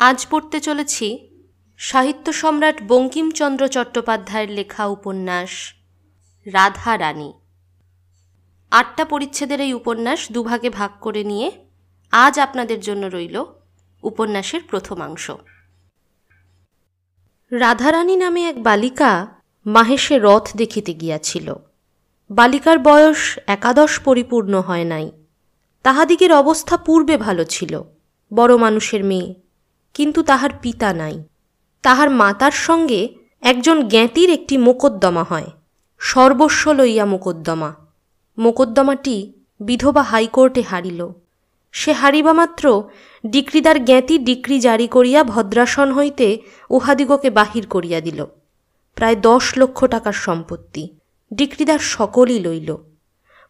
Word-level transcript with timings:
আজ 0.00 0.26
পড়তে 0.30 0.60
চলেছি 0.60 1.06
সাহিত্য 1.78 2.32
সম্রাট 2.32 2.82
বঙ্কিমচন্দ্র 2.82 3.68
চট্টোপাধ্যায়ের 3.68 4.50
লেখা 4.50 4.86
উপন্যাস, 4.86 5.50
রাধা 6.46 6.98
রানী। 6.98 7.32
আটটা 8.70 9.04
পরিচ্ছেদের 9.04 9.60
এই 9.60 9.72
উপন্যাস 9.74 10.32
দুভাগে 10.32 10.70
ভাগ 10.70 10.90
করে 11.00 11.24
নিয়ে 11.24 11.50
আজ 12.12 12.38
আপনাদের 12.38 12.80
জন্য 12.80 13.06
রইল 13.06 13.44
উপন্যাসের 14.02 14.60
প্রথমাংশ 14.68 15.30
রাধারানী 17.52 18.16
নামে 18.16 18.48
এক 18.48 18.62
বালিকা 18.62 19.26
মাহেশে 19.66 20.18
রথ 20.18 20.56
দেখিতে 20.56 20.94
গিয়াছিল। 20.94 21.54
বালিকার 22.30 22.78
বয়স 22.78 23.38
একাদশ 23.46 24.00
পরিপূর্ণ 24.00 24.60
হয় 24.60 24.84
নাই। 24.84 25.12
তাহাদিগের 25.82 26.32
অবস্থা 26.32 26.76
পূর্বে 26.76 27.16
ভালো 27.16 27.44
ছিল। 27.44 27.82
বড় 28.34 28.56
মানুষের 28.56 29.04
মেয়ে। 29.04 29.49
কিন্তু 29.94 30.22
তাহার 30.22 30.50
পিতা 30.62 30.92
নাই। 30.92 31.24
তাহার 31.82 32.10
মাতার 32.10 32.50
সঙ্গে 32.50 33.08
একজন 33.40 33.88
জ্ঞাতির 33.88 34.30
একটি 34.30 34.56
মোকদ্দমা 34.56 35.22
হয়। 35.22 35.46
সর্বস্ব 35.98 36.72
লইয়া 36.72 37.04
মোকদ্দমা। 37.04 37.74
মোকদ্দমাটি 38.38 39.32
বিধবা 39.60 40.02
হাইকোর্টে 40.02 40.62
হারিল। 40.62 41.08
সে 41.72 41.92
হারিবা 41.92 42.32
মাত্র 42.32 42.82
ডিক্রিদার 43.26 43.84
জ্ঞাতি 43.84 44.18
ডিক্রি 44.18 44.60
জারি 44.60 44.86
করিয়া 44.86 45.24
ভদ্রাসন 45.24 45.92
হইতে 45.92 46.38
উহাদিগকে 46.70 47.30
বাহির 47.30 47.66
করিয়া 47.66 48.00
দিল। 48.00 48.26
প্রায় 48.94 49.16
দশ 49.16 49.58
লক্ষ 49.58 49.84
টাকার 49.84 50.12
সম্পত্তি। 50.12 50.88
ডিক্রিদার 51.34 51.78
সকলই 51.78 52.40
লইল। 52.40 52.76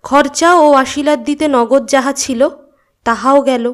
খরচা 0.02 0.54
ও 0.54 0.72
আশীলাদ 0.72 1.24
দিতে 1.24 1.48
নগদ 1.48 1.88
যাহা 1.88 2.12
ছিল, 2.12 2.48
তাহাও 3.04 3.42
গেল। 3.42 3.72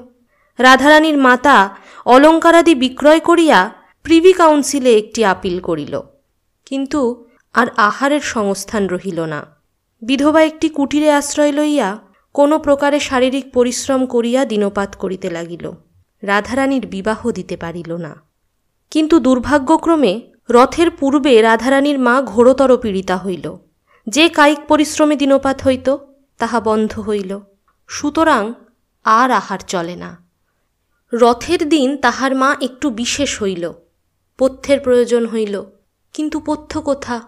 রাধারানীর 0.59 1.19
মাতা 1.19 1.77
অলঙ্কারাদি 2.06 2.74
বিক্রয় 2.74 3.20
করিয়া 3.20 3.70
প্রিভি 4.02 4.33
কাউন্সিলে 4.33 4.98
একটি 4.98 5.24
আপিল 5.24 5.60
করিল। 5.60 6.01
কিন্তু 6.66 7.26
আর 7.54 7.66
আহারের 7.76 8.21
সংস্থান 8.21 8.87
রহিল 8.87 9.21
না। 9.21 9.46
বিধবা 10.02 10.43
একটি 10.43 10.68
কুটিরে 10.68 11.13
আশ্রয় 11.13 11.52
লইয়া 11.52 11.98
কোনো 12.35 12.59
প্রকারে 12.59 13.01
শারীরিক 13.01 13.52
পরিশ্রম 13.52 14.07
করিয়া 14.07 14.45
দিনপাত 14.45 14.96
করিতে 14.96 15.30
লাগিল। 15.30 15.73
রাধারানীর 16.23 16.87
বিবাহ 16.87 17.30
দিতে 17.30 17.57
পারিল 17.57 17.96
না। 17.96 18.16
কিন্তু 18.91 19.18
দুর্ভাগ্যক্রমে 19.18 20.20
রথের 20.51 20.91
পূর্বে 20.91 21.43
রাধারানীর 21.43 21.98
মা 21.98 22.23
ঘোরতর 22.23 22.76
পীড়িতা 22.76 23.16
হইল। 23.16 23.57
যে 24.09 24.29
কায়িক 24.29 24.59
পরিশ্রমে 24.68 25.16
দিনপাত 25.16 25.63
হইত, 25.63 25.96
তাহা 26.38 26.60
বন্ধ 26.60 27.01
হইল। 27.01 27.41
সুতরাং 27.88 28.52
আর 29.04 29.30
আহার 29.30 29.59
চলে 29.59 29.96
না। 29.96 30.26
রথের 31.12 31.68
দিন 31.68 31.96
তাহার 31.96 32.37
মা 32.37 32.57
একটু 32.60 32.90
বিশেষ 32.90 33.43
হইল, 33.43 33.73
পথ্যের 34.38 34.80
প্রয়োজন 34.80 35.26
হইল। 35.26 35.63
কিন্তু 36.13 36.40
পথ্য 36.46 36.80
কোথা? 36.80 37.21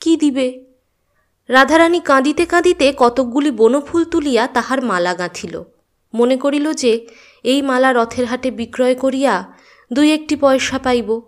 কি 0.00 0.16
দিবে? 0.16 0.64
রাধারানী 1.48 2.00
কাঁদিতে 2.00 2.46
কাঁদিতে 2.46 2.94
কতকগুলি 2.96 3.50
বনফুল 3.50 4.04
তুলিয়া 4.04 4.46
তাহার 4.46 4.82
মালা 4.82 5.14
গাঁথিল। 5.14 5.62
মনে 6.14 6.36
করিল 6.36 6.72
যে, 6.72 7.06
এই 7.42 7.62
মালা 7.62 7.92
রথের 7.92 8.26
হাটে 8.26 8.50
বিক্রয় 8.50 8.94
করিয়া 8.94 9.52
দুই 9.92 10.14
একটি 10.14 10.36
পয়সা 10.36 10.78
পাইব, 10.78 11.22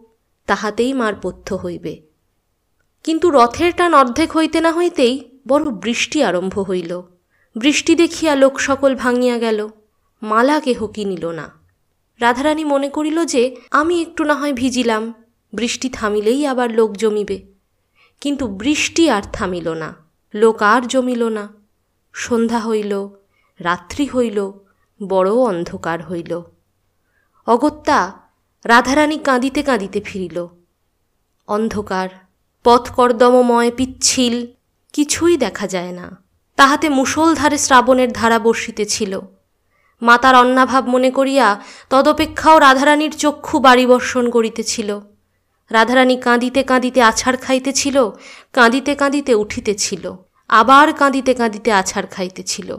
তাহাতেই 0.46 0.92
মার 0.92 1.14
পথ্য 1.22 1.54
হইবে। 1.54 2.02
কিন্তু 3.04 3.30
রথের 3.30 3.72
টান 3.76 3.94
অর্ধেক 3.94 4.36
হইতে 4.36 4.60
না 4.60 4.72
হইতেই 4.72 5.40
বড় 5.48 5.70
বৃষ্টি 5.70 6.22
আরম্ভ 6.22 6.58
হইল। 6.58 7.02
বৃষ্টি 7.56 7.94
দেখিয়া 7.94 8.34
লোক 8.34 8.60
সকল 8.60 8.94
ভাঙিয়া 8.94 9.38
গেল। 9.38 9.68
মালা 10.22 10.60
কেহ 10.60 10.86
কিনিল 10.86 11.26
না। 11.26 11.59
রাধারানী 12.20 12.64
মনে 12.64 12.88
করিল 12.88 13.24
যে, 13.24 13.56
আমি 13.70 14.02
একটু 14.02 14.24
না 14.24 14.34
হয় 14.34 14.52
ভিজিলাম। 14.52 15.14
বৃষ্টি 15.52 15.88
থামিলেই 15.88 16.46
আবার 16.46 16.72
লোক 16.72 16.92
জমিবে। 16.92 17.42
কিন্তু 18.20 18.46
বৃষ্টি 18.46 19.10
আর 19.10 19.22
থামিল 19.32 19.68
না, 19.68 19.94
লোক 20.34 20.62
আর 20.62 20.82
জমিল 20.82 21.28
না। 21.28 21.48
সন্ধ্যা 22.12 22.60
হইল, 22.60 23.08
রাত্রি 23.60 24.06
হইল, 24.06 24.52
বড় 25.06 25.30
অন্ধকার 25.32 26.02
হইল। 26.02 26.42
অগত্যা 27.46 28.12
রাধারানী 28.64 29.18
কাঁদিতে 29.18 29.62
কাঁদিতে 29.62 30.00
ফিরিল। 30.00 30.46
অন্ধকার, 31.48 32.08
পথকর্দমময়, 32.64 33.70
পিচ্ছিল, 33.76 34.46
কিছুই 34.92 35.36
দেখা 35.36 35.66
যায় 35.66 35.92
না। 35.92 36.22
তাহাতে 36.56 36.88
মুষলধারে 36.88 37.58
শ্রাবণের 37.58 38.12
ধারা 38.12 38.38
বর্ষিতেছিল। 38.38 39.20
মাতার 40.02 40.34
অন্নাভাব 40.34 40.88
মনে 40.88 41.10
করিয়া 41.10 41.60
তদপেক্ষাও 41.90 42.58
রাধারানীর 42.58 43.10
চক্ষু 43.10 43.58
বাড়ি 43.58 43.86
বর্ষণ 43.86 44.30
করিতেছিল। 44.30 45.00
রাধারানী 45.70 46.16
কাঁদিতে 46.16 46.62
কাঁদিতে 46.62 47.02
আছাড় 47.02 47.36
খাইতেছিল, 47.36 48.10
কাঁদিতে 48.52 48.94
কাঁদিতে 48.94 49.34
উঠিতেছিল, 49.34 50.12
আবার 50.48 50.92
কাঁদিতে 50.92 51.34
কাঁদিতে 51.34 51.72
আছাড় 51.72 52.06
খাইতেছিল। 52.06 52.76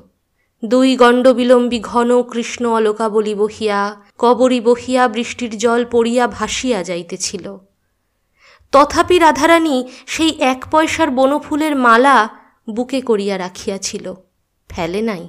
দুই 0.65 0.95
গণ্ডবিলম্বী 0.95 1.79
ঘন 1.79 2.23
কৃষ্ণ 2.23 2.65
অলকাবলী 2.65 3.35
বহিয়া, 3.35 3.95
কবরী 4.17 4.61
বহিয়া 4.61 5.07
বৃষ্টির 5.07 5.57
জল 5.57 5.85
পড়িয়া 5.91 6.27
ভাসিয়া 6.27 6.83
যাইতেছিল। 6.83 7.57
তথাপি 8.71 9.19
রাধারানী 9.19 9.87
সেই 10.07 10.37
এক 10.39 10.65
পয়সার 10.71 11.09
বনফুলের 11.11 11.75
মালা 11.75 12.29
বুকে 12.69 13.01
করিয়া 13.01 13.37
রাখিয়াছিল। 13.37 14.13
ফেলে 14.69 15.01
নাই। 15.01 15.27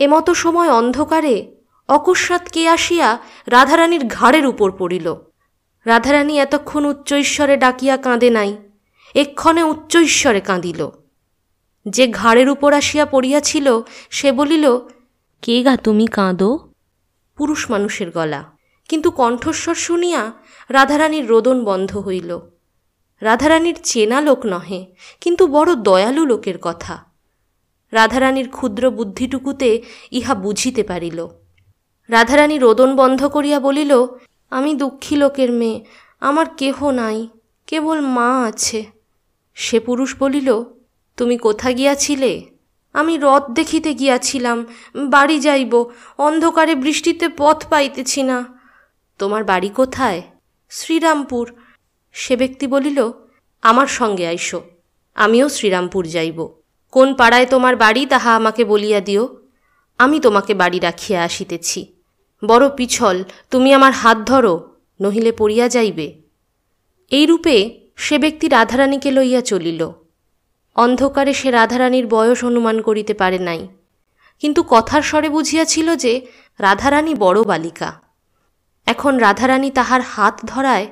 এমতো 0.00 0.34
সময় 0.34 0.70
অন্ধকারে 0.70 1.56
অকস্মাৎ 1.88 2.50
কে 2.50 2.68
আসিয়া 2.68 3.18
রাধারানীর 3.46 4.04
ঘাড়ের 4.06 4.46
উপর 4.46 4.72
পড়িল। 4.78 5.14
রাধারানী 5.86 6.38
এতক্ষণ 6.38 6.84
উচ্চৈশ্বরে 6.84 7.56
ডাকিয়া 7.56 7.96
কাঁদে 7.96 8.30
নাই, 8.30 8.56
এক্ষণে 9.14 9.62
উচ্চৈশ্বরে 9.62 10.40
কাঁদিল। 10.40 10.88
যে 11.86 12.08
ঘাড়ের 12.08 12.48
উপর 12.48 12.72
আসিয়া 12.72 13.06
পড়িয়াছিল, 13.06 13.80
সে 14.10 14.32
বলিল, 14.32 14.78
কে 15.42 15.62
গা 15.62 15.76
তুমি 15.76 16.06
কাঁদো? 16.06 16.72
পুরুষ 17.36 17.70
মানুষের 17.70 18.10
গলা। 18.10 18.42
কিন্তু 18.88 19.10
কণ্ঠস্বর 19.10 19.74
শুনিয়া 19.74 20.32
রাধারানীর 20.68 21.28
রোদন 21.28 21.64
বন্ধ 21.64 21.98
হইল। 21.98 22.30
রাধারানীর 23.22 23.78
চেনা 23.82 24.20
লোক 24.20 24.40
নহে, 24.46 24.80
কিন্তু 25.20 25.46
বড় 25.46 25.74
দয়ালু 25.74 26.26
লোকের 26.26 26.58
কথা। 26.62 27.09
রাধারানীর 27.92 28.48
ক্ষুদ্র 28.48 28.90
বুদ্ধিটুকুতে 28.90 29.82
ইহা 30.10 30.34
বুঝিতে 30.34 30.82
পারিল। 30.82 31.26
রাধারানী 32.08 32.58
রোদন 32.58 32.96
বন্ধ 32.96 33.26
করিয়া 33.26 33.60
বলিল, 33.60 34.06
আমি 34.50 34.74
দুঃখী 34.74 35.16
লোকের 35.16 35.52
মেয়ে, 35.52 35.84
আমার 36.20 36.46
কেহ 36.56 36.90
নাই, 36.90 37.28
কেবল 37.66 38.00
মা 38.00 38.44
আছে। 38.44 38.84
সে 39.54 39.80
পুরুষ 39.80 40.16
বলিল, 40.18 40.64
তুমি 41.16 41.38
কোথা 41.38 41.72
গিয়াছিলে? 41.72 42.50
আমি 42.92 43.18
রথ 43.22 43.50
দেখিতে 43.50 43.94
গিয়াছিলাম, 43.94 44.66
বাড়ি 44.96 45.40
যাইব, 45.40 45.84
অন্ধকারে 46.18 46.74
বৃষ্টিতে 46.74 47.28
পথ 47.28 47.68
পাইতেছি 47.70 48.22
না। 48.22 48.44
তোমার 49.18 49.44
বাড়ি 49.44 49.68
কোথায়? 49.68 50.22
শ্রীরামপুর। 50.70 51.54
সে 52.12 52.36
ব্যক্তি 52.36 52.66
বলিল, 52.66 53.10
আমার 53.62 53.86
সঙ্গে 53.86 54.26
আইসো, 54.26 54.60
আমিও 55.14 55.48
শ্রীরামপুর 55.48 56.06
যাইব। 56.06 56.59
কোন 56.90 57.14
পাড়ায় 57.14 57.46
তোমার 57.46 57.76
বাড়ি, 57.76 58.06
তাহা 58.06 58.36
আমাকে 58.36 58.64
বলিয়া 58.64 59.00
দিও। 59.00 59.36
আমি 59.98 60.20
তোমাকে 60.20 60.54
বাড়ি 60.54 60.78
রাখিয়া 60.78 61.22
আসিতেছি। 61.22 61.92
বড় 62.44 62.68
পিছল, 62.68 63.24
তুমি 63.50 63.72
আমার 63.72 63.92
হাত 63.92 64.18
ধরো, 64.18 64.76
নহিলে 65.00 65.32
পড়িয়া 65.32 65.68
যাইবে। 65.68 66.22
এইরূপে 67.10 67.80
সে 67.96 68.18
ব্যক্তি 68.18 68.48
রাধারানীকে 68.48 69.10
লইয়া 69.10 69.40
চলিল। 69.40 69.90
অন্ধকারে 70.74 71.34
সে 71.34 71.50
রাধারানীর 71.50 72.06
বয়স 72.06 72.44
অনুমান 72.44 72.80
করিতে 72.80 73.14
পারে 73.14 73.38
নাই। 73.38 73.68
কিন্তু 74.38 74.64
কথার 74.68 75.02
স্বরে 75.02 75.28
বুঝিয়াছিল 75.28 75.96
যে, 75.96 76.26
রাধারানী 76.58 77.14
বড় 77.14 77.42
বালিকা। 77.42 78.00
এখন 78.86 79.16
রাধারানী 79.16 79.70
তাহার 79.70 80.00
হাত 80.00 80.40
ধরায় 80.44 80.86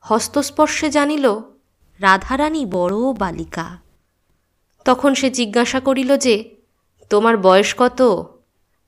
হস্তস্পর্শে 0.00 0.90
জানিল, 0.90 1.40
রাধারানী 2.00 2.66
বড় 2.66 2.94
বালিকা। 3.18 3.83
তখন 4.84 5.14
সে 5.14 5.30
জিজ্ঞাসা 5.30 5.80
করিল 5.80 6.16
যে, 6.16 6.54
তোমার 7.10 7.38
বয়স 7.38 7.74
কত? 7.78 8.26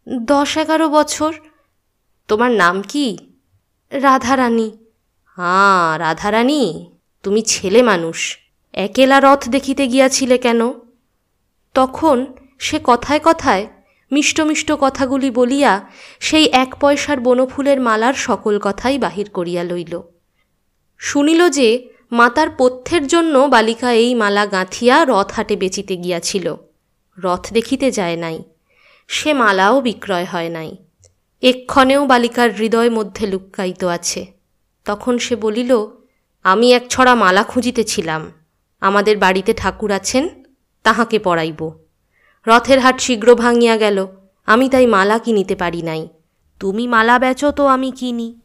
দশ 0.08 0.56
এগারো 0.56 0.88
বছর। 0.88 1.32
তোমার 2.28 2.50
নাম 2.50 2.82
কি? 2.82 3.18
রাধারানী। 3.90 4.70
হাঁ 5.24 5.98
রাধারানী, 5.98 6.90
তুমি 7.22 7.42
ছেলে 7.42 7.82
মানুষ। 7.82 8.38
একেলা 8.72 9.20
রথ 9.20 9.48
দেখিতে 9.48 9.86
গিয়াছিলে 9.86 10.38
কেন? 10.38 10.72
তখন 11.74 12.26
সে 12.58 12.80
কথায় 12.84 13.20
কথায় 13.24 13.66
মিষ্ট 14.12 14.40
মিষ্ট 14.40 14.72
কথাগুলি 14.80 15.30
বলিয়া 15.30 15.86
সেই 16.20 16.44
এক 16.44 16.74
পয়সার 16.80 17.20
বনফুলের 17.20 17.80
মালার 17.80 18.14
সকল 18.14 18.58
কথাই 18.58 18.98
বাহির 18.98 19.30
করিয়া 19.30 19.64
লইল। 19.64 20.00
শুনিল 20.98 21.48
যে 21.48 21.88
মাতার 22.12 22.48
পথ্যের 22.58 23.06
জন্য 23.06 23.38
বালিকা 23.38 23.92
এই 23.92 24.14
মালা 24.14 24.46
গাঁথিয়া 24.46 25.04
রথ 25.04 25.32
হাটে 25.32 25.56
বেচিতে 25.56 25.96
গিয়াছিল। 25.96 26.56
রথ 27.18 27.52
দেখিতে 27.52 27.90
যায় 27.90 28.16
নাই। 28.16 28.42
সে 29.08 29.32
মালাও 29.32 29.80
বিক্রয় 29.80 30.24
হয় 30.24 30.48
নাই। 30.48 30.76
এক্ষণেও 31.42 32.06
বালিকার 32.06 32.54
হৃদয় 32.54 32.90
মধ্যে 32.90 33.26
লুক্কায়িত 33.26 33.84
আছে। 33.84 34.26
তখন 34.84 35.18
সে 35.18 35.36
বলিল, 35.36 35.86
আমি 36.42 36.72
এক 36.72 36.86
ছড়া 36.88 37.14
মালা 37.14 37.42
খুঁজিতেছিলাম। 37.42 38.30
আমাদের 38.80 39.18
বাড়িতে 39.18 39.54
ঠাকুর 39.54 39.92
আছেন, 39.92 40.28
তাহাকে 40.82 41.18
পড়াইব। 41.18 41.70
রথের 42.46 42.78
হাট 42.78 43.00
শীঘ্র 43.00 43.34
ভাঙিয়া 43.34 43.76
গেল। 43.76 44.06
আমি 44.46 44.68
তাই 44.68 44.86
মালা 44.86 45.18
কিনিতে 45.18 45.56
পারি 45.56 45.82
নাই। 45.82 46.08
তুমি 46.60 46.86
মালা 46.86 47.18
বেচো 47.18 47.50
তো 47.50 47.66
আমি 47.66 47.90
কিনি। 47.90 48.40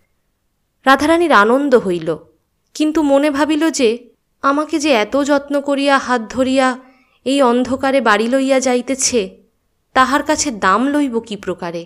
রাধারানীর 0.85 1.31
আনন্দ 1.31 1.75
হইল। 1.75 2.30
কিন্তু 2.73 3.01
মনে 3.01 3.29
ভাবিল 3.29 3.69
যে, 3.69 4.09
আমাকে 4.41 4.79
যে 4.79 4.91
এত 4.91 5.17
যত্ন 5.23 5.61
করিয়া, 5.61 5.97
হাত 5.97 6.21
ধরিয়া, 6.29 6.77
এই 7.25 7.41
অন্ধকারে 7.41 8.01
বাড়ি 8.01 8.27
লইয়া 8.27 8.59
যাইতেছে, 8.59 9.37
তাহার 9.93 10.23
কাছে 10.23 10.51
দাম 10.51 10.87
লইব 10.87 11.19
কি 11.19 11.35
প্রকারে? 11.35 11.85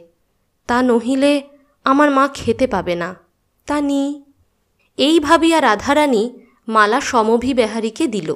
তা 0.68 0.82
নহিলে 0.82 1.44
আমার 1.84 2.12
মা 2.12 2.28
খেতে 2.28 2.68
পাবে 2.68 2.96
না। 2.96 3.16
তা 3.66 3.82
নি। 3.82 4.24
এই 4.98 5.20
ভাবিয়া 5.20 5.62
রাধারানী 5.62 6.40
মালা 6.68 7.02
সমভি 7.02 7.54
বেহারীকে 7.54 8.08
দিল। 8.08 8.36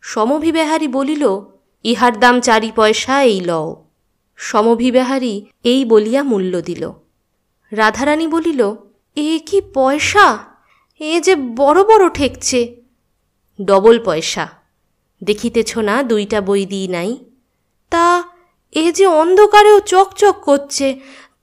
সমভি 0.00 0.52
বেহারী 0.52 0.88
বলিল, 0.88 1.40
ইহার 1.84 2.18
দাম 2.18 2.40
চারি 2.40 2.72
পয়সা 2.76 3.22
এই 3.22 3.40
লও। 3.40 3.84
সমভি 4.36 4.90
বেহারী 4.90 5.46
এই 5.64 5.84
বলিয়া 5.84 6.22
মূল্য 6.22 6.60
দিল। 6.60 6.92
রাধারানী 7.70 8.26
বলিল, 8.26 8.74
এ 9.16 9.38
কি 9.46 9.60
পয়সা? 9.74 10.53
এ 11.12 11.20
যে 11.20 11.34
বড় 11.36 11.84
বড় 11.84 12.08
ঠেকছে। 12.08 12.82
ডবল 13.64 14.04
পয়সা। 14.04 14.48
দেখিতেছ 15.24 15.78
না 15.78 16.02
দুইটা 16.02 16.40
বই 16.40 16.66
দিই 16.66 16.88
নাই। 16.88 17.24
তা 17.90 18.24
এ 18.72 18.92
যে 18.92 19.06
অন্ধকারেও 19.06 19.80
চকচক 19.80 20.36
করছে, 20.42 21.00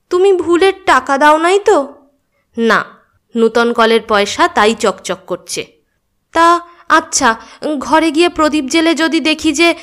তুমি 0.09 0.33
ভুলের 0.33 0.73
টাকা 0.85 1.17
দাও 1.17 1.37
নাই 1.37 1.59
তো? 1.59 1.93
না, 2.57 2.85
নূতন 3.35 3.73
কলের 3.73 4.01
পয়সা 4.07 4.47
তাই 4.47 4.75
চকচক 4.75 5.17
করছে। 5.27 5.61
তা 6.31 6.61
আচ্ছা 6.89 7.35
ঘরে 7.79 8.11
গিয়ে 8.11 8.29
প্রদীপ 8.29 8.65
জেলে 8.65 8.95
যদি 8.95 9.19
দেখি 9.19 9.51
যে 9.53 9.75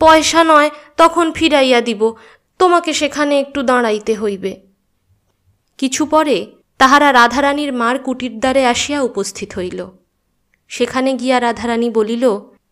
পয়সা 0.00 0.44
নয়, 0.44 0.70
তখন 0.96 1.32
ফিরাইয়া 1.32 1.80
দিব। 1.80 2.14
তোমাকে 2.58 2.92
সেখানে 2.92 3.40
একটু 3.40 3.62
দাঁড়াইতে 3.62 4.16
হইবে। 4.16 4.52
কিছু 5.78 6.06
পরে 6.06 6.55
তাহারা 6.78 7.12
রাধারানীর 7.12 7.72
মার 7.72 7.98
কুটির 7.98 8.38
দ্বারে 8.38 8.66
আসিয়া 8.66 9.02
উপস্থিত 9.02 9.50
হইল। 9.58 9.80
সেখানে 10.68 11.14
গিয়া 11.14 11.40
রাধারানী 11.40 11.90
বলিল, 11.90 12.24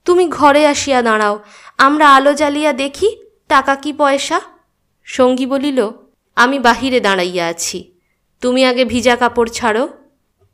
তুমি 0.05 0.29
ঘরে 0.29 0.67
আসিয়া 0.67 1.03
দাঁড়াও, 1.03 1.39
আমরা 1.79 2.07
আলো 2.17 2.35
জ্বালিয়া 2.35 2.73
দেখি, 2.73 3.09
টাকা 3.49 3.75
কি 3.77 3.93
পয়সা? 3.93 4.41
সঙ্গী 5.05 5.47
বলিল, 5.47 5.91
আমি 6.37 6.59
বাহিরে 6.59 7.01
দাঁড়াইয়া 7.01 7.47
আছি, 7.47 7.79
তুমি 8.43 8.61
আগে 8.67 8.85
ভিজা 8.85 9.17
কাপড় 9.17 9.51
ছাড়ো, 9.51 9.89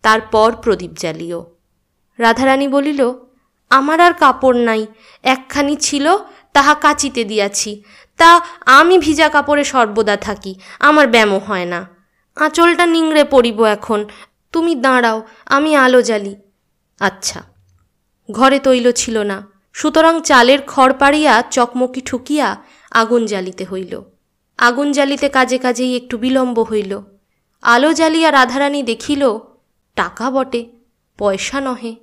তারপর 0.02 0.48
প্রদীপ 0.62 0.92
জ্বালিও। 0.98 1.40
রাধারানী 2.18 2.68
বলিল, 2.68 3.00
আমার 3.70 4.00
আর 4.00 4.14
কাপড় 4.14 4.58
নাই, 4.58 4.86
একখানি 5.24 5.76
ছিল, 5.76 6.06
তাহা 6.52 6.74
কাচিতে 6.74 7.24
দিয়াছি, 7.24 7.82
তা 8.18 8.40
আমি 8.66 8.98
ভিজা 8.98 9.28
কাপড়ে 9.28 9.64
সর্বদা 9.64 10.16
থাকি, 10.16 10.52
আমার 10.80 11.06
ব্যামো 11.08 11.38
হয় 11.38 11.64
না। 11.64 11.80
আঁচলটা 12.36 12.86
নিংড়ে 12.86 13.24
পড়িব 13.24 13.64
এখন। 13.64 14.04
তুমি 14.52 14.74
দাঁড়াও, 14.74 15.26
আমি 15.46 15.76
আলো 15.76 16.02
জ্বালি। 16.02 16.36
আচ্ছা। 17.00 17.42
ঘরে 18.30 18.58
তৈল 18.58 18.92
ছিল 18.92 19.18
না। 19.18 19.50
সুতরাং 19.72 20.20
চালের 20.20 20.58
খড় 20.66 20.92
পাড়িয়া 20.98 21.42
চকমকি 21.42 22.00
ঠুকিয়া 22.00 22.56
আগুন 22.90 23.26
জ্বালিতে 23.26 23.64
হইল। 23.64 24.02
আগুন 24.58 24.92
জ্বালিতে 24.92 25.28
কাজে 25.28 25.58
কাজেই 25.58 25.96
একটু 25.96 26.18
বিলম্ব 26.18 26.62
হইল। 26.62 27.00
আলো 27.62 27.92
জ্বালিয়া 27.92 28.32
রাধারানী 28.32 28.82
দেখিল, 28.82 29.38
টাকা 29.94 30.30
বটে, 30.30 30.66
পয়সা 31.18 31.60
নহে। 31.60 31.96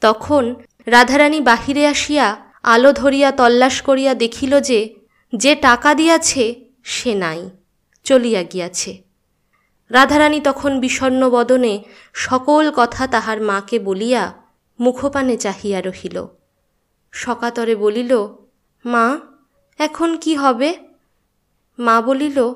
তখন 0.00 0.54
রাধারানী 0.86 1.40
বাহিরে 1.40 1.86
আসিয়া 1.86 2.36
আলো 2.62 2.92
ধরিয়া 2.92 3.32
তল্লাশ 3.32 3.82
করিয়া 3.82 4.14
দেখিল 4.14 4.60
যে 4.60 4.94
যে 5.36 5.54
টাকা 5.54 5.94
দিয়াছে, 5.94 6.54
সে 6.84 7.14
নাই, 7.14 7.50
চলিয়া 8.04 8.42
গিয়াছে। 8.42 9.03
রাধারানী 9.90 10.40
তখন 10.40 10.80
বিষণ্ন 10.80 11.30
বদনে 11.30 11.84
সকল 12.12 12.70
কথা 12.76 13.06
তাহার 13.06 13.40
মাকে 13.40 13.78
বলিয়া 13.78 14.32
মুখপানে 14.80 15.36
চাহিয়া 15.36 15.80
রহিল। 15.80 16.26
সকাতরে 17.12 17.74
বলিল, 17.76 18.26
মা, 18.86 19.18
এখন 19.78 20.16
কি 20.16 20.36
হবে? 20.36 20.74
মা 21.78 22.00
বলিল, 22.00 22.54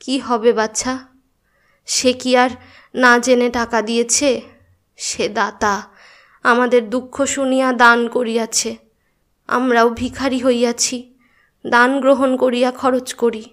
কি 0.00 0.18
হবে 0.18 0.52
বাচ্চা? 0.52 0.98
সে 1.86 2.12
কি 2.12 2.36
আর 2.36 2.50
না 2.94 3.18
জেনে 3.18 3.50
টাকা 3.50 3.82
দিয়েছে? 3.82 4.40
সে 4.96 5.28
দাতা, 5.28 5.82
আমাদের 6.42 6.90
দুঃখ 6.90 7.24
শুনিয়া 7.24 7.72
দান 7.72 8.08
করিয়াছে। 8.08 8.76
আমরাও 9.46 9.90
ভিখারি 9.90 10.38
হইয়াছি, 10.38 11.14
দান 11.66 12.00
গ্রহণ 12.00 12.36
করিয়া 12.36 12.70
খরচ 12.70 13.14
করি। 13.14 13.44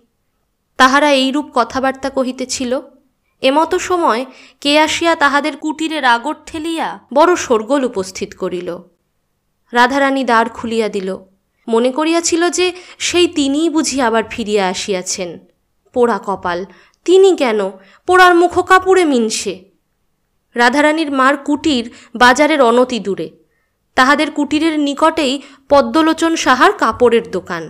তাহারা 0.80 1.10
এইরূপ 1.22 1.48
কথাবার্তা 1.54 2.10
কহিতেছিল, 2.10 2.72
এমতো 3.44 3.78
সময় 3.80 4.22
কে 4.62 4.72
আসিয়া 4.86 5.14
তাহাদের 5.16 5.54
কুটিরে 5.58 5.98
রাগর 6.02 6.36
ঠেলিয়া 6.46 6.88
বড় 7.14 7.32
শোরগোল 7.36 7.82
উপস্থিত 7.92 8.30
করিল। 8.42 8.70
রাধারানী 9.74 10.24
দ্বার 10.30 10.48
খুলিয়া 10.50 10.88
দিল, 10.96 11.10
মনে 11.68 11.90
করিয়াছিল 11.98 12.42
যে 12.50 12.68
সেই 13.00 13.28
তিনিই 13.28 13.70
বুঝি 13.70 13.98
আবার 14.08 14.24
ফিরিয়া 14.34 14.64
আসিয়াছেন। 14.74 15.30
পোড়া 15.96 16.18
কপাল, 16.28 16.60
তিনি 17.06 17.30
কেন? 17.36 17.60
পোড়ার 18.08 18.34
মুখ 18.36 18.54
কাপুরে 18.70 19.04
মিনসে 19.12 19.54
রাধারানীর 20.56 21.10
মার 21.20 21.36
কুটির 21.48 21.86
বাজারের 22.16 22.62
অনতি 22.62 23.00
দূরে, 23.06 23.28
তাহাদের 23.98 24.30
কুটিরের 24.32 24.76
নিকটেই 24.80 25.34
পদ্মলোচন 25.70 26.34
সাহার 26.36 26.72
কাপড়ের 26.82 27.26
দোকান। 27.32 27.64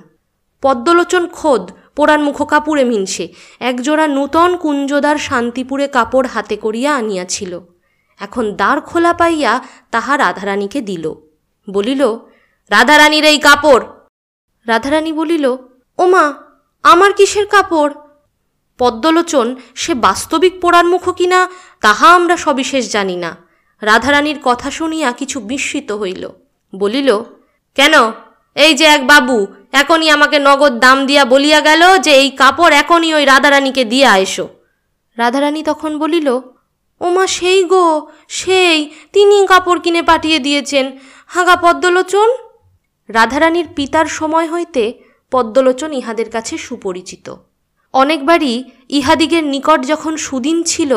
পদ্মলোচন 0.63 1.24
খোদ 1.38 1.63
পোড়ার 1.96 2.20
মুখ 2.20 2.42
কাপুরে 2.42 2.84
মিনসে 2.84 3.28
একজোড়া 3.60 4.08
নূতন 4.08 4.58
কুঞ্জদার 4.58 5.18
শান্তিপুরে 5.18 5.88
কাপড় 5.88 6.28
হাতে 6.28 6.58
করিয়া 6.58 6.96
আনিয়াছিল। 6.96 7.60
এখন 8.20 8.56
দ্বার 8.56 8.82
খোলা 8.82 9.14
পাইয়া 9.14 9.62
তাহা 9.92 10.18
রাধারানীকে 10.18 10.82
দিল। 10.82 11.14
বলিল, 11.70 12.08
রাধারানীর 12.70 13.26
এই 13.26 13.38
কাপড়। 13.38 13.86
রাধারানী 14.68 15.14
বলিল, 15.14 15.58
ওমা, 15.98 16.34
আমার 16.84 17.14
কিসের 17.14 17.46
কাপড়? 17.46 17.94
পদ্মলোচন, 18.78 19.56
সে 19.76 19.94
বাস্তবিক 19.94 20.62
পোড়ার 20.62 20.86
মুখ 20.86 21.10
কিনা, 21.10 21.48
তাহা 21.82 22.08
আমরা 22.08 22.38
সবিশেষ 22.38 22.92
জানি 22.92 23.16
না। 23.16 23.36
রাধারানীর 23.82 24.40
কথা 24.44 24.72
শুনিয়া 24.72 25.12
কিছু 25.12 25.40
বিস্মিত 25.40 25.92
হইল। 25.92 26.30
বলিল, 26.75 27.20
কেন? 27.75 27.94
এই 28.56 28.74
যে 28.74 28.86
এক 28.86 29.08
বাবু 29.08 29.48
এখনই 29.75 30.10
আমাকে 30.10 30.38
নগদ 30.39 30.74
দাম 30.79 30.98
দিয়া 31.05 31.24
বলিয়া 31.25 31.60
গেল 31.62 31.84
যে 31.98 32.12
এই 32.22 32.29
কাপড় 32.32 32.74
এখনই 32.75 33.12
ওই 33.13 33.24
রাধারানীকে 33.25 33.84
দিয়া 33.84 34.12
এসো। 34.17 34.46
রাধারানী 35.17 35.62
তখন 35.63 35.91
বলিল, 36.00 36.27
ওমা, 37.01 37.25
সেই 37.27 37.60
গো, 37.63 37.86
সেই 38.29 38.77
তিনি 39.13 39.36
কাপড় 39.48 39.79
কিনে 39.79 40.01
পাঠিয়ে 40.01 40.39
দিয়েছেন। 40.39 40.86
হাগা 41.27 41.55
পদ্মলোচন? 41.55 42.29
রাধারানীর 43.10 43.67
পিতার 43.75 44.05
সময় 44.05 44.48
হইতে 44.53 44.84
পদ্মলোচন 45.32 45.89
ইহাদের 45.94 46.29
কাছে 46.29 46.58
সুপরিচিত। 46.58 47.27
অনেকবারই 47.94 48.53
ইহাদিগের 48.89 49.44
নিকট 49.44 49.79
যখন 49.86 50.13
সুদিন 50.17 50.58
ছিল, 50.63 50.91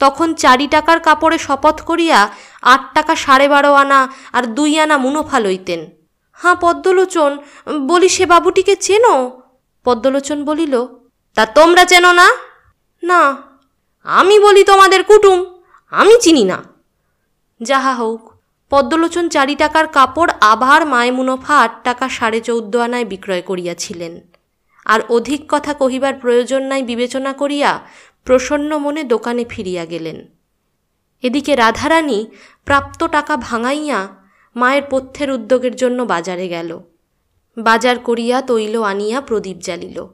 তখন 0.00 0.28
চারি 0.34 0.66
টাকার 0.66 0.98
কাপড়ে 1.00 1.38
শপথ 1.38 1.76
করিয়া 1.80 2.18
আট 2.72 2.82
টাকা 2.94 3.14
সাড়ে 3.14 3.46
বারো 3.48 3.70
আনা 3.74 4.00
আর 4.32 4.44
দুই 4.56 4.72
আনা 4.78 4.96
মুনোফা 4.98 5.38
লইতেন। 5.40 5.80
হাঁ, 6.34 6.54
পদ্মলোচন, 6.54 7.38
বলি 7.80 8.08
সে 8.08 8.26
বাবুটিকে 8.26 8.76
চেনো? 8.76 9.42
পদ্মলোচন 9.84 10.44
বলিল, 10.44 10.86
তা 11.34 11.46
তোমরা 11.46 11.84
চেনো 11.84 12.12
না? 12.12 12.28
না, 13.02 13.36
আমি 14.02 14.40
বলি 14.40 14.64
তোমাদের 14.64 15.04
কুটুম, 15.04 15.44
আমি 15.90 16.14
চিনি 16.20 16.44
না। 16.44 16.62
যাহা 17.60 17.94
হোক 17.94 18.32
পদ্মলোচন 18.70 19.28
চারি 19.28 19.54
টাকার 19.54 19.86
কাপড় 19.86 20.32
আবার 20.40 20.86
মায় 20.86 21.10
মুনোফা 21.10 21.58
আট 21.58 21.84
টাকা 21.84 22.08
সাড়ে 22.08 22.40
চৌদ্দ 22.40 22.76
আনায় 22.76 23.04
বিক্রয় 23.04 23.42
করিয়াছিলেন। 23.42 24.20
আর 24.84 25.00
অধিক 25.08 25.44
কথা 25.48 25.74
কহিবার 25.74 26.14
প্রয়োজন 26.14 26.62
নাই 26.62 26.82
বিবেচনা 26.82 27.32
করিয়া 27.32 27.80
প্রসন্ন 28.24 28.78
মনে 28.78 29.02
দোকানে 29.04 29.44
ফিরিয়া 29.48 29.84
গেলেন। 29.84 30.26
এদিকে 31.22 31.56
রাধারানী 31.56 32.26
প্রাপ্ত 32.64 33.04
টাকা 33.06 33.36
ভাঙাইয়া 33.36 34.23
মায়ের 34.54 34.82
পথ্যের 34.90 35.30
উদ্যোগের 35.30 35.76
জন্য 35.76 36.02
বাজারে 36.02 36.48
গেল। 36.48 36.80
বাজার 37.58 37.98
করিয়া 37.98 38.42
তৈল 38.42 38.82
আনিয়া 38.82 39.20
প্রদীপ 39.20 39.56
জ্বালিল। 39.58 40.06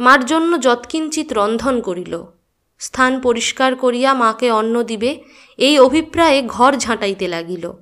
মার 0.00 0.24
জন্য 0.24 0.60
যৎকিঞ্চিত 0.60 1.32
রন্ধন 1.32 1.80
করিল। 1.80 2.24
স্থান 2.78 3.20
পরিষ্কার 3.20 3.74
করিয়া 3.74 4.14
মাকে 4.14 4.50
অন্ন 4.50 4.82
দিবে, 4.82 5.22
এই 5.56 5.78
অভিপ্রায়ে 5.78 6.42
ঘর 6.42 6.76
ঝাঁটাইতে 6.76 7.28
লাগিল। 7.28 7.72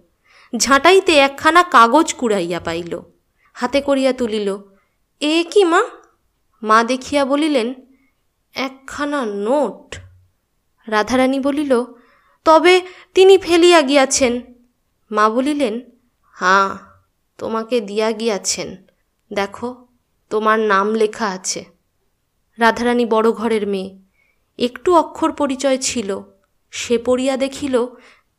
ঝাঁটাইতে 0.56 1.16
একখানা 1.16 1.62
কাগজ 1.62 2.14
কুড়াইয়া 2.14 2.60
পাইল। 2.60 3.00
হাতে 3.54 3.80
করিয়া 3.80 4.12
তুলিল, 4.12 4.56
এ 5.20 5.44
কি 5.50 5.64
মা? 5.64 5.82
মা 6.62 6.84
দেখিয়া 6.84 7.24
বলিলেন, 7.24 7.74
একখানা 8.54 9.26
নোট। 9.26 9.96
রাধারানী 10.86 11.40
বলিল, 11.40 11.84
তবে 12.44 12.82
তিনি 13.14 13.38
ফেলিয়া 13.38 13.82
গিয়াছেন। 13.82 14.57
মা 15.10 15.28
বলিলেন, 15.28 15.80
হাঁ, 16.22 16.76
তোমাকে 17.38 17.80
দিয়া 17.80 18.12
গিয়াছেন। 18.12 18.76
দেখো, 19.32 19.86
তোমার 20.30 20.60
নাম 20.60 20.94
লেখা 20.94 21.28
আছে। 21.28 21.64
রাধারানী 22.58 23.06
বড় 23.06 23.32
ঘরের 23.32 23.66
মেয়ে। 23.66 23.98
একটু 24.58 24.96
অক্ষর 24.96 25.32
পরিচয় 25.32 25.78
ছিল। 25.78 26.20
সে 26.70 26.98
পড়িয়া 26.98 27.36
দেখিল, 27.36 27.86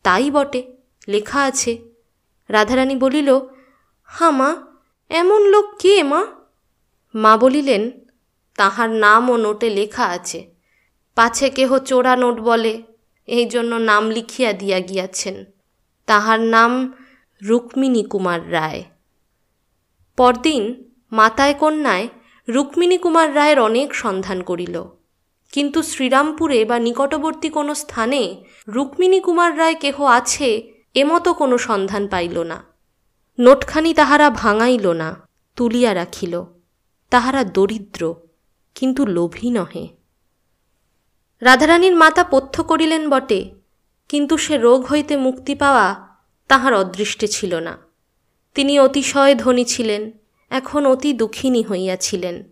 তাই 0.03 0.31
বটে, 0.31 0.77
লেখা 1.07 1.43
আছে। 1.43 1.77
রাধারানী 2.49 2.95
বলিল, 2.95 3.39
হা 4.03 4.31
মা, 4.31 4.55
এমন 5.09 5.47
লোক 5.47 5.65
কে 5.79 6.03
মা? 6.03 6.25
মা 7.15 7.37
বলিলেন, 7.37 7.91
তাহার 8.57 8.89
নাম 8.89 9.29
ও 9.29 9.37
নোটে 9.37 9.69
লেখা 9.69 10.05
আছে। 10.05 10.53
পাছে 11.15 11.49
কেহ 11.49 11.77
চোরা 11.77 12.15
নোট 12.15 12.39
বলে, 12.39 12.83
এই 13.27 13.45
জন্য 13.45 13.75
নাম 13.75 14.09
লিখিয়া 14.09 14.53
দিয়া 14.53 14.79
গিয়াছেন। 14.79 15.45
তাহার 16.09 16.39
নাম 16.39 16.71
রুক্মিণী 17.41 18.03
কুমার 18.03 18.41
রায়। 18.53 18.83
পরদিন 20.17 20.63
মাতায় 21.11 21.53
কন্যায় 21.53 22.07
রুক্মিণী 22.49 22.97
কুমার 22.97 23.35
রায়ের 23.35 23.59
অনেক 23.59 23.95
সন্ধান 23.95 24.41
করিল। 24.41 24.83
কিন্তু 25.51 25.79
শ্রীরামপুরে 25.83 26.65
বা 26.65 26.79
নিকটবর্তী 26.79 27.49
কোনো 27.49 27.75
স্থানে 27.75 28.21
রুক্মিণী 28.67 29.19
কুমার 29.19 29.57
রায় 29.57 29.75
কেহ 29.75 30.03
আছে 30.03 30.49
এমতো 30.95 31.33
কোনো 31.33 31.57
সন্ধান 31.57 32.07
পাইল 32.07 32.37
না। 32.43 32.57
নোটখানি 33.39 33.93
তাহারা 33.93 34.29
ভাঙাইল 34.29 34.87
না, 34.93 35.09
তুলিয়া 35.55 35.91
রাখিল। 35.95 36.43
তাহারা 37.11 37.43
দরিদ্র, 37.43 38.01
কিন্তু 38.75 39.05
লোভী 39.05 39.49
নহে। 39.49 39.85
রাধারানীর 41.41 41.95
মাতা 41.95 42.23
পথ্য 42.23 42.63
করিলেন 42.63 43.09
বটে 43.09 43.58
কিন্তু 44.09 44.37
সে 44.37 44.57
রোগ 44.57 44.85
হইতে 44.85 45.17
মুক্তি 45.17 45.55
পাওয়া 45.55 46.17
তাহার 46.47 46.73
অদৃষ্টে 46.73 47.27
ছিল 47.27 47.55
না। 47.55 47.77
তিনি 48.55 48.79
অতিশয় 48.79 49.35
ধনী 49.35 49.65
ছিলেন, 49.65 50.11
এখন 50.49 50.85
অতি 50.85 51.13
দুঃখিনী 51.13 51.63
হইয়াছিলেন। 51.63 52.43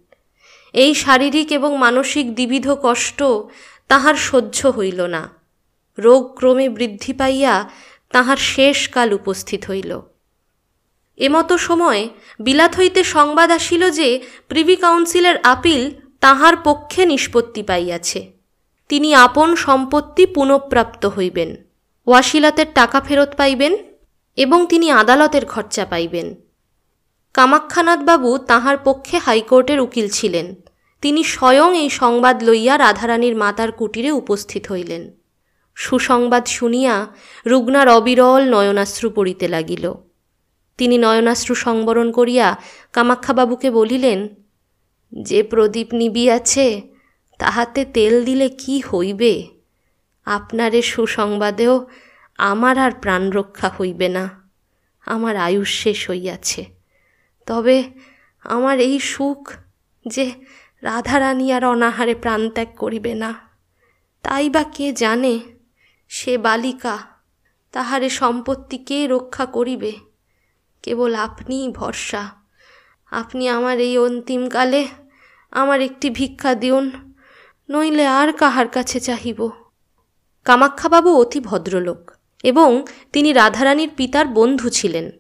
এই 0.74 0.96
শারীরিক 0.96 1.52
এবং 1.52 1.78
মানসিক 1.78 2.34
দ্বিবিধ 2.34 2.70
কষ্ট 2.70 3.24
তাহার 3.88 4.16
সহ্য 4.16 4.68
হইল 4.68 5.02
না। 5.02 5.30
রোগ 6.00 6.36
ক্রমে 6.36 6.70
বৃদ্ধি 6.70 7.14
পাইয়া 7.14 7.70
তাহার 8.12 8.38
শেষ 8.38 8.90
কাল 8.90 9.14
উপস্থিত 9.14 9.66
হইল। 9.66 10.02
এমতো 11.18 11.58
সময় 11.58 12.10
বিলাত 12.42 12.76
হইতে 12.76 13.04
সংবাদ 13.04 13.52
আসিল 13.52 13.92
যে 13.92 14.22
প্রিভি 14.48 14.76
কাউন্সিলের 14.76 15.38
আপিল 15.44 15.92
তাহার 16.20 16.58
পক্ষে 16.58 17.06
নিষ্পত্তি 17.06 17.64
পাইয়াছে। 17.64 18.37
তিনি 18.90 19.10
আপন 19.16 19.56
সম্পত্তি 19.56 20.24
পুনঃপ্রাপ্ত 20.26 21.06
হইবেন 21.06 21.50
ওয়াশিলাতের 22.08 22.70
টাকা 22.74 23.02
ফেরত 23.02 23.32
পাইবেন 23.38 23.74
এবং 24.38 24.60
তিনি 24.66 24.92
আদালতের 24.92 25.46
খরচা 25.46 25.86
পাইবেন। 25.86 26.28
কামাক্ষানাথবাবু 27.34 28.38
তাহার 28.38 28.78
পক্ষে 28.84 29.18
হাইকোর্টের 29.18 29.80
উকিল 29.80 30.08
ছিলেন। 30.10 30.56
তিনি 31.02 31.24
স্বয়ং 31.24 31.78
এই 31.78 31.90
সংবাদ 31.90 32.44
লইয়া 32.44 32.78
রাধারানীর 32.78 33.36
মাতার 33.36 33.72
কুটিরে 33.72 34.12
উপস্থিত 34.12 34.64
হইলেন। 34.72 35.04
সুসংবাদ 35.76 36.46
শুনিয়া 36.48 37.08
রুগ্নার 37.46 37.88
অবিরল 37.88 38.42
নয়নাশ্রু 38.50 39.10
পড়িতে 39.10 39.48
লাগিল। 39.48 39.94
তিনি 40.78 40.98
নয়নাশ্রু 40.98 41.56
সংবরণ 41.56 42.12
করিয়া 42.12 42.48
কামাক্ষাবাবুকে 42.94 43.70
বলিলেন, 43.72 44.20
যে 45.14 45.44
প্রদীপ 45.44 45.94
নিবিয়াছে 45.94 46.68
তাহাতে 47.40 47.82
তেল 47.86 48.26
দিলে 48.26 48.48
কি 48.50 48.76
হইবে? 48.82 49.34
আপনারে 50.28 50.82
সুসংবাদেও 50.82 51.88
আমার 52.38 52.76
আর 52.80 52.92
প্রাণ 52.92 53.24
রক্ষা 53.32 53.70
হইবে 53.80 54.08
না। 54.10 54.24
আমার 55.08 55.36
আয়ুষ 55.38 55.72
শেষ 55.84 56.10
হইয়াছে। 56.10 56.62
তবে 57.46 57.78
আমার 58.46 58.78
এই 58.80 59.00
সুখ 59.00 59.42
যে 60.06 60.26
রাধারানী 60.84 61.48
আর 61.52 61.66
অনাহারে 61.66 62.16
প্রাণত্যাগ 62.16 62.70
করিবে 62.78 63.14
না, 63.14 63.32
তাই 64.24 64.46
বা 64.50 64.64
কে 64.64 64.88
জানে 64.94 65.34
সে 66.12 66.34
বালিকা 66.38 66.96
তাহারে 67.74 68.10
সম্পত্তি 68.10 68.78
কে 68.78 69.08
রক্ষা 69.08 69.46
করিবে? 69.46 69.94
কেবল 70.84 71.12
আপনিই 71.16 71.68
ভরসা। 71.70 72.24
আপনি 73.12 73.44
আমার 73.50 73.78
এই 73.80 73.98
অন্তিমকালে 73.98 74.82
আমার 75.52 75.80
একটি 75.82 76.10
ভিক্ষা 76.10 76.56
দিউন। 76.56 76.86
নইলে 77.70 78.08
আর 78.08 78.34
কাহার 78.34 78.68
কাছে 78.68 79.00
চাহিব? 79.00 79.50
কামাক্ষাবাবু 80.46 81.22
অতি 81.22 81.40
ভদ্রলোক 81.40 82.12
এবং 82.44 82.86
তিনি 83.14 83.34
রাধারানীর 83.34 83.90
পিতার 83.98 84.26
বন্ধু 84.26 84.70
ছিলেন। 84.70 85.12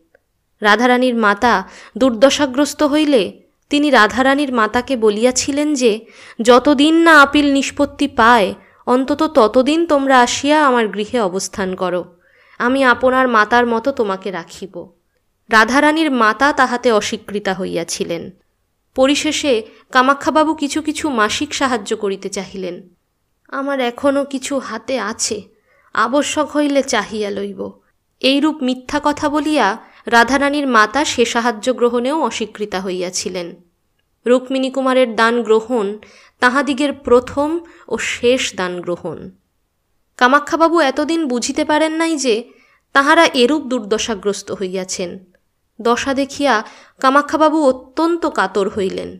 রাধারানীর 0.61 1.15
মাতা 1.15 1.63
দুর্দশাগ্রস্ত 1.97 2.83
হইলে 2.83 3.41
তিনি 3.69 3.89
রাধারানীর 3.89 4.53
মাতাকে 4.53 4.97
বলিয়াছিলেন 4.97 5.73
যে, 5.73 6.05
যতদিন 6.41 6.95
না 6.95 7.21
আপিল 7.21 7.53
নিষ্পত্তি 7.53 8.07
পায়, 8.07 8.53
অন্তত 8.85 9.23
ততদিন 9.23 9.85
তোমরা 9.85 10.21
আসিয়া 10.21 10.67
আমার 10.67 10.87
গৃহে 10.87 11.19
অবস্থান 11.19 11.75
করো। 11.75 12.17
আমি 12.57 12.83
আপনার 12.83 13.27
মাতার 13.27 13.67
মতো 13.67 13.91
তোমাকে 13.91 14.31
রাখিব। 14.31 14.91
রাধারানীর 15.49 16.11
মাতা 16.11 16.53
তাহাতে 16.53 16.91
অস্বীকৃতা 16.91 17.53
হইয়াছিলেন। 17.53 18.31
পরিশেষে 18.99 19.53
কামাক্ষাবাবু 19.91 20.51
কিছু 20.53 20.79
কিছু 20.81 21.05
মাসিক 21.09 21.49
সাহায্য 21.53 21.91
করিতে 21.97 22.29
চাহিলেন। 22.29 22.75
আমার 23.49 23.77
এখনও 23.81 24.23
কিছু 24.25 24.53
হাতে 24.59 24.95
আছে, 25.11 25.37
আবশ্যক 25.95 26.47
হইলে 26.55 26.81
চাহিয়া 26.83 27.29
লইব। 27.29 27.61
এইরূপ 28.21 28.57
মিথ্যা 28.61 28.99
কথা 29.03 29.27
বলিয়া 29.29 29.67
রাধারানীর 30.07 30.67
মাতা 30.67 31.01
সে 31.05 31.23
সাহায্য 31.25 31.67
গ্রহণেও 31.73 32.17
অস্বীকৃতা 32.21 32.79
হইয়াছিলেন। 32.81 33.47
রুক্মিণী 34.25 34.69
কুমারের 34.71 35.09
দান 35.15 35.35
গ্রহণ 35.43 35.85
তাহাদিগের 36.41 36.91
প্রথম 36.93 37.49
ও 37.87 37.95
শেষ 38.13 38.41
দান 38.55 38.73
গ্রহণ। 38.81 39.17
কামাক্ষাবাবু 40.19 40.77
এতদিন 40.81 41.21
বুঝিতে 41.27 41.63
পারেন 41.65 41.93
নাই 41.93 42.13
যে 42.15 42.35
তাহারা 42.95 43.25
এরূপ 43.33 43.63
দুর্দশাগ্রস্ত 43.63 44.47
হইয়াছেন। 44.51 45.11
দশা 45.81 46.13
দেখিয়া 46.13 46.63
কামাক্ষাবাবু 46.99 47.65
অত্যন্ত 47.65 48.25
কাতর 48.25 48.69
হইলেন। 48.69 49.17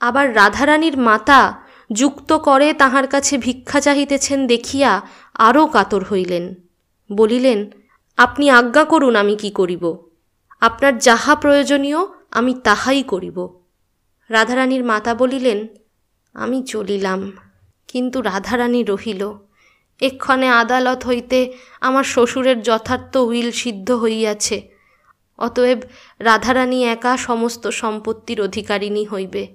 আবার 0.00 0.36
রাধারানীর 0.36 0.98
মাতা 0.98 1.60
যুক্ত 1.92 2.32
করে 2.32 2.72
তাহার 2.72 3.06
কাছে 3.06 3.38
ভিক্ষা 3.38 3.80
চাহিতেছেন 3.80 4.46
দেখিয়া 4.46 5.02
আরও 5.34 5.66
কাতর 5.66 6.04
হইলেন। 6.04 6.54
বলিলেন, 7.12 7.70
আপনি 8.16 8.50
আজ্ঞা 8.50 8.84
করুন 8.84 9.16
আমি 9.16 9.36
কি 9.36 9.50
করিব। 9.50 9.98
আপনার 10.60 10.98
যাহা 10.98 11.34
প্রয়োজনীয় 11.34 11.98
আমি 12.30 12.54
তাহাই 12.64 13.02
করিব। 13.02 13.60
রাধারানীর 14.28 14.84
মাতা 14.84 15.14
বলিলেন, 15.14 15.66
আমি 16.34 16.62
চলিলাম, 16.62 17.32
কিন্তু 17.88 18.22
রাধারানী 18.22 18.84
রহিল। 18.84 19.32
এক্ষণে 20.00 20.48
আদালত 20.48 21.04
হইতে 21.04 21.52
আমার 21.80 22.04
শ্বশুরের 22.04 22.62
যথার্থ 22.62 23.16
উইল 23.16 23.50
সিদ্ধ 23.50 23.92
হইয়াছে। 23.92 24.73
অতএব 25.38 25.78
রাধারানী 26.18 26.84
একা 26.84 27.16
সমস্ত 27.16 27.68
সম্পত্তির 27.68 28.40
অধিকারিণী 28.40 29.06
হইবে। 29.06 29.54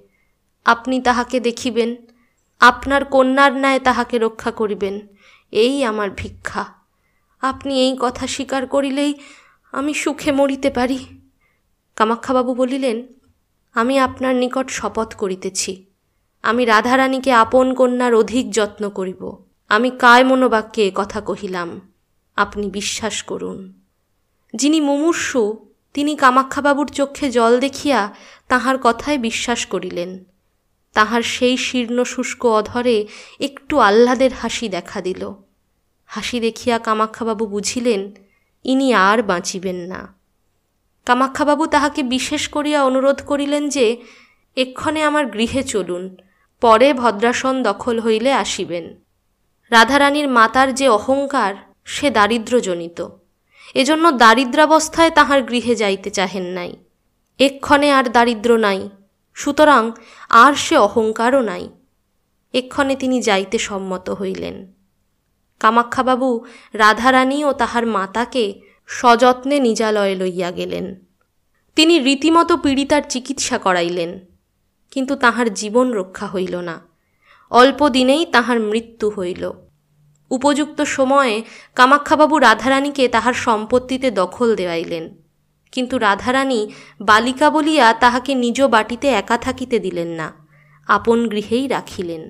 আপনি 0.64 1.00
তাহাকে 1.00 1.40
দেখিবেন, 1.40 1.96
আপনার 2.60 3.04
কন্যার 3.04 3.52
ন্যায় 3.52 3.78
তাহাকে 3.78 4.18
রক্ষা 4.18 4.50
করিবেন, 4.50 5.00
এই 5.50 5.84
আমার 5.84 6.10
ভিক্ষা। 6.16 6.64
আপনি 7.40 7.80
এই 7.80 7.96
কথা 8.00 8.26
স্বীকার 8.26 8.66
করিলেই 8.66 9.14
আমি 9.72 9.94
সুখে 9.94 10.32
মরিতে 10.32 10.70
পারি। 10.70 11.06
কামাক্ষাবাবু 11.96 12.54
বলিলেন, 12.54 13.06
আমি 13.74 13.98
আপনার 13.98 14.34
নিকট 14.34 14.70
শপথ 14.70 15.14
করিতেছি। 15.14 15.86
আমি 16.42 16.64
রাধারানীকে 16.64 17.32
আপন 17.32 17.74
কন্যার 17.74 18.14
অধিক 18.14 18.50
যত্ন 18.50 18.90
করিব। 18.90 19.44
আমি 19.68 19.90
কায় 19.90 20.24
মনোবাক্যে 20.24 20.92
কথা 20.94 21.20
কহিলাম। 21.20 21.92
আপনি 22.36 22.70
বিশ্বাস 22.70 23.22
করুন। 23.22 23.80
যিনি 24.54 24.80
মুমূর্ষু 24.80 25.69
তিনি 25.94 26.16
কামাক্ষাবাবুর 26.16 26.88
চক্ষে 26.88 27.30
জল 27.30 27.60
দেখিয়া 27.60 28.14
তাহার 28.48 28.78
কথায় 28.82 29.18
বিশ্বাস 29.18 29.66
করিলেন। 29.66 30.24
তাহার 30.94 31.22
সেই 31.22 31.56
শীর্ণ 31.56 32.04
শুষ্ক 32.04 32.46
অধরে 32.46 33.06
একটু 33.40 33.78
আহ্লাদের 33.78 34.30
হাসি 34.32 34.68
দেখা 34.68 35.00
দিল। 35.00 35.32
হাসি 36.06 36.40
দেখিয়া 36.40 36.78
কামাক্ষাবাবু 36.78 37.46
বুঝিলেন, 37.46 38.12
ইনি 38.64 38.94
আর 38.94 39.22
বাঁচিবেন 39.22 39.76
না। 39.76 40.14
কামাক্ষাবাবু 41.06 41.66
তাহাকে 41.66 42.02
বিশেষ 42.02 42.48
করিয়া 42.48 42.84
অনুরোধ 42.84 43.22
করিলেন 43.26 43.68
যে, 43.68 43.96
এক্ষণে 44.56 45.02
আমার 45.02 45.26
গৃহে 45.26 45.62
চলুন, 45.62 46.16
পরে 46.60 46.94
ভদ্রাসন 46.94 47.62
দখল 47.62 48.00
হইলে 48.00 48.32
আসিবেন। 48.32 49.00
রাধারানীর 49.70 50.28
মাতার 50.28 50.74
যে 50.74 50.88
অহংকার, 50.88 51.54
সে 51.84 52.10
দারিদ্র্যজনিত। 52.10 53.19
এজন্য 53.74 54.12
দারিদ্রাবস্থায় 54.12 55.10
তাহার 55.10 55.42
গৃহে 55.42 55.74
যাইতে 55.74 56.10
চাহেন 56.10 56.42
নাই। 56.42 56.76
এক্ষণে 57.38 57.92
আর 57.92 58.04
দারিদ্র 58.10 58.56
নাই, 58.56 58.90
সুতরাং 59.34 59.92
আর 60.28 60.54
সে 60.54 60.76
অহংকারও 60.76 61.40
নাই। 61.40 61.68
এক্ষণে 62.52 62.96
তিনি 62.96 63.22
যাইতে 63.22 63.58
সম্মত 63.58 64.10
হইলেন। 64.10 64.74
কামাক্ষাবাবু 65.60 66.44
রাধারানী 66.72 67.44
ও 67.44 67.52
তাহার 67.52 67.86
মাতাকে 67.86 68.60
সযত্নে 68.86 69.60
নিজালয়ে 69.60 70.14
লইয়া 70.14 70.50
গেলেন। 70.50 70.86
তিনি 71.76 71.98
রীতিমতো 71.98 72.56
পীড়িতার 72.56 73.02
চিকিৎসা 73.08 73.58
করাইলেন, 73.58 74.20
কিন্তু 74.90 75.16
তাহার 75.16 75.54
জীবন 75.54 75.92
রক্ষা 75.92 76.26
হইল 76.26 76.56
না। 76.56 76.76
অল্প 77.50 77.88
দিনেই 77.88 78.26
তাহার 78.26 78.60
মৃত্যু 78.60 79.10
হইল। 79.10 79.52
উপযুক্ত 80.30 80.82
সময়ে 80.82 81.42
কামাক্ষাবাবু 81.74 82.38
রাধারানীকে 82.38 83.08
তাহার 83.08 83.34
সম্পত্তিতে 83.34 84.10
দখল 84.10 84.54
দেওয়াইলেন। 84.54 85.14
কিন্তু 85.72 85.98
রাধারানী 85.98 86.70
বালিকা 87.00 87.50
বলিয়া 87.50 87.92
তাহাকে 87.92 88.34
নিজ 88.34 88.62
বাটিতে 88.62 89.08
একা 89.08 89.38
থাকিতে 89.38 89.78
দিলেন 89.78 90.08
না, 90.08 90.32
আপন 90.86 91.28
গৃহেই 91.28 91.68
রাখিলেন। 91.68 92.22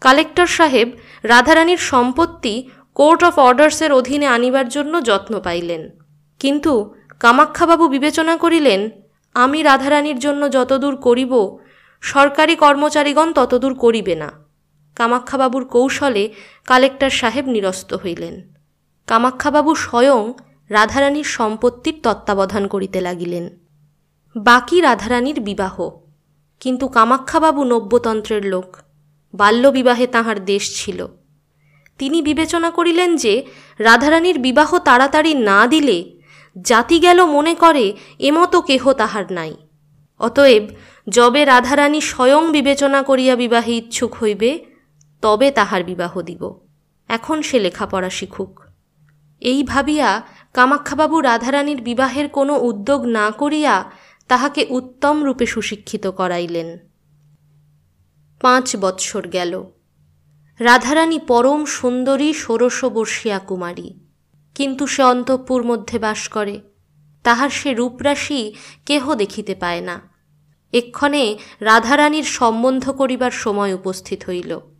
কালেক্টর 0.00 0.46
সাহেব 0.46 0.88
রাধারানীর 1.22 1.78
সম্পত্তি 1.78 2.68
কোর্ট 2.94 3.24
অফ 3.24 3.38
অর্ডার্সের 3.38 3.92
অধীনে 3.92 4.26
আনিবার 4.26 4.68
জন্য 4.68 5.02
যত্ন 5.02 5.40
পাইলেন। 5.40 5.90
কিন্তু 6.38 6.94
কামাক্ষাবাবু 7.20 7.88
বিবেচনা 7.88 8.36
করিলেন, 8.36 8.90
আমি 9.34 9.62
রাধারানীর 9.62 10.18
জন্য 10.18 10.52
যতদূর 10.52 10.96
করিব, 10.96 11.58
সরকারি 12.00 12.56
কর্মচারীগণ 12.56 13.32
ততদূর 13.32 13.74
করিবে 13.74 14.14
না। 14.14 14.43
কামাক্ষাবাবুর 14.96 15.64
কৌশলে 15.64 16.32
কালেক্টর 16.66 17.10
সাহেব 17.10 17.46
নিরস্ত 17.46 17.94
হইলেন। 17.94 18.54
কামাক্ষাবাবু 19.06 19.74
স্বয়ং 19.74 20.32
রাধারানীর 20.68 21.24
সম্পত্তির 21.24 22.00
তত্ত্বাবধান 22.02 22.66
করিতে 22.66 23.00
লাগিলেন। 23.00 23.58
বাকি 24.36 24.80
রাধারানীর 24.80 25.40
বিবাহ। 25.40 25.90
কিন্তু 26.60 26.88
কামাক্ষাবাবু 26.88 27.64
নব্যতন্ত্রের 27.64 28.46
লোক, 28.46 28.76
বাল্যবিবাহে 29.34 30.06
তাহার 30.06 30.44
দেশ 30.44 30.84
ছিল। 30.84 31.06
তিনি 31.98 32.22
বিবেচনা 32.22 32.70
করিলেন 32.70 33.16
যে 33.16 33.46
রাধারানীর 33.78 34.38
বিবাহ 34.38 34.78
তাড়াতাড়ি 34.78 35.34
না 35.34 35.66
দিলে 35.66 36.18
জাতি 36.62 36.98
গেল 36.98 37.24
মনে 37.24 37.54
করে 37.54 37.96
এমতো 38.18 38.62
কেহ 38.62 38.92
তাহার 38.92 39.24
নাই। 39.30 39.56
অতএব 40.18 40.62
যবে 41.08 41.44
রাধারানী 41.44 42.00
স্বয়ং 42.00 42.52
বিবেচনা 42.52 43.02
করিয়া 43.02 43.36
বিবাহে 43.36 43.76
ইচ্ছুক 43.76 44.14
হইবে 44.14 44.73
তবে 45.24 45.50
তাহার 45.50 45.84
বিবাহ 45.84 46.22
দিব। 46.22 46.60
এখন 47.08 47.42
সে 47.42 47.60
লেখাপড়া 47.60 48.10
শিখুক। 48.10 48.60
এই 49.40 49.62
ভাবিয়া 49.62 50.22
কামাক্ষাবাবু 50.54 51.20
রাধারানীর 51.20 51.82
বিবাহের 51.82 52.28
কোনো 52.28 52.58
উদ্যোগ 52.58 53.04
না 53.04 53.30
করিয়া 53.30 53.90
তাহাকে 54.28 54.66
উত্তম 54.70 55.24
রূপে 55.24 55.46
সুশিক্ষিত 55.46 56.06
করাইলেন। 56.06 56.78
পাঁচ 58.40 58.76
বৎসর 58.76 59.28
গেল। 59.28 59.64
রাধারানী 60.58 61.18
পরম 61.18 61.64
সুন্দরী 61.64 62.32
ষোড়শ 62.32 62.84
বর্ষিয়া 62.84 63.38
কুমারী। 63.38 64.00
কিন্তু 64.54 64.86
সে 64.86 65.02
অন্তঃপুর 65.02 65.64
মধ্যে 65.64 65.98
বাস 65.98 66.28
করে। 66.28 66.60
তাহার 67.22 67.50
সে 67.50 67.74
রূপরাশি 67.74 68.54
কেহ 68.86 69.14
দেখিতে 69.14 69.54
পায় 69.54 69.80
না। 69.80 70.00
এক্ষণে 70.72 71.38
রাধারানীর 71.60 72.24
সম্বন্ধ 72.24 72.90
করিবার 72.90 73.30
সময় 73.30 73.74
উপস্থিত 73.74 74.24
হইল। 74.28 74.73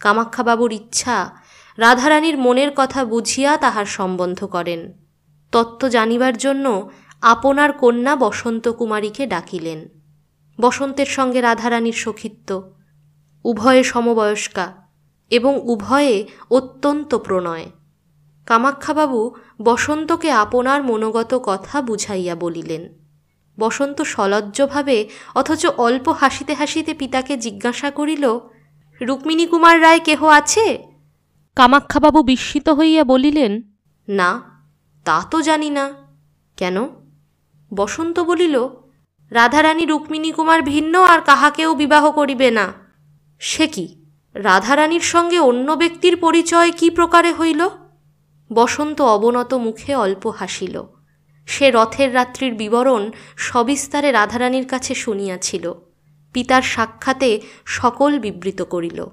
কামাক্ষাবাবুর 0.00 0.72
ইচ্ছা। 0.72 1.36
রাধারানীর 1.76 2.38
মনের 2.38 2.70
কথা 2.76 3.04
বুঝিয়া 3.04 3.56
তাহার 3.56 3.86
সম্বন্ধ 3.86 4.44
করেন। 4.44 4.92
তত্ত্ব 5.52 5.88
জানিবার 5.88 6.36
জন্য 6.36 6.90
আপনার 7.20 7.72
কন্যা 7.72 8.16
বসন্ত 8.16 8.68
কুমারীকে 8.68 9.26
ডাকিলেন। 9.26 9.88
বসন্তের 10.60 11.06
সঙ্গে 11.06 11.40
রাধারানীর 11.40 11.92
সখিত্ব, 11.92 12.76
উভয়ে 13.44 13.82
সমবয়স্কা 13.82 14.72
এবং 15.30 15.60
উভয়ে 15.62 16.26
অত্যন্ত 16.50 17.14
প্রণয়। 17.14 17.70
কামাক্ষাবাবু 18.46 19.34
বসন্তকে 19.62 20.30
আপনার 20.30 20.82
মনোগত 20.82 21.40
কথা 21.42 21.82
বুঝাইয়া 21.82 22.34
বলিলেন। 22.34 22.88
বসন্ত 23.60 24.02
সলজ্জভাবে 24.02 25.08
অথচ 25.34 25.66
অল্প 25.66 26.08
হাসিতে 26.08 26.54
হাসিতে 26.54 26.94
পিতাকে 26.94 27.36
জিজ্ঞাসা 27.36 27.90
করিল 27.90 28.38
রুক্মিণী 29.02 29.46
কুমার 29.46 29.82
রায় 29.82 30.00
কেহ 30.00 30.24
আছে? 30.24 30.78
কামাক্ষাবাবু 31.56 32.22
বিস্মিত 32.22 32.68
হইয়া 32.68 33.04
বলিলেন 33.04 33.62
না 34.08 34.42
তা 35.04 35.24
তো 35.30 35.42
জানি 35.42 35.70
না। 35.70 35.92
কেন? 36.56 36.88
বসন্ত 37.74 38.20
বলিল 38.20 38.68
রাধারানী 39.30 39.86
রুক্মিণী 39.86 40.32
কুমার 40.32 40.62
ভিন্ন 40.62 41.02
আর 41.02 41.20
কাহাকেও 41.20 41.74
বিবাহ 41.74 42.10
করিবে 42.10 42.50
না। 42.50 42.72
সে 43.38 43.66
কি? 43.66 44.04
রাধারানীর 44.34 45.00
সঙ্গে 45.00 45.38
অন্য 45.38 45.72
ব্যক্তির 45.72 46.16
পরিচয় 46.16 46.72
কি 46.72 46.90
প্রকারে 46.90 47.32
হইল? 47.32 47.68
বসন্ত 48.52 49.02
অবনত 49.02 49.54
মুখে 49.54 49.94
অল্প 49.94 50.26
হাসিল। 50.26 50.82
সে 51.46 51.70
রথের 51.70 52.14
রাত্রির 52.14 52.54
বিবরণ 52.54 53.10
সবিস্তারে 53.36 54.12
রাধারানীর 54.12 54.68
কাছে 54.68 54.94
শুনিয়াছিল। 54.94 55.74
পিতার 56.32 56.62
সাক্ষাতে 56.62 57.40
সকল 57.64 58.18
বিবৃত 58.18 58.62
করিল। 58.62 59.06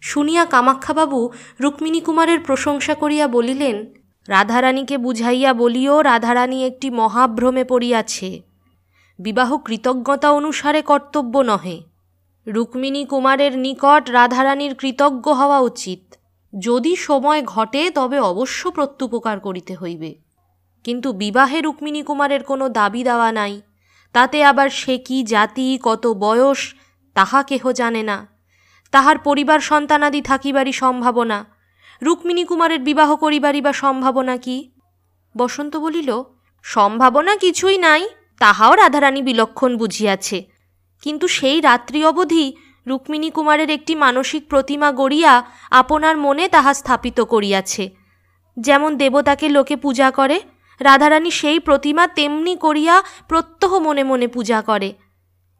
শুনিয়া 0.00 0.44
কামাক্ষাবাবু 0.44 1.30
রুক্মিণী 1.60 2.00
কুমারের 2.00 2.40
প্রশংসা 2.40 2.94
করিয়া 2.94 3.28
বলিলেন, 3.28 3.86
রাধারানীকে 4.28 4.98
বুঝাইয়া 4.98 5.54
বলিও 5.54 6.02
রাধারানী 6.02 6.64
একটি 6.64 6.90
মহাভ্রমে 6.90 7.64
পড়িয়াছে। 7.64 8.42
বিবাহ 9.18 9.58
কৃতজ্ঞতা 9.58 10.30
অনুসারে 10.30 10.82
কর্তব্য 10.82 11.38
নহে। 11.38 11.82
রুক্মিণী 12.46 13.04
কুমারের 13.04 13.58
নিকট 13.58 14.10
রাধারানীর 14.10 14.74
কৃতজ্ঞ 14.74 15.32
হওয়া 15.32 15.60
উচিত। 15.60 16.14
যদি 16.58 16.96
সময় 16.96 17.42
ঘটে 17.42 17.90
তবে 17.90 18.20
অবশ্য 18.20 18.70
প্রত্যুপকার 18.70 19.40
করিতে 19.40 19.76
হইবে। 19.76 20.14
কিন্তু 20.84 21.12
বিবাহে 21.12 21.60
রুক্মিণী 21.60 22.02
কুমারের 22.02 22.42
কোনো 22.42 22.68
দাবি 22.68 23.04
দেওয়া 23.04 23.32
নাই। 23.32 23.60
তাতে 24.14 24.44
আবার 24.44 24.70
সে 24.70 24.98
কি 24.98 25.22
জাতি, 25.22 25.78
কত 25.82 26.06
বয়স, 26.06 26.74
তাহা 27.14 27.42
কেহ 27.42 27.72
জানে 27.72 28.02
না। 28.02 28.28
তাহার 28.90 29.18
পরিবার 29.18 29.60
সন্তানাদি 29.60 30.22
থাকিবারই 30.22 30.72
সম্ভাবনা। 30.72 31.44
রুক্মিণী 32.02 32.44
কুমারের 32.44 32.80
বিবাহ 32.80 33.16
করিবারই 33.16 33.60
বা 33.60 33.72
সম্ভাবনা 33.72 34.36
কি? 34.36 34.70
বসন্ত 35.36 35.76
বলিল, 35.76 36.22
সম্ভাবনা 36.62 37.36
কিছুই 37.36 37.78
নাই, 37.78 38.08
তাহাও 38.38 38.74
রাধারানী 38.74 39.22
বিলক্ষণ 39.22 39.76
বুঝিয়াছে। 39.76 40.44
কিন্তু 41.02 41.28
সেই 41.28 41.60
রাত্রি 41.60 42.04
অবধি 42.04 42.56
রুক্মিণী 42.86 43.30
কুমারের 43.30 43.70
একটি 43.70 43.94
মানসিক 43.94 44.48
প্রতিমা 44.48 44.92
গড়িয়া 44.92 45.42
আপনার 45.70 46.16
মনে 46.16 46.48
তাহা 46.48 46.74
স্থাপিত 46.74 47.20
করিয়াছে। 47.20 47.90
যেমন 48.58 48.96
দেবতাকে 48.96 49.48
লোকে 49.48 49.76
পূজা 49.76 50.10
করে 50.10 50.40
রাধারানী 50.80 51.30
সেই 51.30 51.60
প্রতিমা 51.60 52.06
তেমনি 52.06 52.56
করিয়া 52.56 53.02
প্রত্যহ 53.28 53.78
মনে 53.78 54.04
মনে 54.04 54.28
পূজা 54.28 54.62
করে। 54.62 54.92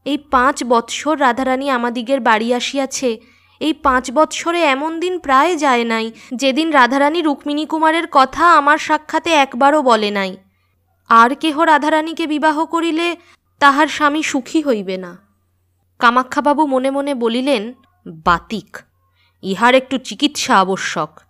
এই 0.05 0.19
পাঁচ 0.19 0.65
বৎসর 0.65 1.21
রাধারানী 1.21 1.71
আমাদিগের 1.71 2.21
বাড়ি 2.21 2.55
আসিয়াছে। 2.55 3.21
এই 3.61 3.73
পাঁচ 3.73 4.11
বৎসরে 4.11 4.63
এমন 4.63 5.01
দিন 5.01 5.19
প্রায় 5.19 5.57
যায় 5.57 5.85
নাই, 5.85 6.13
যেদিন 6.35 6.71
রাধারানী 6.71 7.23
রুক্মিণী 7.23 7.67
কুমারের 7.67 8.07
কথা 8.13 8.57
আমার 8.57 8.79
সাক্ষাতে 8.79 9.31
একবারও 9.31 9.83
বলে 9.83 10.11
নাই। 10.11 10.37
আর 11.09 11.35
কেহ 11.35 11.63
রাধারানীকে 11.63 12.27
বিবাহ 12.27 12.67
করিলে 12.67 13.17
তাহার 13.59 13.89
স্বামী 13.89 14.23
সুখী 14.23 14.63
হইবে 14.63 14.97
না। 14.97 15.19
কামাক্ষাবাবু 15.99 16.67
মনে 16.67 16.91
মনে 16.91 17.15
বলিলেন, 17.15 17.75
বাতিক, 18.07 18.79
ইহার 19.43 19.75
একটু 19.75 19.99
চিকিৎসা 19.99 20.59
আবশ্যক। 20.59 21.21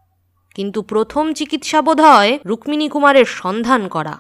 কিন্তু 0.55 0.83
প্রথম 0.83 1.33
চিকিৎসা 1.33 1.83
বোধ 1.83 2.01
হয় 2.01 2.38
রুক্মিণী 2.47 2.88
কুমারের 2.88 3.25
সন্ধান 3.25 3.88
করা। 3.88 4.19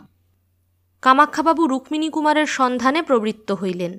কামাক্ষাবাবু 1.02 1.66
রুক্মিণী 1.66 2.10
কুমারের 2.10 2.46
সন্ধানে 2.46 3.02
প্রবৃত্ত 3.02 3.52
হইলেন। 3.52 3.98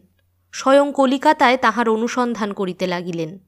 স্বয়ং 0.51 0.93
কলিকাতায় 0.93 1.57
তাহার 1.57 1.89
অনুসন্ধান 1.89 2.53
করিতে 2.53 2.87
লাগিলেন। 2.87 3.39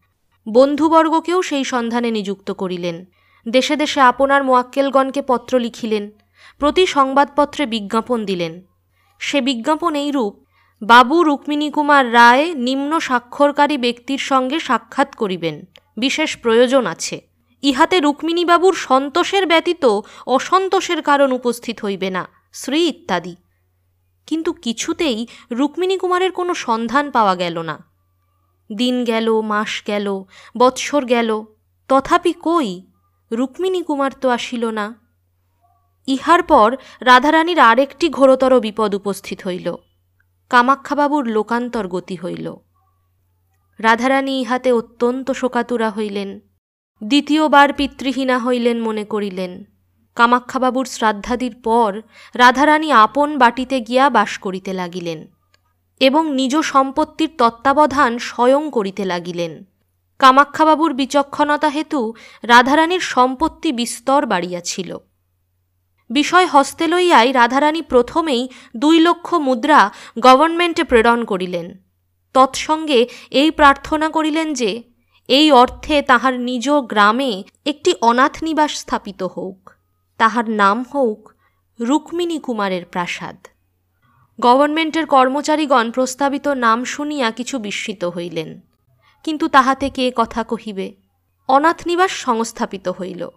বন্ধুবর্গকেও 0.49 1.41
সেই 1.41 1.63
সন্ধানে 1.63 2.11
নিযুক্ত 2.11 2.51
করিলেন। 2.51 3.05
দেশে 3.49 3.75
দেশে 3.75 4.01
আপনার 4.01 4.43
মোয়াক্কেলগণকে 4.43 5.21
পত্র 5.21 5.59
লিখিলেন। 5.59 6.11
প্রতি 6.59 6.85
সংবাদপত্রে 6.85 7.65
বিজ্ঞাপন 7.65 8.25
দিলেন। 8.25 8.61
সে 9.19 9.41
বিজ্ঞাপন 9.41 9.95
এইরূপ, 9.95 10.45
বাবু 10.81 11.23
রুক্মিণী 11.23 11.71
কুমার 11.71 12.13
রায় 12.13 12.53
নিম্ন 12.53 12.99
স্বাক্ষরকারী 12.99 13.77
ব্যক্তির 13.77 14.17
সঙ্গে 14.17 14.59
সাক্ষাৎ 14.59 15.15
করিবেন। 15.15 15.65
বিশেষ 15.97 16.37
প্রয়োজন 16.37 16.85
আছে। 16.85 17.26
ইহাতে 17.63 17.99
রুক্মিণীবাবুর 17.99 18.73
সন্তোষের 18.73 19.47
ব্যতীত 19.47 19.85
অসন্তোষের 20.27 21.01
কারণ 21.01 21.31
উপস্থিত 21.31 21.79
হইবে 21.85 22.09
না, 22.09 22.27
শ্রী 22.53 22.87
ইত্যাদি। 22.87 23.35
কিন্তু 24.27 24.53
কিছুতেই 24.53 25.27
রুক্মিণী 25.51 25.97
কুমারের 25.97 26.31
কোনো 26.31 26.53
সন্ধান 26.53 27.11
পাওয়া 27.11 27.35
গেল 27.35 27.61
না। 27.61 27.83
দিন 28.75 29.03
গেল, 29.03 29.41
মাস 29.41 29.83
গেল, 29.87 30.23
বৎসর 30.57 31.05
গেল, 31.05 31.45
তথাপি 31.87 32.33
কই 32.33 32.87
রুক্মিণী 33.31 33.83
কুমার 33.83 34.11
তো 34.21 34.29
আসিল 34.29 34.65
না। 34.65 34.95
ইহার 36.07 36.43
পর 36.43 36.75
রাধারানীর 37.01 37.59
আরেকটি 37.59 38.09
ঘোরতর 38.09 38.59
বিপদ 38.59 38.95
উপস্থিত 38.95 39.41
হইল 39.41 39.75
কামাক্ষাবাবুর 40.49 41.27
লোকান্তর 41.27 41.87
গতি 41.87 42.15
হইল। 42.15 42.55
রাধারানী 43.79 44.41
ইহাতে 44.41 44.71
অত্যন্ত 44.71 45.31
শোকাতুরা 45.31 45.89
হইলেন। 45.89 46.39
দ্বিতীয়বার 47.01 47.73
পিতৃহীনা 47.73 48.39
হইলেন 48.39 48.77
মনে 48.79 49.05
করিলেন। 49.05 49.51
কামাক্ষাবাবুর 50.15 50.85
শ্রাদ্ধাদির 50.85 51.55
পর 51.63 52.01
রাধারানী 52.35 52.91
আপন 52.91 53.37
বাটিতে 53.37 53.81
গিয়া 53.81 54.09
বাস 54.09 54.37
করিতে 54.37 54.73
লাগিলেন 54.73 55.19
এবং 56.01 56.23
নিজ 56.33 56.53
সম্পত্তির 56.55 57.31
তত্ত্বাবধান 57.37 58.17
স্বয়ং 58.17 58.71
করিতে 58.71 59.05
লাগিলেন। 59.05 59.65
কামাক্ষাবাবুর 60.19 60.93
বিচক্ষণতা 60.93 61.69
হেতু 61.69 62.13
রাধারানীর 62.43 62.99
সম্পত্তি 62.99 63.71
বিস্তর 63.71 64.25
বাড়িয়াছিল 64.25 64.97
বিষয় 66.09 66.47
হস্তে 66.47 66.87
লইয়াই 66.87 67.31
রাধারানী 67.31 67.81
প্রথমেই 67.81 68.49
দুই 68.75 68.99
লক্ষ 68.99 69.33
মুদ্রা 69.33 69.91
গভর্নমেন্টে 70.19 70.83
প্রেরণ 70.83 71.19
করিলেন। 71.25 71.67
তৎসঙ্গে 72.33 72.99
এই 73.31 73.51
প্রার্থনা 73.51 74.09
করিলেন 74.09 74.53
যে 74.53 74.71
এই 75.27 75.51
অর্থে 75.51 76.01
তাহার 76.01 76.39
নিজ 76.39 76.69
গ্রামে 76.69 77.43
একটি 77.65 77.93
অনাথ 78.01 78.43
নিবাস 78.43 78.79
স্থাপিত 78.79 79.23
হোক। 79.23 79.69
তাহার 80.17 80.49
নাম 80.49 80.85
হোক 80.93 81.33
রুক্মিণী 81.79 82.39
কুমারের 82.39 82.85
প্রাসাদ। 82.85 83.47
গভর্নমেন্টের 84.41 85.05
কর্মচারীগণ 85.05 85.91
প্রস্তাবিত 85.91 86.47
নাম 86.47 86.83
শুনিয়া 86.83 87.31
কিছু 87.31 87.59
বিস্মিত 87.59 88.05
হইলেন। 88.05 88.61
কিন্তু 89.23 89.47
তাহাতে 89.47 89.89
কে 89.89 90.11
কথা 90.15 90.43
কহিবে? 90.43 90.95
অনাথ 91.47 91.87
নিবাস 91.87 92.11
সংস্থাপিত 92.11 92.87
হইল। 92.87 93.29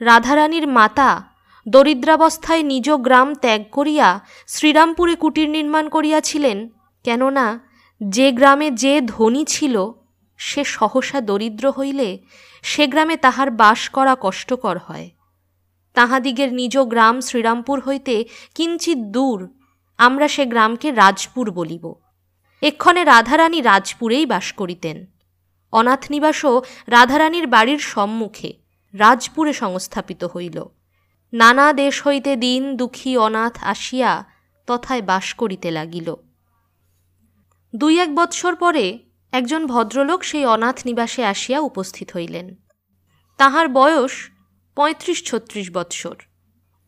রাধারানীর 0.00 0.66
মাতা 0.68 1.24
দরিদ্রাবস্থায় 1.68 2.62
নিজ 2.62 2.90
গ্রাম 2.90 3.34
ত্যাগ 3.34 3.64
করিয়া 3.72 4.20
শ্রীরামপুরে 4.46 5.16
কুটির 5.16 5.50
নির্মাণ 5.50 5.88
করিয়াছিলেন। 5.88 6.68
কেননা 7.04 7.60
যে 8.08 8.32
গ্রামে 8.32 8.70
যে 8.70 9.00
ধনী 9.00 9.44
ছিল 9.44 9.92
সে 10.36 10.64
সহসা 10.64 11.20
দরিদ্র 11.20 11.70
হইলে 11.70 12.18
সে 12.62 12.86
গ্রামে 12.86 13.16
তাহার 13.16 13.50
বাস 13.50 13.88
করা 13.88 14.16
কষ্টকর 14.20 14.78
হয়। 14.78 15.10
তাহাদিগের 15.94 16.52
নিজ 16.52 16.78
গ্রাম 16.78 17.20
শ্রীরামপুর 17.20 17.80
হইতে 17.80 18.24
কিঞ্চিত 18.54 18.98
দূর 18.98 19.54
আমরা 19.98 20.28
সে 20.28 20.46
গ্রামকে 20.46 20.92
রাজপুর 20.92 21.50
বলিব। 21.50 21.94
এক্ষণে 22.62 23.04
রাধারানী 23.04 23.62
রাজপুরেই 23.62 24.26
বাস 24.26 24.52
করিতেন। 24.52 25.06
অনাথ 25.72 26.10
নিবাসও 26.10 26.62
রাধারানীর 26.86 27.46
বাড়ির 27.46 27.78
সম্মুখে 27.78 28.52
রাজপুরে 28.94 29.52
সংস্থাপিত 29.52 30.24
হইল। 30.24 30.64
নানা 31.32 31.72
দেশ 31.72 32.06
হইতে 32.06 32.36
দিন 32.36 32.76
দুঃখী 32.76 33.16
অনাথ 33.16 33.64
আসিয়া 33.64 34.24
তথায় 34.66 35.02
বাস 35.02 35.34
করিতে 35.34 35.70
লাগিল। 35.70 36.14
দুই 37.76 38.00
এক 38.00 38.14
বৎসর 38.14 38.56
পরে 38.56 38.98
একজন 39.34 39.66
ভদ্রলোক 39.66 40.24
সেই 40.24 40.46
অনাথ 40.46 40.86
নিবাসে 40.86 41.24
আসিয়া 41.24 41.60
উপস্থিত 41.60 42.10
হইলেন। 42.16 42.54
তাহার 43.36 43.68
বয়স 43.68 44.30
পঁয়ত্রিশ 44.76 45.24
ছত্রিশ 45.24 45.70
বৎসর। 45.70 46.16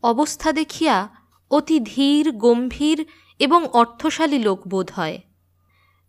অবস্থা 0.03 0.51
দেখিয়া 0.51 1.09
অতি 1.51 1.79
ধীর, 1.79 2.31
গম্ভীর 2.31 3.05
এবং 3.39 3.67
অর্থশালী 3.73 4.39
লোক 4.39 4.67
বোধ 4.67 4.91
হয়। 4.95 5.21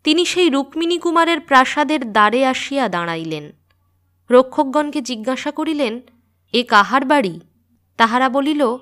তিনি 0.03 0.25
সেই 0.25 0.49
রুক্মিণী 0.49 0.97
কুমারের 0.97 1.39
প্রাসাদের 1.39 2.11
দ্বারে 2.11 2.45
আসিয়া 2.45 2.89
দাঁড়াইলেন। 2.89 3.51
রক্ষকগণকে 4.31 5.01
জিজ্ঞাসা 5.01 5.51
করিলেন, 5.51 6.01
এ 6.53 6.63
কাহার 6.63 7.05
বাড়ি? 7.05 7.39
তাহারা 7.97 8.29
বলিল, 8.29 8.77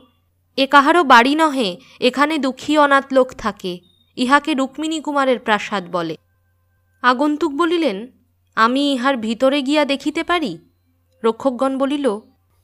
এ 0.58 0.68
কাহারও 0.68 1.04
বাড়ি 1.04 1.36
নহে, 1.36 1.78
এখানে 2.00 2.38
দুঃখী 2.38 2.78
অনাথ 2.78 3.14
লোক 3.14 3.34
থাকে, 3.34 3.80
ইহাকে 4.16 4.54
রুক্মিণী 4.54 5.02
কুমারের 5.02 5.40
প্রাসাদ 5.40 5.88
বলে। 5.92 6.18
আগন্তুক 7.04 7.52
বলিলেন, 7.56 7.98
আমি 8.58 8.82
ইহার 8.94 9.18
ভিতরে 9.18 9.62
গিয়া 9.62 9.86
দেখিতে 9.86 10.22
পারি? 10.24 10.54
রক্ষকগণ 11.24 11.74
বলিল 11.78 12.08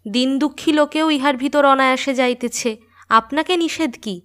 দিন 0.06 0.30
দুঃখী 0.40 0.72
লোকেও 0.72 1.08
ইহার 1.12 1.36
ভিতর 1.38 1.64
অনায়াসে 1.66 2.14
যাইতেছে, 2.14 2.70
আপনাকে 3.10 3.54
নিষেধ 3.58 3.94
কি? 4.02 4.16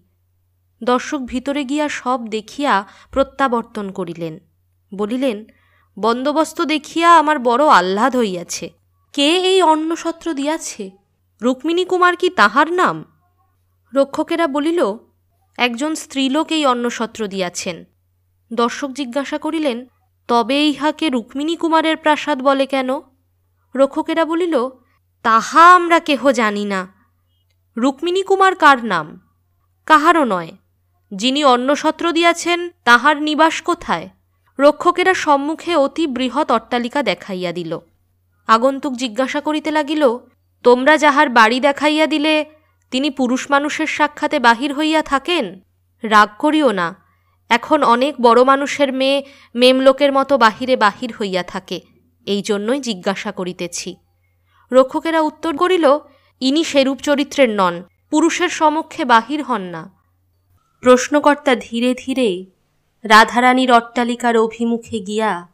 দর্শক 0.81 1.21
ভিতরে 1.33 1.63
গিয়া 1.65 1.87
সব 1.89 2.19
দেখিয়া 2.29 2.73
প্রত্যাবর্তন 3.11 3.87
করিলেন। 3.91 4.35
বলিলেন, 4.93 5.45
বন্দোবস্ত 5.97 6.59
দেখিয়া 6.63 7.09
আমার 7.19 7.39
বড় 7.39 7.65
আহ্লাদ 7.69 8.13
হইয়াছে, 8.17 8.67
কে 9.15 9.29
এই 9.51 9.63
অন্নসত্র 9.63 10.27
দিয়াছে? 10.35 10.85
রুক্মিণী 11.43 11.85
কুমার 11.85 12.15
কি 12.17 12.29
তাহার 12.31 12.69
নাম? 12.73 12.97
রক্ষকেরা 13.93 14.47
বলিল, 14.47 14.81
একজন 15.59 15.95
স্ত্রীলোক 15.95 16.49
এই 16.53 16.67
অন্নসত্র 16.67 17.21
দিয়াছেন। 17.27 17.77
দর্শক 18.51 18.91
জিজ্ঞাসা 18.91 19.39
করিলেন 19.39 19.79
তবে 20.29 20.67
ইহাকে 20.67 21.11
রুক্মিণী 21.11 21.57
কুমারের 21.57 21.97
প্রাসাদ 21.97 22.43
বলে 22.43 22.67
কেন? 22.67 22.89
রক্ষকেরা 23.77 24.25
বলিল, 24.25 24.69
তাহা 25.23 25.75
আমরা 25.75 26.01
কেহ 26.01 26.33
জানি 26.33 26.65
না। 26.65 26.89
রুক্মিণী 27.77 28.23
কুমার 28.23 28.55
কার 28.55 28.85
নাম? 28.85 29.21
কাহারও 29.87 30.25
নয়। 30.25 30.53
যিনি 31.15 31.45
অন্নসত্র 31.45 32.13
দিয়াছেন, 32.13 32.71
তাহার 32.85 33.23
নিবাস 33.23 33.63
কোথায়? 33.63 34.09
রক্ষকেরা 34.59 35.15
সম্মুখে 35.15 35.77
অতি 35.77 36.07
বৃহৎ 36.07 36.51
অট্টালিকা 36.51 37.03
দেখাইয়া 37.03 37.53
দিল। 37.53 37.79
আগন্তুক 38.47 38.93
জিজ্ঞাসা 38.93 39.41
করিতে 39.41 39.71
লাগিল, 39.71 40.19
তোমরা 40.63 40.97
যাহার 40.97 41.29
বাড়ি 41.29 41.61
দেখাইয়া 41.61 42.07
দিলে, 42.07 42.45
তিনি 42.91 43.11
পুরুষ 43.11 43.51
মানুষের 43.51 43.87
সাক্ষাতে 43.87 44.39
বাহির 44.39 44.75
হইয়া 44.75 45.03
থাকেন? 45.03 45.61
রাগ 46.03 46.29
করিও 46.39 46.73
না। 46.73 47.08
এখন 47.49 47.83
অনেক 47.83 48.15
বড় 48.21 48.45
মানুষের 48.45 48.93
মেয়ে 48.93 49.25
মেমলোকের 49.55 50.13
মতো 50.13 50.39
বাহিরে 50.39 50.77
বাহির 50.77 51.13
হইয়া 51.21 51.43
থাকে। 51.43 51.81
এই 52.27 52.43
জন্যই 52.43 52.81
জিজ্ঞাসা 52.81 53.33
করিতেছি। 53.33 53.97
রক্ষকেরা 54.73 55.21
উত্তর 55.21 55.57
করিল, 55.57 55.99
ইনি 56.41 56.65
সেরূপ 56.65 56.99
চরিত্রের 56.99 57.51
নন, 57.51 57.83
পুরুষের 58.11 58.49
সমক্ষে 58.49 59.05
বাহির 59.05 59.43
হন 59.43 59.61
না। 59.61 59.91
প্রশ্নকর্তা 60.81 61.55
ধীরে 61.55 61.95
ধীরে 61.99 62.45
রাধারানীর 63.05 63.73
অট্টালিকার 63.73 64.37
অভিমুখে 64.37 65.01
গিয়া 65.01 65.49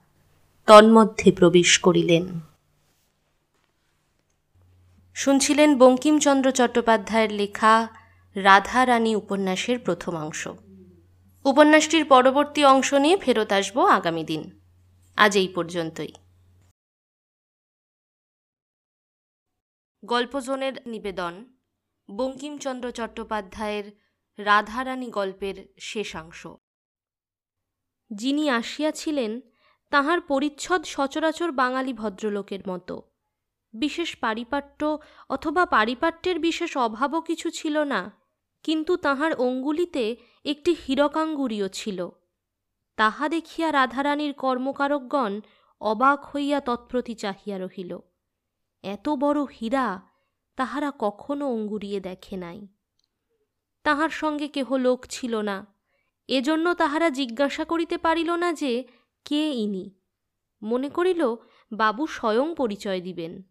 তন্মধ্যে 0.67 1.33
প্রবেশ 1.33 1.79
করিলেন। 1.79 2.41
শুনছিলেন 5.15 5.79
বঙ্কিমচন্দ্র 5.79 6.51
চট্টোপাধ্যায়ের 6.51 7.33
লেখা 7.33 7.89
রাধারানী 8.35 9.15
উপন্যাসের 9.15 9.79
প্রথমাংশ 9.79 10.49
উপন্যাসটির 11.45 12.05
পরবর্তী 12.05 12.65
অংশ 12.65 12.95
নিয়ে 12.95 13.17
ফেরত 13.17 13.53
আসব 13.53 13.85
আগামী 13.85 14.25
দিন। 14.25 14.61
আজ 15.17 15.37
এই 15.37 15.49
পর্যন্তই। 15.49 16.13
গল্পজোনের 20.05 20.73
নিবেদন, 20.87 21.59
বঙ্কিমচন্দ্র 22.11 22.91
চট্টোপাধ্যায়ের 22.91 23.85
রাধারানী 24.39 25.11
গল্পের 25.11 25.75
শেষাংশ 25.81 26.47
যিনি 28.11 28.51
আসিয়াছিলেন, 28.51 29.41
তাহার 29.91 30.21
পরিচ্ছদ 30.21 30.85
সচরাচর 30.85 31.53
বাঙালি 31.53 31.93
ভদ্রলোকের 31.93 32.69
মতো। 32.69 33.03
বিশেষ 33.73 34.17
পারিপাট্য 34.17 34.99
অথবা 35.29 35.67
পারিপাট্যের 35.67 36.39
বিশেষ 36.39 36.77
অভাবও 36.77 37.21
কিছু 37.21 37.51
ছিল 37.51 37.79
না। 37.79 38.24
কিন্তু 38.65 38.97
তাহার 38.97 39.33
অঙ্গুলিতে 39.35 40.17
একটি 40.45 40.73
হীরকাঙ্গুরীও 40.73 41.69
ছিল। 41.69 42.09
তাহা 42.99 43.29
দেখিয়া 43.29 43.73
রাধারানীর 43.73 44.33
কর্মকারকগণ 44.33 45.41
অবাক 45.81 46.25
হইয়া 46.25 46.61
তৎপ্রতি 46.61 47.15
চাহিয়া 47.15 47.59
রহিল, 47.59 47.99
এত 48.85 49.09
বড় 49.09 49.41
হীরা 49.45 49.87
তাহারা 50.57 50.93
কখনো 50.99 51.45
অঙ্গুরিয়ে 51.49 52.01
দেখে 52.01 52.37
নাই। 52.37 52.69
তাহার 53.83 54.11
সঙ্গে 54.11 54.49
কেহ 54.49 54.69
লোক 54.77 55.07
ছিল 55.07 55.35
না, 55.41 55.67
এজন্য 56.29 56.75
তাহারা 56.75 57.11
জিজ্ঞাসা 57.11 57.65
করিতে 57.65 57.97
পারিল 57.99 58.31
না 58.37 58.53
যে 58.53 58.85
কে 59.25 59.43
ইনি। 59.53 59.91
মনে 60.63 60.89
করিল, 60.89 61.23
বাবু 61.73 62.07
স্বয়ং 62.07 62.55
পরিচয় 62.55 63.01
দিবেন। 63.01 63.43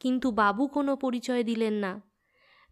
কিন্তু 0.00 0.30
বাবু 0.30 0.66
কোনো 0.66 0.96
পরিচয় 0.96 1.42
দিলেন 1.44 1.74
না। 1.74 2.13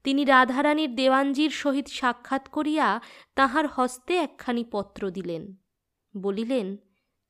তিনি 0.04 0.24
রাধারানীর 0.24 0.94
দেওয়ানজির 0.94 1.50
সহিত 1.50 1.88
সাক্ষাৎ 1.88 2.48
করিয়া 2.48 3.00
তাহার 3.34 3.66
হস্তে 3.66 4.16
একখানি 4.16 4.64
পত্র 4.64 5.10
দিলেন। 5.10 5.56
বলিলেন, 6.16 6.76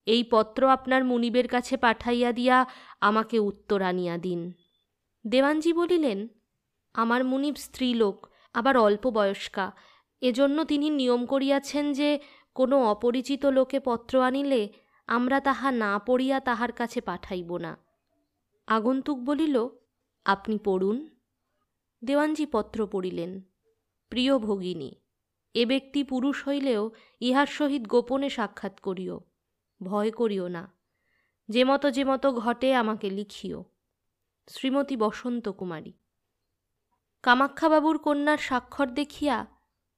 এই 0.07 0.25
পত্র 0.25 0.69
আপনার 0.69 1.05
মুনিবের 1.05 1.49
কাছে 1.49 1.77
পাঠাইয়া 1.77 2.33
দিয়া 2.33 2.67
আমাকে 3.01 3.39
উত্তর 3.39 3.83
আনিয়া 3.83 4.19
দিন। 4.19 4.53
দেওয়ানজি 5.27 5.73
বলিলেন, 5.73 6.29
আমার 6.95 7.25
মুনিব 7.25 7.55
স্ত্রীলোক, 7.55 8.29
আবার 8.55 8.77
অল্প 8.77 9.11
বয়স্কা। 9.11 9.73
এজন্য 10.21 10.65
তিনি 10.65 10.91
নিয়ম 10.91 11.27
করিয়াছেন 11.27 11.93
যে, 11.93 12.21
কোনো 12.55 12.85
অপরিচিত 12.85 13.47
লোকে 13.47 13.81
পত্র 13.81 14.23
আনিলে 14.23 14.69
আমরা 15.07 15.41
তাহা 15.41 15.71
না 15.71 15.99
পড়িয়া 15.99 16.41
তাহার 16.41 16.73
কাছে 16.73 17.01
পাঠাইব 17.01 17.57
না। 17.57 17.77
আগন্তুক 18.67 19.19
বলিল, 19.19 19.69
আপনি 20.25 20.59
পড়ুন। 20.65 21.12
দেওয়ানজি 22.05 22.47
পত্র 22.47 22.87
পড়িলেন। 22.87 23.43
প্রিয় 24.09 24.39
ভগিনী, 24.39 24.95
এ 25.55 25.67
ব্যক্তি 25.67 26.05
পুরুষ 26.05 26.49
হইলেও 26.49 26.91
ইহার 27.21 27.47
সহিত 27.47 27.83
গোপনে 27.87 28.31
সাক্ষাৎ 28.31 28.81
করিও, 28.81 29.21
ভয় 29.83 30.11
করিও 30.11 30.49
না। 30.49 30.73
যে 31.49 31.65
মতো 31.65 31.91
যে 31.91 32.05
মতো 32.05 32.33
ঘটে 32.33 32.75
আমাকে 32.75 33.11
লিখিও। 33.11 33.65
শ্রীমতী 34.49 34.97
বসন্ত 34.97 35.49
কুমারী, 35.49 35.93
কামাক্ষাবাবুর 37.23 37.99
কন্যার 37.99 38.39
স্বাক্ষর 38.39 38.87
দেখিয়া 38.87 39.47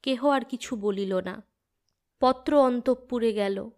কেহ 0.03 0.29
আর 0.29 0.45
কিছু 0.45 0.77
বলিল 0.77 1.15
না। 1.21 1.43
পত্র 2.21 2.61
অন্তঃপুরে 2.61 3.33
গেল। 3.33 3.71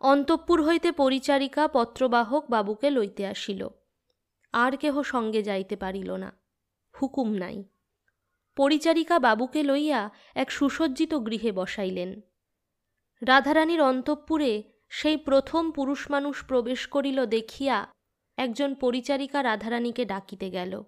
অন্তঃপুর 0.00 0.66
হইতে 0.66 0.92
পরিচারিকা 0.92 1.68
পত্রবাহক 1.68 2.50
বাবুকে 2.50 2.90
লইতে 2.90 3.26
আসিল। 3.26 3.68
আর 4.52 4.76
কেহ 4.76 5.02
সঙ্গে 5.02 5.42
যাইতে 5.42 5.76
পারিল 5.76 6.16
না। 6.16 6.41
হুকুম 7.00 7.34
নাই। 7.34 7.64
পরিচারিকা 8.56 9.18
বাবুকে 9.18 9.62
লইয়া 9.62 10.10
এক 10.34 10.50
সুসজ্জিত 10.50 11.14
গৃহে 11.14 11.52
বসাইলেন। 11.52 12.20
রাধারানীর 13.22 13.82
অন্তঃপুরে 13.82 14.62
সেই 14.88 15.16
প্রথম 15.16 15.70
পুরুষ 15.70 16.10
মানুষ 16.10 16.44
প্রবেশ 16.44 16.86
করিল 16.86 17.26
দেখিয়া 17.26 17.88
একজন 18.36 18.74
পরিচারিকা 18.74 19.42
রাধারানীকে 19.42 20.04
ডাকিতে 20.04 20.50
গেল। 20.50 20.82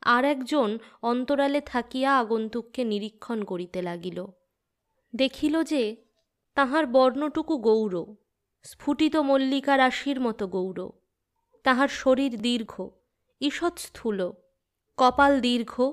আর 0.00 0.24
একজন 0.24 0.78
অন্তরালে 1.02 1.60
থাকিয়া 1.60 2.18
আগন্তুককে 2.18 2.84
নিরীক্ষণ 2.84 3.44
করিতে 3.44 3.82
লাগিল। 3.82 4.26
দেখিল 5.16 5.62
যে 5.62 5.96
তাহার 6.54 6.86
বর্ণটুকু 6.86 7.58
গৌর 7.58 8.14
স্ফুটিত 8.62 9.16
মল্লিকা 9.16 9.76
রাশির 9.76 10.20
মতো 10.20 10.46
গৌর 10.46 10.90
তাহার 11.62 11.88
শরীর 11.88 12.40
দীর্ঘ, 12.40 12.88
ঈষৎ 13.40 13.78
স্থূল। 13.78 14.32
কপাল 15.02 15.40
দীর্ঘ, 15.40 15.92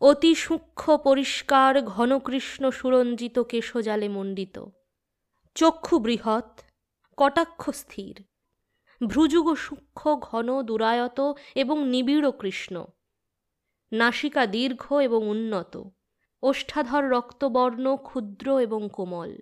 অতি 0.00 0.34
সূক্ষ্ম 0.34 0.96
পরিষ্কার 0.96 1.82
ঘনকৃষ্ণ 1.82 2.70
সুরঞ্জিত 2.70 3.38
কেশজালে 3.38 4.08
মণ্ডিত। 4.08 4.64
চক্ষু 5.54 5.98
বৃহৎ, 5.98 6.60
কটাক্ষ 7.16 7.70
স্থির। 7.70 8.24
ভ্রুযুগ 9.06 9.54
সূক্ষ্ম, 9.54 10.18
ঘন, 10.18 10.62
দুরায়ত 10.62 11.20
এবং 11.54 11.88
নিবিড় 11.88 12.30
কৃষ্ণ। 12.30 12.84
নাসিকা 13.92 14.46
দীর্ঘ 14.46 14.92
এবং 14.92 15.28
উন্নত। 15.28 15.82
ওষ্ঠাধর 16.42 17.04
রক্তবর্ণ, 17.04 17.96
ক্ষুদ্র 17.96 18.58
এবং 18.58 18.88
কোমল। 18.92 19.38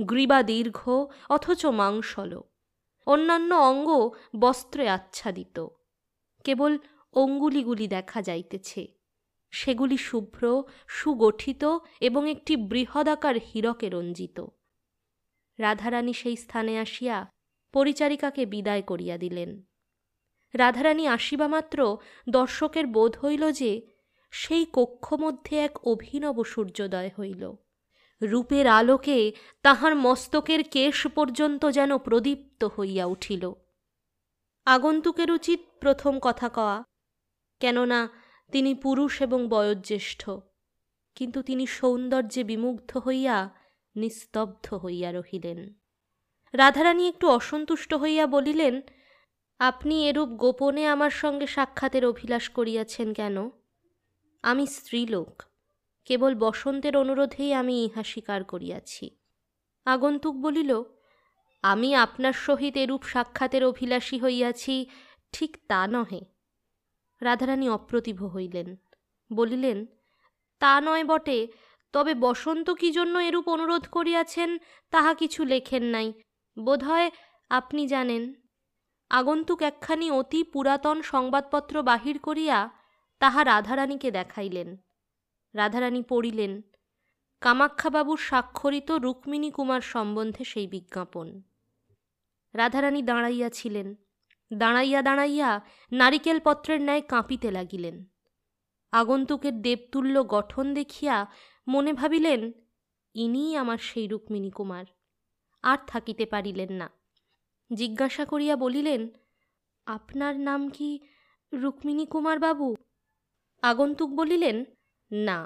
গ্রীবা 0.00 0.42
দীর্ঘ, 0.42 0.90
অথচ 1.28 1.66
মাংসল। 1.66 2.40
অন্যান্য 3.06 3.54
অঙ্গ 3.54 4.10
বস্ত্রে 4.36 4.88
আচ্ছাদিত। 4.88 5.66
কেবল 6.44 6.78
অঙ্গুলিগুলি 7.12 7.88
দেখা 7.88 8.22
যাইতেছে। 8.22 8.86
সেগুলি 9.50 9.96
শুভ্র, 9.96 10.62
সুগঠিত 10.88 11.64
এবং 12.00 12.30
একটি 12.30 12.56
বৃহদাকার 12.56 13.34
হীরকে 13.36 13.88
রঞ্জিত। 13.88 14.46
রাধারানী 15.58 16.12
সেই 16.12 16.36
স্থানে 16.36 16.78
আসিয়া 16.78 17.26
পরিচারিকাকে 17.72 18.46
বিদায় 18.46 18.82
করিয়া 18.82 19.18
দিলেন। 19.18 19.62
রাধারানী 20.54 21.06
আসিবা 21.06 21.48
মাত্র 21.48 21.98
দর্শকের 22.28 22.86
বোধ 22.86 23.16
হইল 23.24 23.52
যে, 23.52 23.86
সেই 24.30 24.66
কক্ষ 24.72 25.12
মধ্যে 25.12 25.58
এক 25.58 25.86
অভিনব 25.86 26.44
সূর্যোদয় 26.44 27.10
হইল। 27.18 27.52
রূপের 28.22 28.66
আলোকে 28.66 29.32
তাহার 29.62 29.96
মস্তকের 29.96 30.64
কেশ 30.64 31.06
পর্যন্ত 31.06 31.66
যেন 31.66 31.98
প্রদীপ্ত 31.98 32.64
হইয়া 32.64 33.06
উঠিল। 33.06 33.52
আগন্তুকের 34.64 35.30
উচিত 35.30 35.60
প্রথম 35.80 36.18
কথা 36.22 36.48
কওয়া 36.48 36.84
কেননা 37.60 38.08
তিনি 38.52 38.74
পুরুষ 38.74 39.22
এবং 39.22 39.48
বয়োজ্যেষ্ঠ। 39.48 40.30
কিন্তু 41.14 41.42
তিনি 41.42 41.66
সৌন্দর্যে 41.66 42.44
বিমুগ্ধ 42.44 42.96
হইয়া 42.96 43.50
নিস্তব্ধ 43.96 44.74
হইয়া 44.74 45.12
রহিলেন। 45.12 45.74
রাধারানী 46.52 47.08
একটু 47.08 47.28
অসন্তুষ্ট 47.28 47.94
হইয়া 47.94 48.26
বলিলেন, 48.26 48.80
আপনি 49.58 50.08
এরূপ 50.08 50.28
গোপনে 50.28 50.86
আমার 50.86 51.10
সঙ্গে 51.10 51.46
সাক্ষাতের 51.46 52.06
অভিলাষ 52.06 52.48
করিয়াছেন 52.48 53.14
কেন? 53.14 53.50
আমি 54.42 54.66
স্ত্রীলোক, 54.66 55.42
কেবল 56.04 56.34
বসন্তের 56.34 56.96
অনুরোধেই 56.96 57.52
আমি 57.52 57.84
ইহা 57.84 58.02
স্বীকার 58.02 58.44
করিয়াছি। 58.44 59.16
আগন্তুক 59.84 60.36
বলিল, 60.36 60.82
আমি 61.62 61.94
আপনার 61.94 62.32
সহিত 62.32 62.76
এরূপ 62.76 63.02
সাক্ষাতের 63.02 63.64
অভিলাষী 63.64 64.18
হইয়াছি, 64.18 64.86
ঠিক 65.32 65.56
তা 65.68 65.86
নহে। 65.86 66.35
রাধারানী 67.20 67.68
অপ্রতিভ 67.68 68.24
হইলেন। 68.24 68.76
বলিলেন, 69.32 69.86
তা 70.58 70.80
নয় 70.80 71.04
বটে, 71.04 71.48
তবে 71.92 72.14
বসন্ত 72.14 72.70
কি 72.70 72.90
জন্য 72.90 73.18
এরূপ 73.18 73.48
অনুরোধ 73.48 73.86
করিয়াছেন 73.86 74.58
তাহা 74.90 75.14
কিছু 75.14 75.44
লেখেন 75.44 75.82
নাই। 75.82 76.12
বোধহয় 76.58 77.10
আপনি 77.50 77.86
জানেন, 77.86 78.34
আগন্তুক 79.10 79.62
একখানি 79.62 80.10
অতি 80.10 80.44
পুরাতন 80.44 81.02
সংবাদপত্র 81.02 81.82
বাহির 81.82 82.18
করিয়া 82.18 82.70
তাহা 83.18 83.44
রাধারানীকে 83.44 84.10
দেখাইলেন। 84.10 84.76
রাধারানী 85.54 86.02
পড়িলেন, 86.02 86.62
কামাক্ষাবাবুর 87.40 88.18
স্বাক্ষরিত 88.18 88.90
রুক্মিণী 88.90 89.50
কুমার 89.50 89.80
সম্বন্ধে 89.80 90.44
সেই 90.44 90.66
বিজ্ঞাপন। 90.66 91.42
রাধারানী 92.54 93.02
দাঁড়াইয়াছিলেন 93.02 93.94
দাঁড়াইয়া 94.50 95.00
দাঁড়াইয়া 95.02 95.50
নারিকেল 95.92 96.38
পত্রের 96.44 96.80
ন্যায় 96.82 97.02
কাঁপিতে 97.02 97.50
লাগিলেন। 97.50 97.96
আগন্তুকের 98.92 99.54
দেবতুল্য 99.62 100.24
গঠন 100.26 100.74
দেখিয়া 100.74 101.16
মনে 101.68 101.92
ভাবিলেন, 101.92 102.52
ইনিই 103.14 103.56
আমার 103.56 103.78
সেই 103.78 104.06
রুক্মিণী 104.06 104.50
কুমার, 104.50 104.84
আর 105.62 105.78
থাকিতে 105.86 106.26
পারিলেন 106.26 106.72
না। 106.72 106.88
জিজ্ঞাসা 107.70 108.24
করিয়া 108.24 108.56
বলিলেন, 108.56 109.08
আপনার 109.86 110.34
নাম 110.38 110.70
কি 110.70 111.00
রুক্মিণী 111.52 112.06
কুমার 112.06 112.38
বাবু? 112.38 112.76
আগন্তুক 113.62 114.10
বলিলেন, 114.10 114.64
না। 115.10 115.38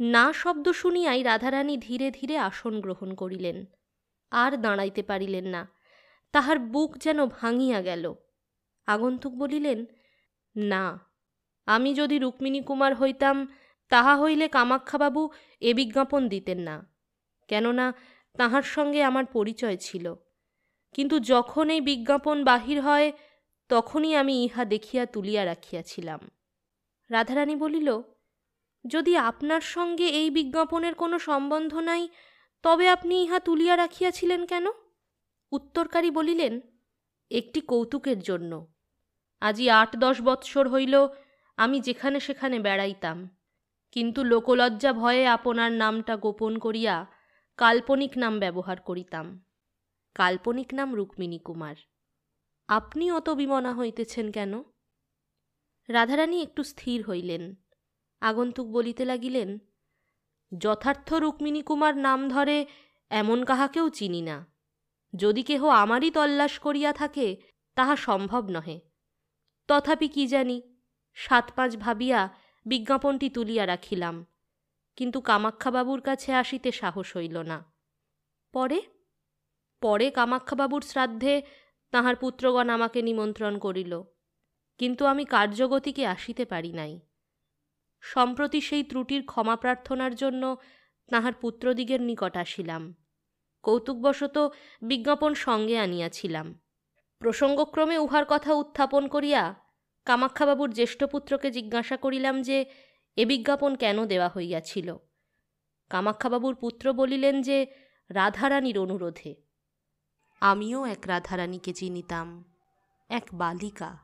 না 0.00 0.32
শব্দ 0.32 0.68
শুনিয়াই 0.72 1.22
রাধারানী 1.22 1.76
ধীরে 1.76 2.10
ধীরে 2.10 2.36
আসন 2.38 2.80
গ্রহণ 2.80 3.14
করিলেন, 3.14 3.64
আর 4.32 4.52
দাঁড়াইতে 4.56 5.02
পারিলেন 5.02 5.46
না। 5.46 5.62
তাহার 6.34 6.58
বুক 6.58 6.98
যেন 6.98 7.26
ভাঙিয়া 7.26 7.82
গেল। 7.82 8.14
আগন্তুক 8.86 9.34
বলিলেন, 9.34 9.84
না, 10.56 11.00
আমি 11.66 11.94
যদি 11.94 12.18
রুক্মিণী 12.18 12.62
কুমার 12.62 12.94
হইতাম, 12.94 13.36
তাহা 13.88 14.16
হইলে 14.16 14.48
কামাক্ষাবাবু 14.48 15.28
এ 15.60 15.74
বিজ্ঞাপন 15.74 16.28
দিতেন 16.28 16.58
না। 16.58 16.76
কেননা 17.48 17.94
তাহার 18.38 18.62
সঙ্গে 18.62 19.02
আমার 19.02 19.26
পরিচয় 19.26 19.76
ছিল। 19.76 20.14
কিন্তু 20.94 21.20
যখন 21.20 21.70
এই 21.70 21.80
বিজ্ঞাপন 21.80 22.44
বাহির 22.44 22.80
হয়, 22.80 23.12
তখনই 23.68 24.14
আমি 24.14 24.44
ইহা 24.44 24.64
দেখিয়া 24.64 25.06
তুলিয়া 25.06 25.44
রাখিয়াছিলাম। 25.44 26.20
রাধারানী 27.10 27.56
বলিল, 27.56 28.02
যদি 28.86 29.16
আপনার 29.16 29.60
সঙ্গে 29.60 30.08
এই 30.08 30.30
বিজ্ঞাপনের 30.30 30.94
কোনো 30.94 31.18
সম্বন্ধ 31.18 31.74
নাই, 31.74 32.08
তবে 32.62 32.88
আপনি 32.88 33.22
ইহা 33.22 33.40
তুলিয়া 33.40 33.76
রাখিয়াছিলেন 33.76 34.46
কেন? 34.46 34.66
উত্তরকারী 35.54 36.10
বলিলেন, 36.10 36.60
একটি 37.30 37.60
কৌতুকের 37.60 38.18
জন্য। 38.18 38.72
আজি 39.40 39.70
আট 39.70 39.96
দশ 39.96 40.20
বৎসর 40.20 40.68
হইল, 40.68 41.08
আমি 41.56 41.80
যেখানে 41.80 42.20
সেখানে 42.20 42.58
বেড়াইতাম। 42.58 43.36
কিন্তু 43.92 44.24
লোকলজ্জা 44.24 44.92
ভয়ে 44.92 45.26
আপনার 45.26 45.72
নামটা 45.72 46.16
গোপন 46.16 46.58
করিয়া 46.58 47.06
কাল্পনিক 47.56 48.18
নাম 48.18 48.38
ব্যবহার 48.38 48.80
করিতাম। 48.80 49.44
কাল্পনিক 50.14 50.74
নাম 50.74 50.94
রুক্মিণী 50.94 51.38
কুমার 51.38 51.76
আপনি 52.68 53.12
অত 53.12 53.30
বিমনা 53.30 53.74
হইতেছেন 53.74 54.30
কেন? 54.30 54.62
রাধারানী 55.88 56.42
একটু 56.42 56.62
স্থির 56.62 57.02
হইলেন। 57.02 57.54
আগন্তুক 58.20 58.66
বলিতে 58.66 59.04
লাগিলেন, 59.04 59.58
যথার্থ 60.58 61.14
রুক্মিণী 61.14 61.62
কুমার 61.62 61.96
নাম 61.96 62.28
ধরে 62.28 62.66
এমন 63.10 63.44
কাহাকেও 63.44 63.88
চিনি 63.88 64.22
না। 64.22 64.53
যদি 65.14 65.42
কেহ 65.42 65.62
আমারই 65.82 66.10
তল্লাশ 66.10 66.54
করিয়া 66.58 66.92
থাকে, 66.92 67.26
তাহা 67.76 67.94
সম্ভব 67.96 68.42
নহে। 68.50 68.76
তথাপি 69.68 70.08
কি 70.08 70.24
জানি, 70.26 70.56
সাত 71.16 71.46
পাঁচ 71.56 71.72
ভাবিয়া 71.76 72.20
বিজ্ঞাপনটি 72.66 73.28
তুলিয়া 73.30 73.64
রাখিলাম, 73.66 74.16
কিন্তু 74.98 75.18
কামাক্ষাবাবুর 75.20 76.00
কাছে 76.00 76.30
আসিতে 76.34 76.70
সাহস 76.72 77.08
হইল 77.16 77.36
না। 77.42 77.58
পরে? 78.54 78.80
পরে 79.82 80.06
কামাক্ষাবাবুর 80.10 80.82
শ্রাদ্ধে 80.82 81.34
তাহার 81.92 82.16
পুত্রগণ 82.16 82.68
আমাকে 82.70 82.98
নিমন্ত্রণ 83.02 83.54
করিল, 83.58 83.92
কিন্তু 84.80 85.02
আমি 85.06 85.24
কার্যগতিকে 85.24 86.04
আসিতে 86.06 86.44
পারি 86.44 86.72
নাই। 86.72 86.92
সম্প্রতি 88.02 88.60
সেই 88.60 88.84
ত্রুটির 88.84 89.22
ক্ষমা 89.26 89.56
প্রার্থনার 89.56 90.14
জন্য 90.14 90.42
তাহার 91.08 91.34
পুত্রদিগের 91.40 92.00
নিকট 92.00 92.34
আসিলাম। 92.36 92.82
কৌতুকবশত 93.64 94.52
বিজ্ঞাপন 94.82 95.34
সঙ্গে 95.34 95.78
আনিয়াছিলাম। 95.78 96.60
প্রসঙ্গক্রমে 97.18 97.98
উহার 97.98 98.24
কথা 98.28 98.52
উত্থাপন 98.52 99.08
করিয়া 99.08 99.54
কামাক্ষাবাবুর 100.04 100.70
জ্যেষ্ঠপুত্রকে 100.70 101.50
জিজ্ঞাসা 101.50 101.96
করিলাম 101.96 102.42
যে, 102.42 102.64
এ 103.16 103.26
বিজ্ঞাপন 103.26 103.74
কেন 103.74 104.06
দেওয়া 104.06 104.28
হইয়াছিল? 104.28 104.96
কামাক্ষাবাবুর 105.90 106.54
পুত্র 106.54 106.92
বলিলেন 106.92 107.42
যে, 107.42 107.66
রাধারানীর 108.10 108.78
অনুরোধে। 108.78 109.34
আমিও 110.40 110.84
এক 110.84 110.98
রাধারানীকে 111.06 111.72
চিনিতাম, 111.72 112.44
এক 113.08 113.24
বালিকা। 113.32 113.98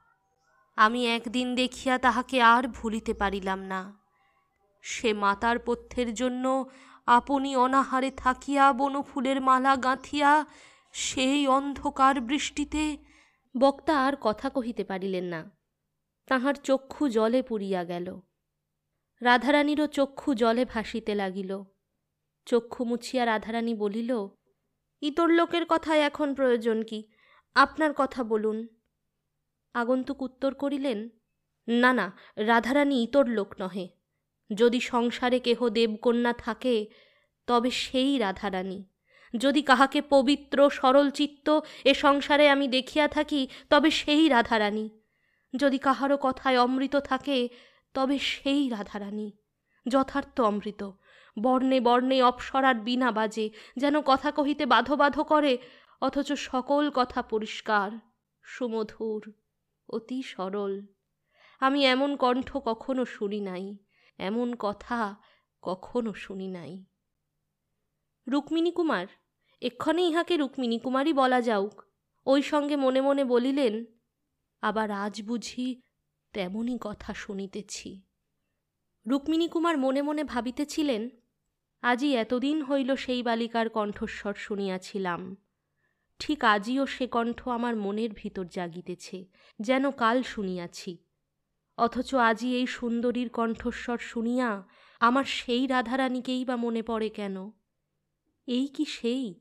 আমি 0.76 1.00
একদিন 1.14 1.54
দেখিয়া 1.54 1.98
তাহাকে 1.98 2.42
আর 2.42 2.68
ভুলিতে 2.68 3.14
পারিলাম 3.14 3.62
না। 3.62 3.80
সে 4.82 5.12
মাতার 5.12 5.58
পথ্যের 5.58 6.14
জন্য 6.14 6.70
আপনি 7.10 7.56
অনাহারে 7.56 8.10
থাকিয়া 8.10 8.72
বনফুলের 8.72 9.40
মালা 9.40 9.76
গাঁথিয়া 9.76 10.46
সেই 10.92 11.46
অন্ধকার 11.46 12.20
বৃষ্টিতে 12.20 12.98
বক্তা 13.60 14.06
আর 14.06 14.12
কথা 14.20 14.50
কহিতে 14.50 14.84
পারিলেন 14.84 15.24
না। 15.24 15.50
তাহার 16.26 16.54
চক্ষু 16.54 17.08
জলে 17.08 17.42
পুড়িয়া 17.42 17.84
গেল। 17.84 18.20
রাধারানীরও 19.20 19.86
চক্ষু 19.86 20.34
জলে 20.34 20.64
ভাসিতে 20.64 21.14
লাগিল। 21.14 21.62
চক্ষু 22.46 22.84
মুছিয়া 22.84 23.26
রাধারানী 23.26 23.74
বলিল, 23.74 24.28
ইতর 25.00 25.28
লোকের 25.28 25.66
কথায় 25.68 26.00
এখন 26.00 26.34
প্রয়োজন 26.34 26.82
কি? 26.82 27.08
আপনার 27.54 27.90
কথা 27.96 28.24
বলুন। 28.24 28.68
আগন্তুক 29.74 30.22
উত্তর 30.22 30.54
করিলেন, 30.54 31.08
না 31.68 31.92
না, 31.92 32.18
রাধারানী 32.36 33.02
ইতর 33.02 33.26
লোক 33.26 33.54
নহে। 33.60 33.99
যদি 34.54 34.80
সংসারে 34.80 35.40
কেহ 35.40 35.68
দেবকন্যা 35.68 36.32
থাকে, 36.32 36.86
তবে 37.46 37.70
সেই 37.70 38.18
রাধারানী। 38.18 38.84
যদি 39.36 39.62
কাহাকে 39.62 40.02
পবিত্র, 40.02 40.70
সরল 40.70 41.10
চিত্ত 41.10 41.60
এ 41.84 41.94
সংসারে 41.94 42.48
আমি 42.48 42.68
দেখিয়া 42.68 43.08
থাকি, 43.08 43.48
তবে 43.70 43.90
সেই 43.90 44.28
রাধারানী। 44.28 44.90
যদি 45.56 45.78
কাহারও 45.78 46.18
কথায় 46.20 46.60
অমৃত 46.60 46.96
থাকে, 46.96 47.48
তবে 47.94 48.18
সেই 48.18 48.68
রাধারানী। 48.68 49.32
যথার্থ 49.88 50.40
অমৃত। 50.40 50.90
বর্ণে 51.38 51.80
বর্ণে 51.80 52.22
অপসরার 52.22 52.74
বিনা 52.74 53.12
বাজে, 53.12 53.50
যেন 53.76 54.00
কথা 54.00 54.30
কহিতে 54.30 54.66
বাধো 54.66 54.96
বাধো 54.96 55.24
করে, 55.24 55.58
অথচ 56.00 56.32
সকল 56.32 56.90
কথা 56.90 57.22
পরিষ্কার, 57.22 57.90
সুমধুর, 58.42 59.32
অতি 59.88 60.22
সরল। 60.22 60.80
আমি 61.60 61.86
এমন 61.86 62.16
কণ্ঠ 62.16 62.56
কখনো 62.56 63.04
শুনি 63.04 63.40
নাই। 63.40 63.76
এমন 64.20 64.48
কথা 64.59 64.98
কখনো 65.62 66.11
শুনি 66.14 66.48
নাই। 66.48 66.85
রুক্মিণী 68.26 68.72
কুমার 68.72 69.06
এক্ষণে 69.62 70.02
ইহাকে 70.02 70.35
রুক্মিণী 70.37 70.78
কুমারই 70.78 71.12
বলা 71.12 71.40
যাউক। 71.40 71.76
ওই 72.26 72.42
সঙ্গে 72.42 72.76
মনে 72.76 73.00
মনে 73.00 73.24
বলিলেন, 73.24 73.74
আবার 74.62 74.88
আজ 74.90 75.22
বুঝি 75.22 75.66
তেমনই 76.35 76.76
কথা 76.80 77.11
শুনিতেছি। 77.14 77.90
রুক্মিণী 79.06 79.48
কুমার 79.48 79.76
মনে 79.78 80.02
মনে 80.02 80.24
ভাবিতেছিলেন 80.24 81.02
আজই 81.83 82.11
এতদিন 82.14 82.56
হইল 82.62 82.90
সেই 82.96 83.22
বালিকার 83.22 83.66
কণ্ঠস্বর 83.68 84.35
শুনিয়াছিলাম। 84.35 85.20
ঠিক 86.20 86.44
আজিও 86.44 86.85
সে 86.87 87.06
কণ্ঠ 87.06 87.38
আমার 87.48 87.74
মনের 87.76 88.12
ভিতর 88.14 88.46
জাগিতেছে, 88.46 89.18
যেন 89.61 89.85
কাল 89.90 90.16
শুনিয়াছি। 90.22 90.92
অথচ 91.80 92.14
আজি 92.14 92.54
এই 92.54 92.66
সুন্দরীর 92.66 93.28
কণ্ঠস্বর 93.28 93.98
শুনিয়া 93.98 94.68
আমার 95.00 95.24
সেই 95.24 95.66
রাধারানীকেই 95.66 96.44
বা 96.44 96.56
মনে 96.56 96.82
পড়ে 96.82 97.08
কেন? 97.08 97.50
এই 98.46 98.66
কি 98.66 98.84
সেই? 98.84 99.40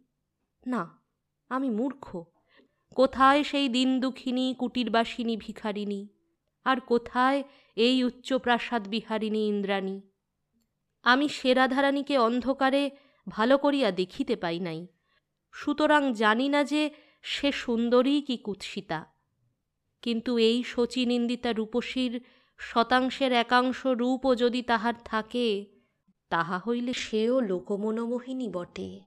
না, 0.68 1.02
আমি 1.50 1.70
মূর্খ। 1.70 2.24
কোথায় 2.96 3.44
সেই 3.44 3.70
দিন 3.70 4.00
দুঃখিনী 4.00 4.56
কুটিরবাসিনী, 4.60 5.38
ভিখারিণী? 5.38 6.08
আর 6.64 6.80
কোথায় 6.80 7.44
এই 7.76 8.04
উচ্চপ্রাসাদ 8.04 8.88
বিহারিণী, 8.88 9.48
ইন্দ্রাণী? 9.48 10.02
আমি 11.04 11.30
সে 11.30 11.54
রাধারানীকে 11.54 12.18
অন্ধকারে 12.18 12.92
ভালো 13.30 13.58
করিয়া 13.58 13.92
দেখিতে 13.92 14.36
পাই 14.36 14.60
নাই। 14.60 14.88
সুতরাং 15.52 16.14
জানি 16.14 16.50
না 16.50 16.64
যে 16.64 16.90
সে 17.22 17.52
সুন্দরী 17.52 18.22
কি 18.22 18.38
কুৎসিতা। 18.38 19.19
কিন্তু 20.02 20.38
এই 20.38 20.64
শচীনিন্দিতা 20.64 21.54
রূপসীর 21.54 22.22
শতাংশের 22.58 23.32
একাংশ 23.32 23.86
রূপও 23.86 24.36
যদি 24.36 24.62
তাহার 24.62 24.94
থাকে, 25.06 25.66
তাহা 26.30 26.62
হইলে 26.68 26.94
সেও 26.94 27.42
লোকমনোমোহিনী 27.42 28.50
বটে। 28.50 29.00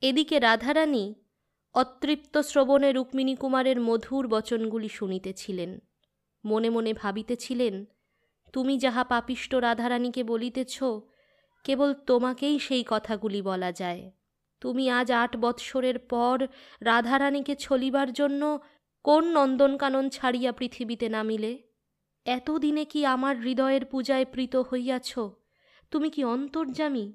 এদিকে 0.00 0.38
রাধারানী 0.38 1.14
অতৃপ্ত 1.74 2.38
শ্রবণে 2.38 2.92
রুক্মিণী 2.92 3.36
কুমারের 3.36 3.80
মধুর 3.80 4.28
বচনগুলি 4.28 4.88
শুনিতেছিলেন। 4.88 5.78
মনে 6.44 6.70
মনে 6.70 6.92
ভাবিতেছিলেন, 6.92 7.84
তুমি 8.52 8.78
যাহা 8.78 9.04
পাপিষ্ট 9.04 9.54
রাধারানীকে 9.54 10.24
বলিতেছ, 10.24 10.82
কেবল 11.64 11.94
তোমাকেই 11.94 12.58
সেই 12.58 12.84
কথাগুলি 12.86 13.42
বলা 13.42 13.72
যায়। 13.72 14.12
তুমি 14.60 14.90
আজ 14.90 15.12
আট 15.12 15.36
বৎসরের 15.36 15.98
পর 15.98 16.46
রাধারানীকে 16.80 17.56
ছলিবার 17.56 18.12
জন্য 18.12 18.58
কোন 19.04 19.24
নন্দনকানন 19.32 20.08
ছাড়িয়া 20.10 20.52
পৃথিবীতে 20.52 21.08
নামিলে? 21.08 21.62
এতদিনে 22.26 22.84
কি 22.84 23.06
আমার 23.06 23.40
হৃদয়ের 23.40 23.84
পূজায় 23.84 24.24
প্রীত 24.24 24.56
হইয়াছ? 24.56 25.18
তুমি 25.90 26.10
কি 26.10 26.24
অন্তর্জামী 26.24 27.12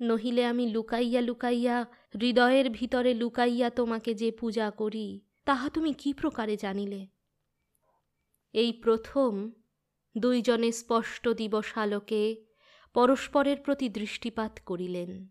নহিলে 0.00 0.44
আমি 0.46 0.72
লুকাইয়া 0.72 1.20
লুকাইয়া, 1.20 1.86
হৃদয়ের 2.20 2.70
ভিতরে 2.70 3.14
লুকাইয়া 3.14 3.70
তোমাকে 3.70 4.14
যে 4.14 4.32
পূজা 4.32 4.70
করি, 4.70 5.20
তাহা 5.44 5.70
তুমি 5.70 5.94
কি 5.94 6.12
প্রকারে 6.12 6.56
জানিলে? 6.56 7.06
এই 8.52 8.72
প্রথম 8.72 9.52
দুইজনে 10.16 10.72
স্পষ্ট 10.72 11.28
দিবসালোকে 11.28 12.44
পরস্পরের 12.92 13.56
প্রতি 13.56 13.88
দৃষ্টিপাত 13.88 14.60
করিলেন। 14.66 15.28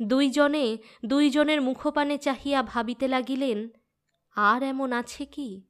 দুইজনে 0.00 0.78
দুইজনের 1.04 1.60
মুখপানে 1.62 2.18
চাহিয়া 2.18 2.62
ভাবিতে 2.62 3.08
লাগিলেন 3.08 3.70
আর 4.34 4.62
এমন 4.62 4.92
আছে 4.92 5.24
কি? 5.24 5.62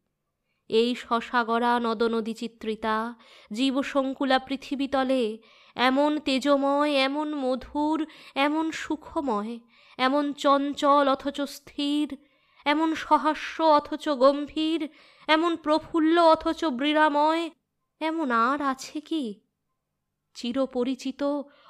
এই 0.69 0.95
শশাগড়া 0.95 1.81
নদনদী 1.81 2.35
চিত্রিতা 2.35 3.15
জীবসংকুলা 3.53 4.39
পৃথিবীতলে 4.39 5.39
এমন 5.75 6.19
তেজময়, 6.19 6.93
এমন 6.93 7.35
মধুর, 7.35 8.07
এমন 8.35 8.71
সুখময়, 8.71 9.59
এমন 9.99 10.33
চঞ্চল 10.33 11.09
অথচ 11.09 11.41
স্থির, 11.41 12.17
এমন 12.65 12.95
সহাস্য 12.95 13.63
অথচ 13.63 14.09
গম্ভীর, 14.09 14.89
এমন 15.29 15.57
প্রফুল্ল 15.57 16.23
অথচ 16.23 16.65
বৃরাময়, 16.65 17.51
এমন 18.01 18.31
আর 18.31 18.63
আছে 18.63 19.01
কি? 19.01 19.41
চিরপরিচিত 20.35 21.23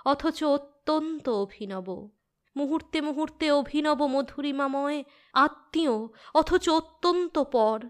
অথচ 0.04 0.44
অত্যন্ত 0.44 1.28
অভিনব। 1.28 2.19
মুহূর্তে 2.56 3.00
মুহূর্তে 3.00 3.50
অভিনব 3.50 4.06
মধুরিমাময়, 4.06 5.04
আত্মীয়, 5.34 6.08
অথচ 6.34 6.68
অত্যন্ত 6.68 7.38
পর, 7.38 7.80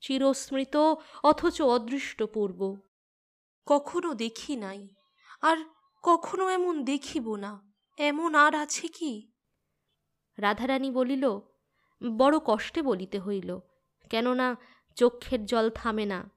চিরস্মৃত, 0.00 0.76
অথচ 1.22 1.62
অদৃষ্টপূর্ব। 1.62 2.76
কখনো 3.66 4.14
দেখি 4.14 4.56
নাই, 4.56 4.88
আর 5.42 5.56
কখনো 6.02 6.48
এমন 6.48 6.84
দেখিব 6.84 7.34
না, 7.36 7.72
এমন 7.98 8.34
আর 8.34 8.54
আছে 8.54 8.88
কি? 8.88 9.32
রাধারানী 10.38 10.90
বলিল, 10.90 11.24
বড় 12.02 12.36
কষ্টে 12.44 12.82
বলিতে 12.82 13.18
হইল, 13.20 13.58
কেননা 14.10 14.56
চক্ষের 14.94 15.44
জল 15.44 15.70
থামে 15.70 16.06
না, 16.06 16.30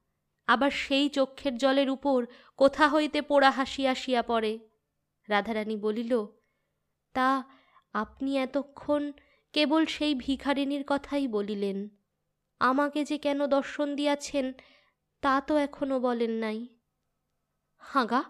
আবার 0.48 0.72
সেই 0.72 1.10
চক্ষের 1.10 1.58
জলের 1.58 1.90
উপর 1.90 2.26
কোথা 2.58 2.90
হইতে 2.90 3.22
পোড়া 3.22 3.52
হাসি 3.52 3.88
আসিয়া 3.88 4.22
পড়ে? 4.22 4.60
রাধারানী 5.30 5.78
বলিল 5.78 6.26
তা 7.16 7.30
আপনি 7.94 8.38
এতক্ষণ 8.38 9.12
কেবল 9.54 9.86
সেই 9.86 10.16
ভিখারিনীর 10.16 10.84
কথাই 10.88 11.28
বলিলেন। 11.28 11.78
আমাকে 12.62 13.00
যে 13.06 13.18
কেন 13.18 13.40
দর্শন 13.48 13.96
দিয়াছেন, 13.96 14.54
তা 15.22 15.42
তো 15.42 15.54
এখনও 15.58 16.00
বলেন 16.00 16.32
নাই। 16.32 16.60
হাগা, 17.78 18.24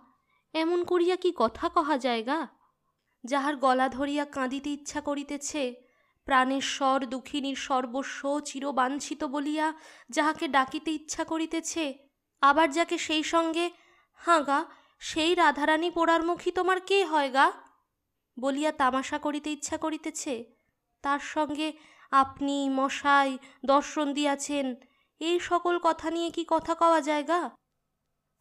এমন 0.54 0.80
করিয়া 0.84 1.16
কি 1.16 1.30
কথা 1.36 1.70
কহা 1.70 1.98
যায়গা 1.98 2.48
যাহার 3.24 3.56
গলা 3.56 3.90
ধরিয়া 3.90 4.26
কাঁদিতে 4.26 4.70
ইচ্ছা 4.70 5.02
করিতেছে, 5.02 5.64
প্রাণের 6.26 6.62
স্বর 6.62 7.00
দুঃখিনীর 7.06 7.56
সর্বস্ব 7.56 8.22
চিরবাঞ্ছিত 8.40 9.22
বলিয়া 9.24 9.68
যাহাকে 10.10 10.48
ডাকিতে 10.48 10.92
ইচ্ছা 10.92 11.24
করিতেছে, 11.24 11.86
আবার 12.42 12.68
যাকে 12.72 12.98
সেই 12.98 13.24
সঙ্গে, 13.24 13.66
হাঁগা, 14.22 14.60
সেই 15.00 15.36
রাধারানী 15.36 15.90
পোড়ার 15.92 16.22
মুখী 16.24 16.52
তোমার 16.52 16.80
কে 16.82 17.06
হয় 17.06 17.32
গা? 17.32 17.48
বলিয়া 18.40 18.72
তামাশা 18.72 19.18
করিতে 19.18 19.52
ইচ্ছা 19.52 19.78
করিতেছে। 19.78 20.54
তার 21.02 21.20
সঙ্গে 21.20 21.74
আপনি 22.12 22.70
মশাই, 22.70 23.38
দর্শন 23.66 24.14
দিয়াছেন, 24.14 24.76
এই 25.20 25.40
সকল 25.40 25.80
কথা 25.84 26.12
নিয়ে 26.12 26.30
কি 26.32 26.46
কথা 26.48 26.76
কওয়া 26.76 27.02
জায়গা 27.02 27.50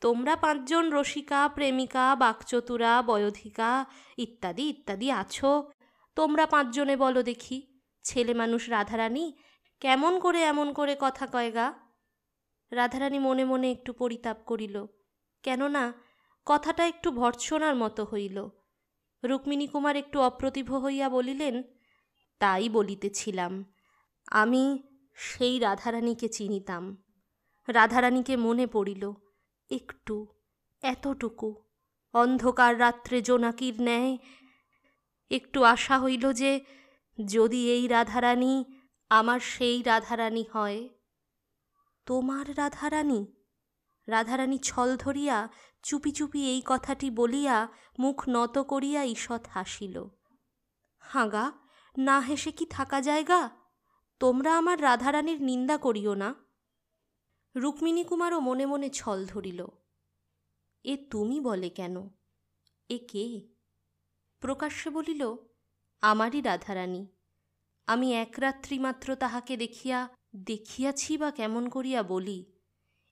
তোমরা 0.02 0.36
পাঁচজন 0.36 0.92
রসিকা, 0.92 1.48
প্রেমিকা, 1.48 2.16
বাকচতুরা, 2.16 3.02
বয়োধিকা 3.02 3.86
ইত্যাদি 4.18 4.68
ইত্যাদি 4.68 5.10
আছো। 5.10 5.70
তোমরা 6.16 6.46
পাঁচজনে 6.46 6.96
বলো 6.96 7.22
দেখি, 7.22 7.80
ছেলে 8.02 8.34
মানুষ 8.34 8.70
রাধারানী 8.70 9.32
কেমন 9.80 10.18
করে 10.18 10.42
এমন 10.42 10.72
করে 10.72 10.96
কথা 11.00 11.26
কয় 11.26 11.52
গা? 11.52 11.74
রাধারানী 12.70 13.18
মনে 13.18 13.44
মনে 13.44 13.70
একটু 13.70 13.92
পরিতাপ 13.92 14.36
করিল। 14.46 14.86
কেননা, 15.42 15.92
কথাটা 16.46 16.86
একটু 16.86 17.10
ভর্ৎসনার 17.10 17.76
মতো 17.76 18.04
হইল। 18.04 18.48
রুক্মিণী 19.26 19.66
কুমার 19.66 19.96
একটু 19.96 20.20
অপ্রতিভ 20.20 20.74
হইয়া 20.74 21.08
বলিলেন, 21.08 21.62
তাই 22.38 22.68
বলিতেছিলাম। 22.68 23.64
আমি 24.26 24.82
সেই 25.14 25.58
রাধারানীকে 25.58 26.28
চিনিতাম। 26.28 27.02
রাধারানীকে 27.68 28.36
মনে 28.36 28.66
পড়িল, 28.66 29.12
একটু, 29.70 30.26
এতটুকু। 30.82 31.62
অন্ধকার 32.14 32.80
রাত্রে 32.80 33.22
জোনাকির 33.22 33.82
ন্যায় 33.82 34.18
একটু 35.30 35.62
আশা 35.62 35.98
হইল 35.98 36.32
যে, 36.32 36.64
যদি 37.24 37.70
এই 37.70 37.88
রাধারানী 37.88 38.64
আমার 39.10 39.40
সেই 39.40 39.82
রাধারানী 39.82 40.44
হয়, 40.52 40.88
তোমার 42.06 42.58
রাধারানী? 42.58 43.26
রাধারানী 44.08 44.58
ছল 44.58 44.96
ধরিয়া 44.96 45.48
চুপি 45.86 46.12
চুপি 46.12 46.50
এই 46.50 46.62
কথাটি 46.64 47.10
বলিয়া 47.10 47.68
মুখ 47.98 48.24
নত 48.28 48.58
করিয়া 48.58 49.04
ঈষৎ 49.04 49.46
হাসিল। 49.48 50.04
হাগা, 50.98 51.52
না 51.98 52.20
হেসে 52.20 52.52
কি 52.52 52.66
থাকা 52.66 53.00
জায়গা? 53.00 53.50
তোমরা 54.20 54.58
আমার 54.58 54.82
রাধারানীর 54.82 55.42
নিন্দা 55.42 55.76
করিও 55.76 56.14
না? 56.14 56.34
রুক্মিণী 57.56 58.04
কুমারও 58.04 58.40
মনে 58.40 58.66
মনে 58.66 58.90
ছল 58.90 59.26
ধরিল। 59.26 59.66
এ 60.84 60.96
তুমি 61.10 61.40
বলে 61.40 61.70
কেন? 61.70 62.08
এ 62.88 62.98
কে? 63.08 63.48
প্রকাশ্যে 64.40 64.90
বলিল, 64.90 65.36
আমারই 66.00 66.40
রাধারানী। 66.40 67.06
আমি 67.86 68.14
এক 68.14 68.34
রাত্রি 68.38 68.78
মাত্র 68.78 69.14
তাহাকে 69.14 69.56
দেখিয়া, 69.56 70.08
দেখিয়াছি 70.36 71.18
বা 71.18 71.30
কেমন 71.30 71.68
করিয়া 71.68 72.02
বলি, 72.02 72.52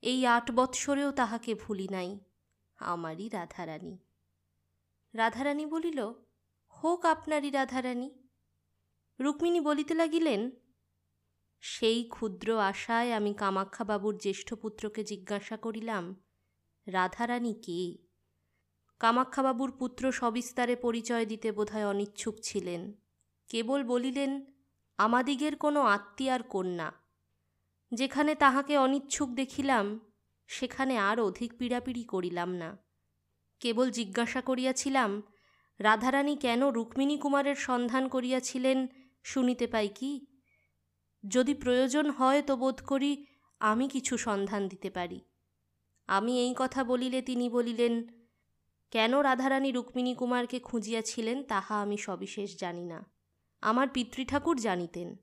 এই 0.03 0.27
আট 0.27 0.51
বৎসরেও 0.51 1.13
তাহাকে 1.13 1.55
ভুলি 1.55 1.89
নাই। 1.89 2.24
আমারই 2.77 3.29
রাধারানী। 3.29 3.99
রাধারানী 5.15 5.67
বলিল, 5.67 6.13
হোক 6.69 7.05
আপনারই 7.05 7.51
রাধারানী। 7.51 8.11
রুক্মিণী 9.21 9.61
বলিতে 9.61 9.95
লাগিলেন, 9.95 10.51
সেই 11.61 12.05
ক্ষুদ্র 12.05 12.61
আশায় 12.61 13.13
আমি 13.13 13.35
কামাক্ষাবাবুর 13.35 14.19
জ্যেষ্ঠ 14.19 14.55
পুত্রকে 14.55 15.05
জিজ্ঞাসা 15.05 15.57
করিলাম, 15.57 16.23
রাধারানী 16.87 17.55
কে? 17.55 18.07
কামাক্ষাবাবুর 19.01 19.73
পুত্র 19.79 20.13
সবিস্তারে 20.13 20.77
পরিচয় 20.77 21.27
দিতে 21.27 21.53
বোধহয় 21.53 21.87
অনিচ্ছুক 21.87 22.35
ছিলেন। 22.43 22.93
কেবল 23.49 23.85
বলিলেন, 23.85 24.45
আমাদিগের 24.99 25.57
কোনো 25.57 25.81
আত্মীয়ার 25.81 26.43
কন্যা। 26.43 26.93
যেখানে 27.93 28.35
তাহাকে 28.35 28.79
অনিচ্ছুক 28.79 29.29
দেখিলাম 29.29 30.14
সেখানে 30.47 30.99
আর 30.99 31.21
অধিক 31.21 31.59
পীড়াপিড়ি 31.59 32.05
করিলাম 32.05 32.55
না। 32.55 32.79
কেবল 33.61 33.91
জিজ্ঞাসা 33.91 34.41
করিয়াছিলাম, 34.41 35.23
রাধারানী 35.79 36.37
কেন 36.37 36.69
রুক্মিণী 36.69 37.19
কুমারের 37.19 37.55
সন্ধান 37.55 38.09
করিয়াছিলেন 38.09 38.87
শুনিতে 39.25 39.67
পাই 39.67 39.89
কি? 39.89 40.27
যদি 41.29 41.55
প্রয়োজন 41.55 42.11
হয় 42.11 42.43
তো 42.43 42.57
বোধ 42.57 42.83
করি 42.83 43.27
আমি 43.61 43.89
কিছু 43.89 44.17
সন্ধান 44.17 44.69
দিতে 44.69 44.91
পারি। 44.91 45.21
আমি 46.07 46.41
এই 46.41 46.55
কথা 46.57 46.85
বলিলে 46.85 47.23
তিনি 47.23 47.49
বলিলেন, 47.49 48.09
কেন 48.91 49.19
রাধারানী 49.19 49.73
রুক্মিণী 49.73 50.15
কুমারকে 50.15 50.61
খুঁজিয়াছিলেন 50.61 51.43
তাহা 51.43 51.83
আমি 51.83 51.97
সবিশেষ 51.97 52.59
জানি 52.59 52.85
না। 52.85 53.11
আমার 53.61 53.89
পিতৃঠাকুর 53.89 54.61
জানিতেন, 54.61 55.17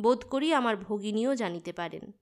বোধ 0.00 0.24
করি 0.24 0.54
আমার 0.54 0.76
ভগিনীও 0.76 1.34
জানিতে 1.34 1.72
পারেন। 1.72 2.12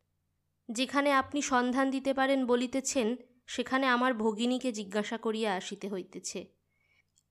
যেখানে 0.68 1.12
আপনি 1.12 1.42
সন্ধান 1.42 1.90
দিতে 1.90 2.14
পারেন 2.14 2.46
বলিতেছেন, 2.46 3.16
সেখানে 3.46 3.86
আমার 3.86 4.14
ভগিনীকে 4.14 4.72
জিজ্ঞাসা 4.72 5.18
করিয়া 5.18 5.54
আসিতে 5.54 5.88
হইতেছে। 5.88 6.46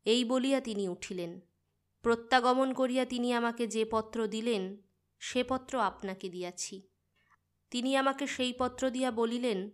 এই 0.06 0.26
বলিয়া 0.26 0.62
তিনি 0.62 0.90
উঠিলেন। 0.90 1.42
প্রত্যাগমন 2.02 2.74
করিয়া 2.74 3.06
তিনি 3.06 3.34
আমাকে 3.34 3.68
যে 3.68 3.86
পত্র 3.86 4.28
দিলেন, 4.28 4.78
সে 5.20 5.44
পত্র 5.44 5.80
আপনাকে 5.80 6.30
দিয়াছি। 6.30 6.82
তিনি 7.72 7.98
আমাকে 7.98 8.28
সেই 8.28 8.54
পত্র 8.54 8.90
দিয়া 8.90 9.12
বলিলেন, 9.12 9.70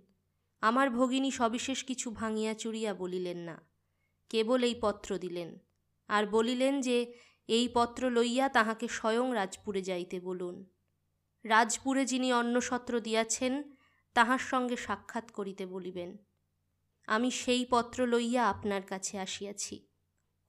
আমার 0.61 0.89
ভগিনী 0.89 1.31
সবিশেষ 1.31 1.83
কিছু 1.83 2.11
ভাঙিয়া 2.11 2.53
চুরিয়া 2.53 2.93
বলিলেন 2.93 3.37
না, 3.37 3.61
কেবল 4.29 4.63
এই 4.63 4.75
পত্র 4.81 5.17
দিলেন। 5.17 5.59
আর 6.07 6.27
বলিলেন 6.27 6.81
যে, 6.81 7.13
এই 7.47 7.69
পত্র 7.73 8.09
লইয়া 8.09 8.49
তাহাকে 8.49 8.87
স্বয়ং 8.87 9.33
রাজপুরে 9.33 9.81
যাইতে 9.81 10.19
বলুন। 10.19 10.65
রাজপুরে 11.45 12.03
যিনি 12.05 12.29
অন্নসত্র 12.33 12.93
দিয়াছেন, 12.99 13.53
তাহার 14.15 14.39
সঙ্গে 14.39 14.77
সাক্ষাৎ 14.77 15.25
করিতে 15.31 15.63
বলিবেন, 15.65 16.09
আমি 17.07 17.29
সেই 17.31 17.63
পত্র 17.65 17.99
লইয়া 18.05 18.43
আপনার 18.49 18.81
কাছে 18.81 19.15
আসিয়াছি, 19.19 19.75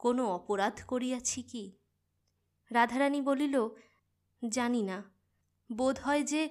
কোনো 0.01 0.23
অপরাধ 0.39 0.77
করিয়াছি 0.87 1.41
কি? 1.43 1.65
রাধারানী 2.71 3.21
বলিল, 3.21 3.57
জানি 4.43 4.83
না, 4.83 4.99
বোধ 5.71 5.97
হয় 5.99 6.23
যে 6.23 6.43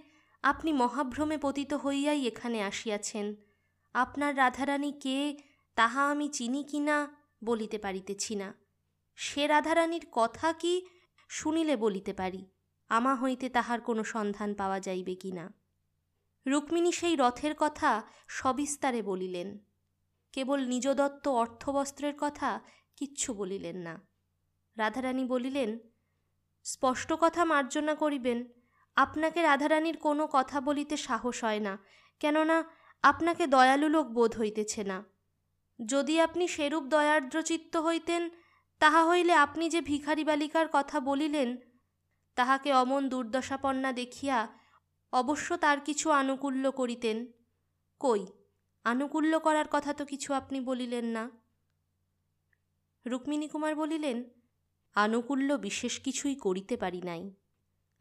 আপনি 0.44 0.72
মহাভ্রমে 0.74 1.38
পতিত 1.38 1.72
হইয়াই 1.74 2.22
এখানে 2.28 2.60
আসিয়াছেন, 2.64 3.26
আপনার 3.96 4.32
রাধারানী 4.38 4.92
কে 5.04 5.18
তাহা 5.78 6.02
আমি 6.12 6.28
চিনি 6.30 6.62
কি 6.64 6.80
না 6.80 6.98
বলিতে 7.44 7.78
পারিতেছি 7.78 8.34
না, 8.36 8.50
সে 9.18 9.44
রাধারানীর 9.48 10.06
কথা 10.12 10.48
কি 10.54 10.74
শুনিলে 11.30 11.76
বলিতে 11.76 12.14
পারি? 12.14 12.42
আমা 12.90 13.16
হইতে 13.16 13.50
তাহার 13.50 13.82
কোনো 13.82 14.04
সন্ধান 14.04 14.54
পাওয়া 14.54 14.80
যাইবে 14.80 15.16
কি 15.16 15.32
না? 15.32 15.54
রুক্মিণী 16.46 16.92
সেই 16.92 17.16
রথের 17.16 17.54
কথা 17.58 18.04
সবিস্তারে 18.28 19.02
বলিলেন। 19.02 19.60
কেবল 20.34 20.60
নিজদত্ত 20.68 21.28
অর্থবস্ত্রের 21.28 22.14
কথা 22.18 22.62
কিচ্ছু 22.96 23.34
বলিলেন 23.34 23.78
না। 23.78 24.02
রাধারানী 24.78 25.26
বলিলেন, 25.26 25.80
স্পষ্ট 26.64 27.14
কথা 27.20 27.46
মার্জনা 27.46 27.96
করিবেন। 27.96 28.46
আপনাকে 28.96 29.42
রাধারানীর 29.42 29.98
কোনো 29.98 30.28
কথা 30.28 30.62
বলিতে 30.62 30.98
সাহস 30.98 31.44
হয় 31.44 31.60
না, 31.60 31.78
কেননা 32.20 32.64
আপনাকে 33.02 33.48
দয়ালু 33.48 33.88
লোক 33.90 34.08
বোধ 34.08 34.38
হইতেছে 34.38 34.84
না। 34.84 35.04
যদি 35.86 36.22
আপনি 36.22 36.48
সেরূপ 36.48 36.84
দয়ার্দ্রচিত্ত 36.84 37.78
হইতেন, 37.78 38.30
তাহা 38.80 39.06
হইলে 39.06 39.34
আপনি 39.34 39.70
যে 39.70 39.82
ভিখারি 39.82 40.24
বালিকার 40.24 40.68
কথা 40.72 41.00
বলিলেন 41.00 41.58
তাহাকে 42.38 42.74
অমন 42.74 43.10
দুর্দশাপন্না 43.10 43.92
দেখিয়া 43.92 44.38
অবশ্য 45.14 45.58
তার 45.58 45.80
কিছু 45.80 46.12
আনুকূল্য 46.12 46.72
করিতেন। 46.72 47.32
কই, 48.00 48.26
আনুকূল্য 48.84 49.40
করার 49.40 49.66
কথা 49.72 49.94
তো 49.94 50.06
কিছু 50.06 50.34
আপনি 50.34 50.62
বলিলেন 50.62 51.06
না। 51.06 51.24
রুক্মিণী 53.06 53.48
কুমার 53.48 53.76
বলিলেন, 53.76 54.24
আনুকূল্য 54.96 55.54
বিশেষ 55.54 56.00
কিছুই 56.00 56.36
করিতে 56.36 56.78
পারি 56.78 57.02
নাই। 57.02 57.24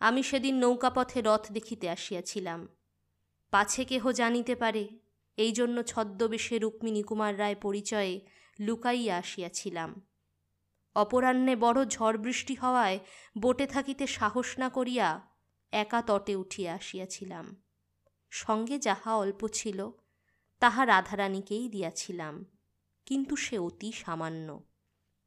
আমি 0.01 0.23
সেদিন 0.23 0.55
নৌকাপথে 0.59 1.23
রথ 1.23 1.53
দেখিতে 1.53 1.91
আসিয়াছিলাম। 1.91 2.69
পাছে 3.51 3.85
কেহ 3.85 4.13
জানিতে 4.13 4.55
পারে 4.55 4.85
এই 5.37 5.53
জন্য 5.53 5.83
ছদ্মবেশে 5.83 6.59
রুক্মিণী 6.59 7.03
কুমার 7.03 7.39
রায় 7.39 7.55
পরিচয়ে 7.63 8.15
লুকাইয়া 8.61 9.17
আসিয়াছিলাম। 9.17 9.91
অপরাহ্নে 10.97 11.55
বড় 11.57 11.79
ঝড় 11.85 12.17
বৃষ্টি 12.19 12.55
হওয়ায় 12.55 12.99
বোটে 13.39 13.67
থাকিতে 13.67 14.05
সাহস 14.07 14.49
না 14.59 14.69
করিয়া 14.69 15.09
একা 15.73 16.01
তটে 16.03 16.35
উঠিয়া 16.37 16.71
আসিয়াছিলাম। 16.75 17.47
সঙ্গে 18.33 18.77
যাহা 18.79 19.11
অল্প 19.17 19.41
ছিল, 19.49 19.79
তাহা 20.63 20.83
রাধারানীকেই 20.87 21.65
দিয়াছিলাম, 21.69 22.35
কিন্তু 23.07 23.35
সে 23.37 23.57
অতি 23.59 23.91
সামান্য। 23.93 24.49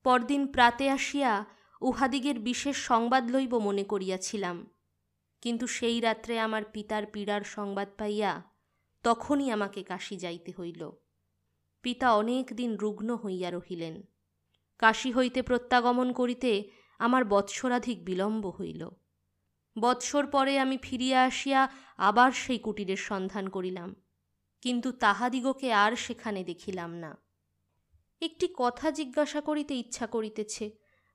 পরদিন 0.06 0.42
প্রাতে 0.48 0.86
আসিয়া 0.90 1.32
উহাদিগের 1.82 2.38
বিশেষ 2.40 2.78
সংবাদ 2.78 3.24
লইব 3.32 3.54
মনে 3.58 3.84
করিয়াছিলাম, 3.84 4.58
কিন্তু 5.44 5.66
সেই 5.68 5.98
রাত্রে 6.00 6.34
আমার 6.40 6.64
পিতার 6.74 7.04
পীড়ার 7.06 7.44
সংবাদ 7.56 7.90
পাইয়া 7.98 8.32
তখনই 9.06 9.48
আমাকে 9.52 9.82
কাশি 9.84 10.16
যাইতে 10.18 10.52
হইল। 10.60 10.82
পিতা 11.84 12.08
অনেক 12.16 12.46
দিন 12.54 12.72
রুগ্ন 12.76 13.10
হইয়া 13.16 13.50
রহিলেন। 13.52 13.96
কাশী 14.80 15.12
হইতে 15.12 15.42
প্রত্যাগমন 15.42 16.14
করিতে 16.14 16.52
আমার 17.00 17.26
বৎসরাধিক 17.26 18.06
বিলম্ব 18.06 18.44
হইল। 18.50 18.90
বৎসর 19.76 20.28
পরে 20.28 20.60
আমি 20.60 20.78
ফিরিয়া 20.78 21.24
আসিয়া 21.24 21.62
আবার 21.98 22.32
সেই 22.32 22.58
কুটিরের 22.58 22.98
সন্ধান 22.98 23.48
করিলাম, 23.48 23.96
কিন্তু 24.62 24.92
তাহাদিগকে 24.92 25.74
আর 25.74 25.96
সেখানে 25.96 26.44
দেখিলাম 26.44 26.92
না। 26.96 27.12
একটি 28.22 28.48
কথা 28.58 28.92
জিজ্ঞাসা 28.92 29.42
করিতে 29.42 29.74
ইচ্ছা 29.76 30.08
করিতেছে, 30.08 30.66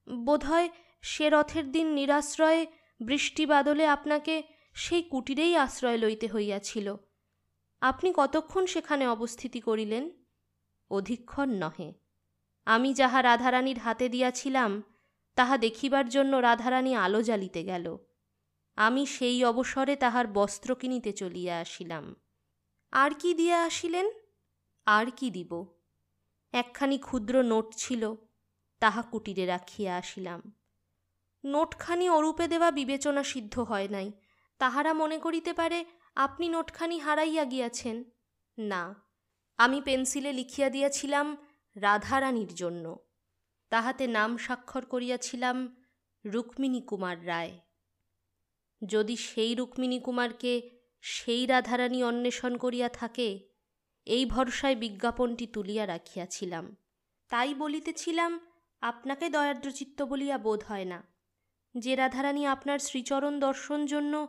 বোধহয় 0.06 0.68
সে 1.02 1.30
রথের 1.30 1.66
দিন 1.72 1.86
নিরাশ্রয়ে 1.86 2.66
বৃষ্টি 3.00 3.46
বাদলে 3.46 3.86
আপনাকে 3.86 4.42
সেই 4.74 5.02
কুটিরেই 5.02 5.56
আশ্রয় 5.56 5.96
লইতে 5.96 6.26
হইয়াছিল। 6.26 6.96
আপনি 7.80 8.08
কতক্ষণ 8.16 8.66
সেখানে 8.66 9.04
অবস্থিতি 9.06 9.60
করিলেন? 9.60 10.04
অধিকক্ষণ 10.90 11.48
নহে। 11.48 12.03
আমি 12.64 12.94
যাহা 12.94 13.22
রাধারানীর 13.22 13.78
হাতে 13.78 14.08
দিয়াছিলাম, 14.08 14.82
তাহা 15.34 15.58
দেখিবার 15.58 16.08
জন্য 16.08 16.36
রাধারানী 16.36 16.94
আলো 16.94 17.22
জ্বালিতে 17.22 17.64
গেল। 17.64 17.98
আমি 18.76 19.06
সেই 19.06 19.44
অবসরে 19.44 19.96
তাহার 19.96 20.26
বস্ত্র 20.26 20.74
কিনিতে 20.74 21.12
চলিয়া 21.12 21.58
আসিলাম। 21.58 22.16
আর 22.92 23.10
কি 23.18 23.34
দিয়া 23.34 23.62
আসিলেন? 23.62 24.10
আর 24.86 25.06
কি 25.16 25.30
দিব? 25.30 25.66
একখানি 26.52 26.98
ক্ষুদ্র 26.98 27.42
নোট 27.42 27.74
ছিল, 27.76 28.14
তাহা 28.80 29.02
কুটিরে 29.02 29.46
রাখিয়া 29.46 29.96
আসিলাম। 29.96 30.56
নোটখানি 31.44 32.10
অরূপে 32.10 32.48
দেওয়া 32.48 32.70
বিবেচনা 32.70 33.22
সিদ্ধ 33.22 33.58
হয় 33.58 33.88
নাই। 33.88 34.12
তাহারা 34.58 34.92
মনে 34.92 35.18
করিতে 35.18 35.52
পারে, 35.52 35.84
আপনি 36.14 36.48
নোটখানি 36.48 36.98
হারাইয়া 36.98 37.44
গিয়াছেন। 37.44 38.04
না, 38.58 38.94
আমি 39.56 39.80
পেন্সিলে 39.80 40.32
লিখিয়া 40.32 40.70
দিয়াছিলাম 40.70 41.36
রাধারানীর 41.76 42.54
জন্য। 42.54 42.98
তাহাতে 43.70 44.06
নাম 44.06 44.36
স্বাক্ষর 44.36 44.84
করিয়াছিলাম 44.84 45.76
রুক্মিণী 46.26 46.80
কুমার 46.80 47.26
রায়। 47.26 47.60
যদি 48.86 49.16
সেই 49.16 49.54
রুক্মিণী 49.54 50.00
কুমারকে 50.00 50.70
সেই 51.00 51.46
রাধারানী 51.46 52.02
অন্বেষণ 52.02 52.56
করিয়া 52.56 52.88
থাকে, 52.88 53.48
এই 54.04 54.26
ভরসায় 54.26 54.76
বিজ্ঞাপনটি 54.76 55.46
তুলিয়া 55.46 55.86
রাখিয়াছিলাম। 55.86 56.76
তাই 57.28 57.54
বলিতেছিলাম, 57.54 58.40
আপনাকে 58.80 59.28
দয়াদ্রচিত্ত 59.28 60.02
বলিয়া 60.02 60.38
বোধ 60.38 60.64
হয় 60.64 60.84
না। 60.84 61.02
যে 61.76 61.96
রাধারানী 61.96 62.46
আপনার 62.46 62.78
শ্রীচরণ 62.78 63.40
দর্শন 63.40 63.86
জন্য, 63.86 64.28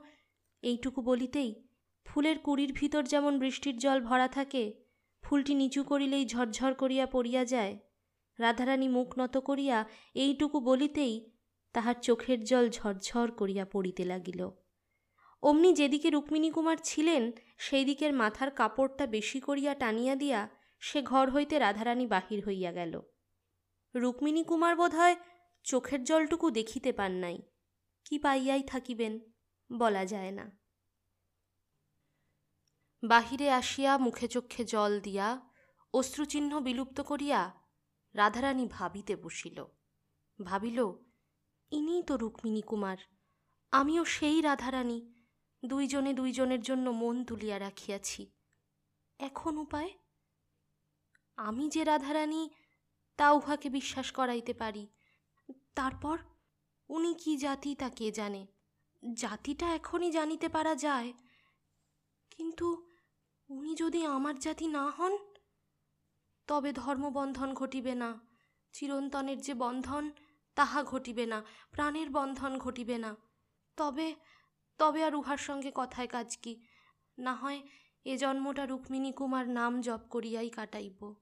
এইটুকু 0.61 1.01
বলিতেই 1.01 1.67
ফুলের 2.05 2.39
কুড়ির 2.39 2.73
ভিতর 2.73 3.03
যেমন 3.03 3.39
বৃষ্টির 3.39 3.77
জল 3.77 4.01
ভরা 4.01 4.27
থাকে 4.27 4.84
ফুলটি 5.25 5.53
নিচু 5.55 5.83
করিলেই 5.83 6.25
ঝরঝর 6.25 6.73
করিয়া 6.73 7.05
পড়িয়া 7.05 7.45
যায়। 7.45 7.79
রাধারানী 8.39 8.87
মুখ 8.87 9.19
নত 9.19 9.37
করিয়া 9.37 9.85
এইটুকু 10.13 10.59
বলিতেই 10.59 11.31
তাহার 11.73 11.95
চোখের 12.01 12.43
জল 12.43 12.69
ঝরঝর 12.69 13.31
করিয়া 13.31 13.65
পড়িতে 13.65 14.05
লাগিল। 14.05 14.49
অমনি 15.41 15.73
যেদিকে 15.73 16.09
রুক্মিণী 16.09 16.51
কুমার 16.51 16.77
ছিলেন 16.83 17.31
সেই 17.57 17.85
দিকের 17.85 18.13
মাথার 18.13 18.51
কাপড়টা 18.51 19.07
বেশি 19.07 19.39
করিয়া 19.39 19.75
টানিয়া 19.75 20.15
দিয়া 20.15 20.49
সে 20.79 21.01
ঘর 21.01 21.31
হইতে 21.31 21.59
রাধারানী 21.59 22.07
বাহির 22.07 22.45
হইয়া 22.47 22.71
গেল। 22.71 23.01
রুক্মিণী 23.95 24.43
কুমার 24.43 24.75
বোধহয় 24.75 25.15
চোখের 25.63 26.03
জলটুকু 26.03 26.51
দেখিতে 26.51 26.91
পান 26.91 27.11
নাই। 27.11 27.41
কি 28.05 28.19
পাইয়াই 28.19 28.63
থাকিবেন, 28.63 29.19
বলা 29.77 30.05
যায় 30.05 30.31
না। 30.31 30.64
বাহিরে 33.03 33.49
আসিয়া 33.49 33.97
মুখে 33.97 34.27
চক্ষে 34.27 34.65
জল 34.65 34.99
দিয়া 34.99 35.41
অশ্রুচিহ্ন 35.93 36.61
বিলুপ্ত 36.61 37.01
করিয়া 37.01 37.51
রাধারানী 38.13 38.67
ভাবিতে 38.67 39.15
বসিল। 39.15 39.65
ভাবিল, 40.43 40.85
ইনিই 41.71 42.03
তো 42.03 42.17
রুক্মিণী 42.17 42.61
কুমার। 42.61 42.97
আমিও 43.71 44.05
সেই 44.05 44.41
রাধারানী। 44.41 45.13
দুইজনে 45.65 46.13
দুইজনের 46.13 46.61
জন্য 46.61 46.89
মন 46.89 47.25
তুলিয়া 47.25 47.59
রাখিয়াছি। 47.59 48.31
এখন 49.19 49.57
উপায়? 49.57 49.93
আমি 51.35 51.69
যে 51.69 51.83
রাধারানী, 51.83 52.49
তা 53.17 53.31
উহাকে 53.31 53.69
বিশ্বাস 53.69 54.11
করাইতে 54.11 54.53
পারি। 54.53 54.87
তারপর 55.75 56.17
উনি 56.89 57.13
কি 57.13 57.37
জাতি 57.37 57.75
তা 57.75 57.89
কে 57.89 58.11
জানে? 58.11 58.47
জাতিটা 59.13 59.75
এখনই 59.75 60.11
জানিতে 60.11 60.49
পারা 60.49 60.75
যায়। 60.75 61.13
কিন্তু 62.31 62.84
উনি 63.49 63.75
যদি 63.75 64.05
আমার 64.05 64.39
জাতি 64.39 64.67
না 64.67 64.85
হন, 64.85 65.17
তবে 66.47 66.73
ধর্মবন্ধন 66.73 67.53
ঘটিবে 67.53 67.95
না। 67.95 68.19
চিরন্তনের 68.71 69.41
যে 69.41 69.53
বন্ধন, 69.53 70.11
তাহা 70.55 70.83
ঘটিবে 70.83 71.25
না। 71.25 71.43
প্রাণের 71.71 72.09
বন্ধন 72.09 72.57
ঘটিবে 72.57 72.97
না। 72.97 73.15
তবে 73.77 74.15
তবে 74.77 75.03
আর 75.03 75.15
উহার 75.15 75.37
সঙ্গে 75.37 75.71
কথায় 75.75 76.07
কাজ 76.07 76.37
কি? 76.37 76.65
না 77.17 77.35
হয় 77.35 77.61
এ 78.05 78.17
জন্মটা 78.17 78.65
রুক্মিণী 78.65 79.11
কুমার 79.11 79.49
নাম 79.49 79.81
জপ 79.81 79.99
করিয়াই 80.09 80.49
কাটাইব। 80.49 81.15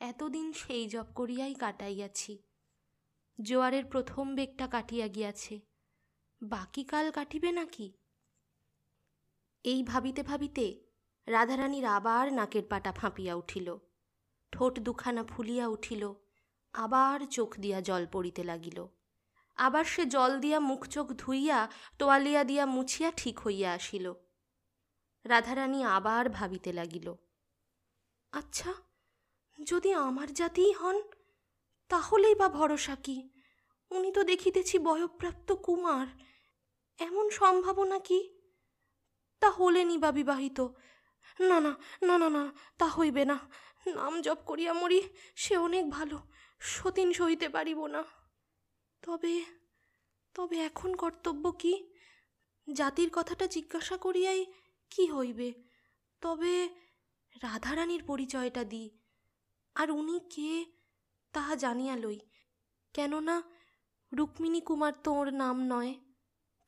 এতদিন 0.00 0.52
সেই 0.52 0.88
জপ 0.88 1.06
করিয়াই 1.14 1.54
কাটাইয়াছি। 1.54 2.42
জোয়ারের 3.42 3.84
প্রথম 3.84 4.34
বেগটা 4.34 4.66
কাটিয়া 4.66 5.08
গিয়াছে। 5.08 5.60
বাকি 6.42 6.84
কাল 6.84 7.10
কাটিবে 7.10 7.52
নাকি? 7.52 7.92
এই 9.64 9.82
ভাবিতে 9.82 10.22
ভাবিতে 10.22 10.89
রাধারানীর 11.26 11.84
আবার 11.84 12.32
নাকের 12.32 12.62
পাটা 12.70 12.92
ফাঁপিয়া 12.92 13.34
উঠিল। 13.34 13.76
ঠোঁট 14.52 14.78
দুখানা 14.78 15.24
ফুলিয়া 15.24 15.66
উঠিল। 15.66 16.14
আবার 16.72 17.26
চোখ 17.26 17.56
দিয়া 17.56 17.80
জল 17.80 18.06
পড়িতে 18.12 18.44
লাগিল। 18.44 18.86
আবার 19.56 19.84
সে 19.84 20.06
জল 20.06 20.40
দিয়া 20.40 20.60
মুখ 20.60 20.86
চোখ 20.86 21.12
ধুইয়া 21.12 21.68
তোয়ালিয়া 21.98 22.44
দিয়া 22.44 22.66
মুছিয়া 22.66 23.12
ঠিক 23.16 23.40
হইয়া 23.40 23.72
আসিল। 23.72 24.12
রাধারানী 25.24 25.82
আবার 25.82 26.28
ভাবিতে 26.28 26.72
লাগিল 26.72 27.14
আচ্ছা 28.32 28.74
যদি 29.66 29.92
আমার 29.92 30.34
জাতিই 30.34 30.72
হন, 30.72 31.02
তাহলেই 31.88 32.34
বা 32.34 32.48
ভরসা 32.48 32.94
কি? 32.94 33.30
উনি 33.90 34.12
তো 34.12 34.22
দেখিতেছি 34.22 34.78
বয়প্রাপ্ত 34.78 35.52
কুমার। 35.52 36.06
এমন 36.98 37.30
সম্ভাবনা 37.30 37.98
কি? 37.98 38.38
তা 39.40 39.50
হলেনি 39.50 39.98
বা 39.98 40.12
বিবাহিত। 40.12 40.60
না 41.40 41.60
না 41.60 41.76
না 42.02 42.18
না 42.18 42.28
না, 42.28 42.52
তা 42.78 42.88
হইবে 42.88 43.24
না। 43.24 43.38
নাম 43.86 44.20
জপ 44.20 44.38
করিয়া 44.46 44.72
মরি, 44.72 45.02
সে 45.36 45.56
অনেক 45.56 45.90
ভালো। 45.90 46.18
সতীন 46.60 47.12
সইতে 47.12 47.48
পারিব 47.48 47.86
না। 47.86 48.04
তবে 49.02 49.44
তবে 50.34 50.58
এখন 50.58 50.94
কর্তব্য 50.94 51.52
কি? 51.52 51.92
জাতির 52.72 53.10
কথাটা 53.12 53.46
জিজ্ঞাসা 53.46 53.96
করিয়াই 53.96 54.46
কি 54.90 55.06
হইবে? 55.06 55.54
তবে 56.20 56.68
রাধারানীর 57.42 58.04
পরিচয়টা 58.06 58.64
দিই। 58.64 58.98
আর 59.74 59.90
উনি 59.90 60.20
কে, 60.20 60.66
তাহা 61.32 61.56
জানিয়া 61.56 61.96
লই। 61.96 62.20
কেননা, 62.92 63.42
রুক্মিণী 64.12 64.60
কুমার 64.60 64.92
তো 65.04 65.12
ওর 65.12 65.32
নাম 65.32 65.62
নয়, 65.62 65.94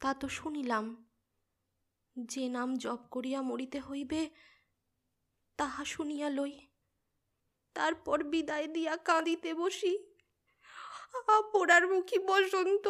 তা 0.01 0.15
তো 0.15 0.29
শুনিলাম। 0.29 1.09
যে 2.17 2.49
নাম 2.49 2.77
জপ 2.77 2.99
করিয়া 3.11 3.43
মরিতে 3.43 3.81
হইবে 3.81 4.31
তাহা 5.63 5.85
শুনিয়া 5.85 6.29
লই। 6.31 6.59
তারপর 7.75 8.23
বিদায় 8.23 8.67
দিয়া 8.67 8.97
কাঁদিতে 8.97 9.55
বসি। 9.55 9.99
পোড়ার 11.53 11.87
মুখী 11.87 12.19
বসন্ত, 12.19 12.89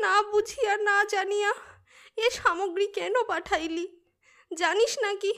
না 0.00 0.22
বুঝিয়া, 0.22 0.76
না 0.76 1.04
জানিয়া 1.04 1.54
এ 2.16 2.30
সামগ্রী 2.30 2.86
কেন 2.86 3.12
পাঠাইলি? 3.24 4.00
জানিস 4.56 4.98
নাকি 4.98 5.32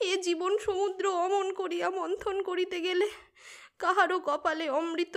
এ 0.00 0.16
জীবন 0.16 0.58
সমুদ্র 0.58 1.04
অমন 1.14 1.54
করিয়া 1.54 1.90
মন্থন 1.90 2.42
করিতে 2.42 2.80
গেলে 2.80 3.10
কাহারও 3.78 4.20
কপালে 4.20 4.70
অমৃত 4.70 5.16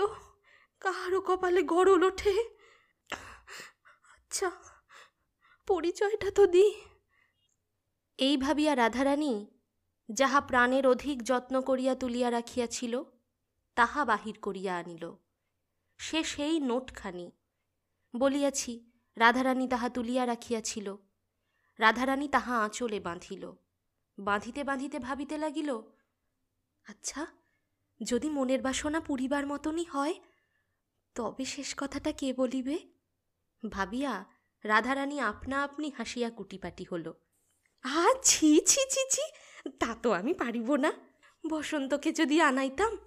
কাহারও 0.81 1.21
কপালে 1.21 1.61
গরল 1.63 2.03
ওঠে। 2.03 2.43
আচ্ছা 4.13 4.51
পরিচয়টা 5.67 6.31
তো 6.31 6.45
দি। 6.45 6.73
এই 8.17 8.37
ভাবিয়া 8.37 8.75
রাধারানী 8.75 9.50
যাহা 10.13 10.41
প্রাণের 10.41 10.87
অধিক 10.87 11.23
যত্ন 11.23 11.61
করিয়া 11.61 11.95
তুলিয়া 11.95 12.31
রাখিয়াছিল, 12.31 13.03
তাহা 13.75 14.05
বাহির 14.05 14.39
করিয়া 14.41 14.77
আনিল। 14.77 15.15
সে 15.97 16.23
সেই 16.23 16.59
নোটখানি। 16.59 17.31
বলিয়াছি, 18.15 18.91
রাধারানী 19.17 19.67
তাহা 19.67 19.89
তুলিয়া 19.89 20.25
রাখিয়াছিল। 20.25 20.95
রাধারানী 21.79 22.27
তাহা 22.27 22.63
আঁচলে 22.63 22.99
বাঁধিল। 22.99 23.51
বাঁধিতে 24.17 24.63
বাঁধিতে 24.63 24.99
ভাবিতে 24.99 25.37
লাগিল 25.37 25.81
আচ্ছা 26.85 27.27
যদি 28.01 28.29
মনের 28.29 28.61
বাসনা 28.61 28.99
পুরিবার 28.99 29.47
মতনই 29.47 29.85
হয়, 29.85 30.13
তবে 31.15 31.45
শেষ 31.45 31.75
কথাটা 31.77 32.11
কে 32.11 32.33
বলিবে? 32.33 32.79
ভাবিয়া 33.69 34.25
রাধারানী 34.63 35.19
আপনা 35.19 35.63
আপনি 35.63 35.91
হাসিয়া 35.97 36.29
কুটিপাটি 36.29 36.85
হল। 36.91 37.13
আ, 37.83 38.05
ছি 38.23 38.61
ছি 38.65 38.79
ছি 38.89 38.99
ছি! 39.09 39.21
তা 39.79 39.95
তো 40.03 40.11
আমি 40.11 40.33
পারিব 40.33 40.75
না। 40.75 40.91
বসন্তকে 41.49 42.13
যদি 42.13 42.41
আনাইতাম? 42.41 42.97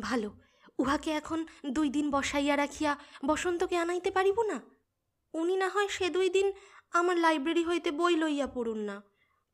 ভালো, 0.00 0.30
উহাকে 0.78 1.10
এখন 1.10 1.46
দুই 1.70 1.90
দিন 1.90 2.10
বসাইয়া 2.10 2.56
রাখিয়া 2.56 2.98
বসন্তকে 3.26 3.76
আনাইতে 3.76 4.10
পারিব 4.10 4.42
না? 4.42 4.60
উনি 5.34 5.56
না 5.56 5.68
হয় 5.68 5.88
সে 5.88 6.10
দুই 6.10 6.30
দিন 6.30 6.52
আমার 6.92 7.16
লাইব্রেরি 7.16 7.64
হইতে 7.64 7.90
বই 7.90 8.16
লইয়া 8.16 8.46
পড়ুন 8.46 8.78
না। 8.78 9.02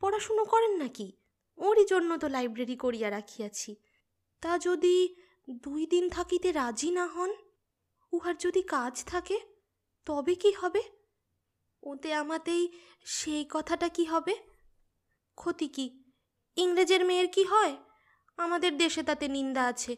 পড়াশুনো 0.01 0.45
করেন 0.45 0.77
নাকি? 0.77 1.12
ওরই 1.57 1.85
জন্য 1.85 2.19
তো 2.19 2.29
লাইব্রেরি 2.29 2.77
করিয়া 2.77 3.11
রাখিয়াছি। 3.11 3.77
তা 4.41 4.59
যদি 4.59 5.16
দুই 5.51 5.87
দিন 5.87 6.09
থাকিতে 6.09 6.53
রাজি 6.53 6.91
না 6.91 7.07
হন? 7.07 7.31
উহার 8.12 8.37
যদি 8.39 8.62
কাজ 8.62 9.05
থাকে, 9.05 9.41
তবে 10.07 10.35
কি 10.35 10.53
হবে? 10.53 10.83
ওতে 11.83 12.14
আমাতেই 12.14 12.73
সেই 13.05 13.47
কথাটা 13.51 13.89
কি 13.89 14.05
হবে? 14.05 14.35
ক্ষতি 15.35 15.69
কি? 15.69 16.08
ইংরেজের 16.59 17.05
মেয়ের 17.05 17.29
কি 17.29 17.45
হয়? 17.45 17.77
আমাদের 18.37 18.73
দেশে 18.77 19.03
তাতে 19.03 19.29
নিন্দা 19.29 19.63
আছে। 19.67 19.97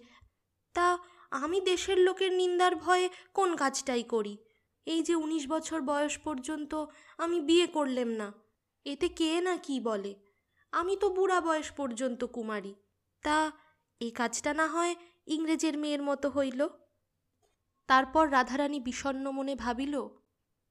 তা 0.74 0.98
আমি 1.30 1.60
দেশের 1.60 1.98
লোকের 1.98 2.32
নিন্দার 2.32 2.76
ভয়ে 2.76 3.10
কোন 3.34 3.56
কাজটাই 3.56 4.02
করি? 4.02 4.34
এই 4.86 5.02
যে 5.02 5.14
উনিশ 5.14 5.48
বছর 5.48 5.80
বয়স 5.80 6.18
পর্যন্ত 6.18 6.72
আমি 7.18 7.40
বিয়ে 7.40 7.66
করলেম 7.66 8.08
না। 8.08 8.32
এতে 8.84 9.08
কে 9.08 9.40
না 9.40 9.56
কি 9.56 9.80
বলে? 9.80 10.14
আমি 10.72 10.96
তো 10.96 11.10
বুড়া 11.10 11.40
বয়স 11.40 11.70
পর্যন্ত 11.70 12.24
কুমারী। 12.24 12.74
তা 13.22 13.52
এই 14.00 14.10
কাজটা 14.10 14.54
না 14.54 14.66
হয় 14.66 14.94
ইংরেজের 15.26 15.78
মেয়ের 15.78 16.02
মতো 16.02 16.28
হইল? 16.28 16.68
তারপর 17.88 18.24
রাধারানী 18.32 18.80
বিষণ্ন 18.80 19.30
মনে 19.30 19.54
ভাবিল, 19.54 19.94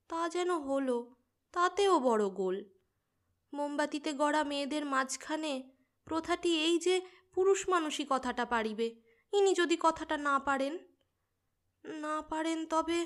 তা 0.09 0.29
যেন 0.29 0.59
হলো, 0.59 0.97
তাতেও 1.51 1.99
বড় 1.99 2.29
গোল। 2.29 2.57
মোমবাতিতে 3.53 4.13
গড়া 4.13 4.43
মেয়েদের 4.43 4.85
মাঝখানে 4.85 5.53
প্রথাটি 6.09 6.51
এই 6.67 6.75
যে 6.85 6.95
পুরুষ 7.35 7.59
মানুষই 7.73 8.05
কথাটা 8.09 8.45
পারিবে। 8.53 8.87
ইনি 9.33 9.51
যদি 9.61 9.75
কথাটা 9.85 10.15
না 10.27 10.35
পারেন 10.47 10.73
না 11.83 12.15
পারেন 12.31 12.59
তবে 12.73 12.99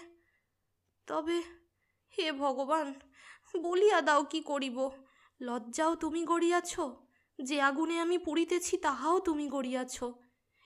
তবে 1.08 1.38
হে 2.14 2.28
ভগবান, 2.44 2.88
বলিয়া 3.64 4.00
দাও 4.08 4.22
কি 4.32 4.40
করিব? 4.52 4.78
লজ্জাও 5.42 5.94
তুমি 6.04 6.22
গড়িয়াছ, 6.32 6.74
যে 7.40 7.56
আগুনে 7.70 7.96
আমি 8.00 8.18
পুড়িতেছি 8.18 8.74
তাহাও 8.86 9.18
তুমি 9.28 9.46
গড়িয়াছ। 9.56 9.96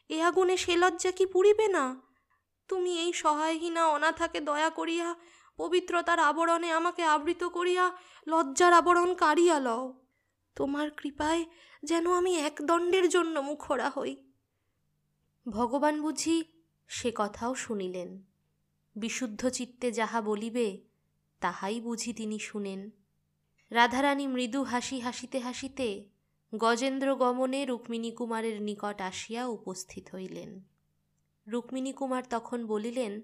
এ 0.09 0.17
আগুনে 0.29 0.55
সে 0.63 0.73
লজ্জা 0.83 1.11
কি 1.17 1.25
পুড়িবে 1.33 1.67
না? 1.77 1.85
তুমি 2.69 2.91
এই 3.03 3.11
সহায়হীনা 3.21 3.83
অনাথাকে 3.95 4.39
দয়া 4.49 4.69
করিয়া, 4.69 5.07
পবিত্রতার 5.59 6.19
আবরণে 6.29 6.69
আমাকে 6.79 7.03
আবৃত 7.15 7.43
করিয়া 7.57 7.85
লজ্জার 8.27 8.73
আবরণ 8.79 9.09
কাড়িয়া 9.23 9.57
লও। 9.67 9.85
তোমার 10.57 10.87
কৃপায় 10.99 11.41
যেন 11.87 12.13
আমি 12.13 12.37
এক 12.37 12.55
দণ্ডের 12.61 13.09
জন্য 13.09 13.39
মুখরা 13.39 13.89
হই। 13.89 14.15
ভগবান 15.49 16.01
বুঝি 16.01 16.43
সে 16.87 17.11
কথাও 17.15 17.55
শুনিলেন। 17.55 18.23
বিশুদ্ধ 18.95 19.49
চিত্তে 19.49 19.91
যাহা 19.91 20.21
বলিবে, 20.21 20.81
তাহাই 21.39 21.81
বুঝি 21.81 22.13
তিনি 22.13 22.39
শুনেন। 22.39 22.91
রাধারানী 23.71 24.27
মৃদু 24.27 24.63
হাসি 24.63 24.99
হাসিতে 24.99 25.39
হাসিতে 25.39 26.09
গজেন্দ্র 26.55 27.15
গমনে 27.15 27.65
রুক্মিণী 27.65 28.11
কুমারের 28.11 28.61
নিকট 28.61 29.01
আসিয়া 29.01 29.47
উপস্থিত 29.47 30.15
হইলেন। 30.15 30.63
রুক্মিণী 31.47 31.93
কুমার 31.93 32.23
তখন 32.29 32.67
বলিলেন, 32.67 33.21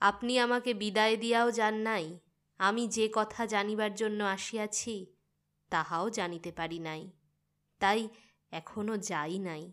আপনি 0.00 0.38
আমাকে 0.38 0.74
বিদায় 0.74 1.16
দিয়াও 1.16 1.50
যান 1.50 1.74
নাই, 1.74 2.18
আমি 2.58 2.88
যে 2.88 3.08
কথা 3.12 3.46
জানিবার 3.46 3.94
জন্য 3.94 4.24
আসিয়াছি, 4.24 5.06
তাহাও 5.70 6.10
জানিতে 6.10 6.52
পারি 6.52 6.78
নাই। 6.78 7.10
তাই 7.82 8.00
এখনও 8.50 8.96
যাই 9.10 9.36
নাই। 9.38 9.64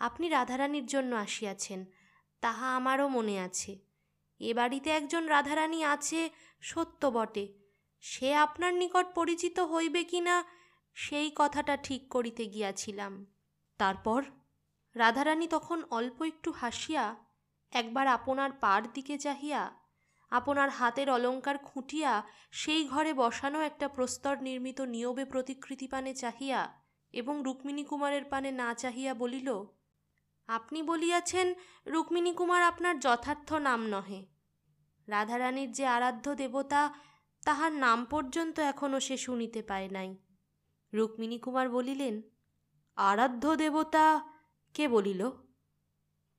আপনি 0.00 0.26
রাধারানীর 0.28 0.86
জন্য 0.86 1.12
আসিয়াছেন, 1.16 1.80
তাহা 2.42 2.66
আমারও 2.76 3.06
মনে 3.08 3.36
আছে। 3.40 3.72
এ 4.40 4.50
বাড়িতে 4.54 4.88
একজন 4.90 5.22
রাধারানী 5.26 5.80
আছে, 5.84 6.20
সত্য 6.60 7.02
বটে। 7.06 7.46
সে 8.04 8.28
আপনার 8.34 8.72
নিকট 8.74 9.06
পরিচিত 9.14 9.56
হইবে 9.72 10.02
কি 10.04 10.20
না 10.20 10.36
সেই 10.96 11.28
কথাটা 11.34 11.74
ঠিক 11.76 12.02
করিতে 12.10 12.44
গিয়াছিলাম। 12.46 13.12
তারপর 13.80 14.20
রাধারানী 14.96 15.46
তখন 15.46 15.78
অল্প 15.90 16.18
একটু 16.22 16.50
হাসিয়া, 16.52 17.04
একবার 17.72 18.06
আপনার 18.06 18.50
পার 18.52 18.82
দিকে 18.92 19.14
চাহিয়া 19.18 19.62
আপনার 20.34 20.70
হাতের 20.70 21.08
অলঙ্কার 21.10 21.56
খুঁটিয়া 21.58 22.12
সেই 22.60 22.82
ঘরে 22.88 23.12
বসানো 23.14 23.58
একটা 23.60 23.86
প্রস্তর 23.88 24.36
নির্মিত 24.42 24.78
নিয়বে 24.94 25.24
প্রতিকৃতি 25.24 25.86
পানে 25.88 26.12
চাহিয়া 26.14 26.60
এবং 27.14 27.34
রুক্মিণী 27.44 27.84
কুমারের 27.84 28.24
পানে 28.24 28.50
না 28.50 28.68
চাহিয়া 28.74 29.12
বলিল, 29.14 29.48
আপনি 30.48 30.78
বলিয়াছেন 30.82 31.46
রুক্মিণী 31.86 32.32
কুমার 32.34 32.62
আপনার 32.62 32.94
যথার্থ 33.00 33.48
নাম 33.52 33.80
নহে। 33.86 34.20
রাধারানীর 35.08 35.70
যে 35.72 35.84
আরাধ্য 35.86 36.26
দেবতা, 36.34 36.82
তাহার 37.42 37.72
নাম 37.84 37.98
পর্যন্ত 38.04 38.56
এখনও 38.72 38.98
সে 39.00 39.16
শুনিতে 39.16 39.60
পায় 39.62 39.88
নাই 39.88 40.10
রুক্মিণী 40.92 41.38
কুমার 41.38 41.66
বলিলেন, 41.70 42.14
আরাধ্য 42.96 43.44
দেবতা 43.56 44.04
কে 44.74 44.84
বলিল 44.88 45.22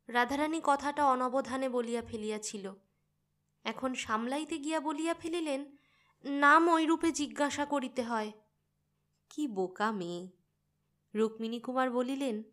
রাধারানী 0.09 0.59
কথাটা 0.63 1.03
অনবধানে 1.05 1.67
বলিয়া 1.69 2.01
ফেলিয়াছিল। 2.01 2.65
এখন 3.65 3.93
সামলাইতে 3.93 4.57
গিয়া 4.57 4.79
বলিয়া 4.79 5.13
ফেলিলেন, 5.13 5.77
নাম 6.23 6.67
ওইরূপে 6.67 7.11
জিজ্ঞাসা 7.11 7.65
করিতে 7.65 8.03
হয়। 8.03 8.31
কি 9.29 9.47
বোকা 9.47 9.91
মেয়ে? 9.91 10.31
রুক্মিণী 11.15 11.59
কুমার 11.59 11.91
বলিলেন, 11.91 12.43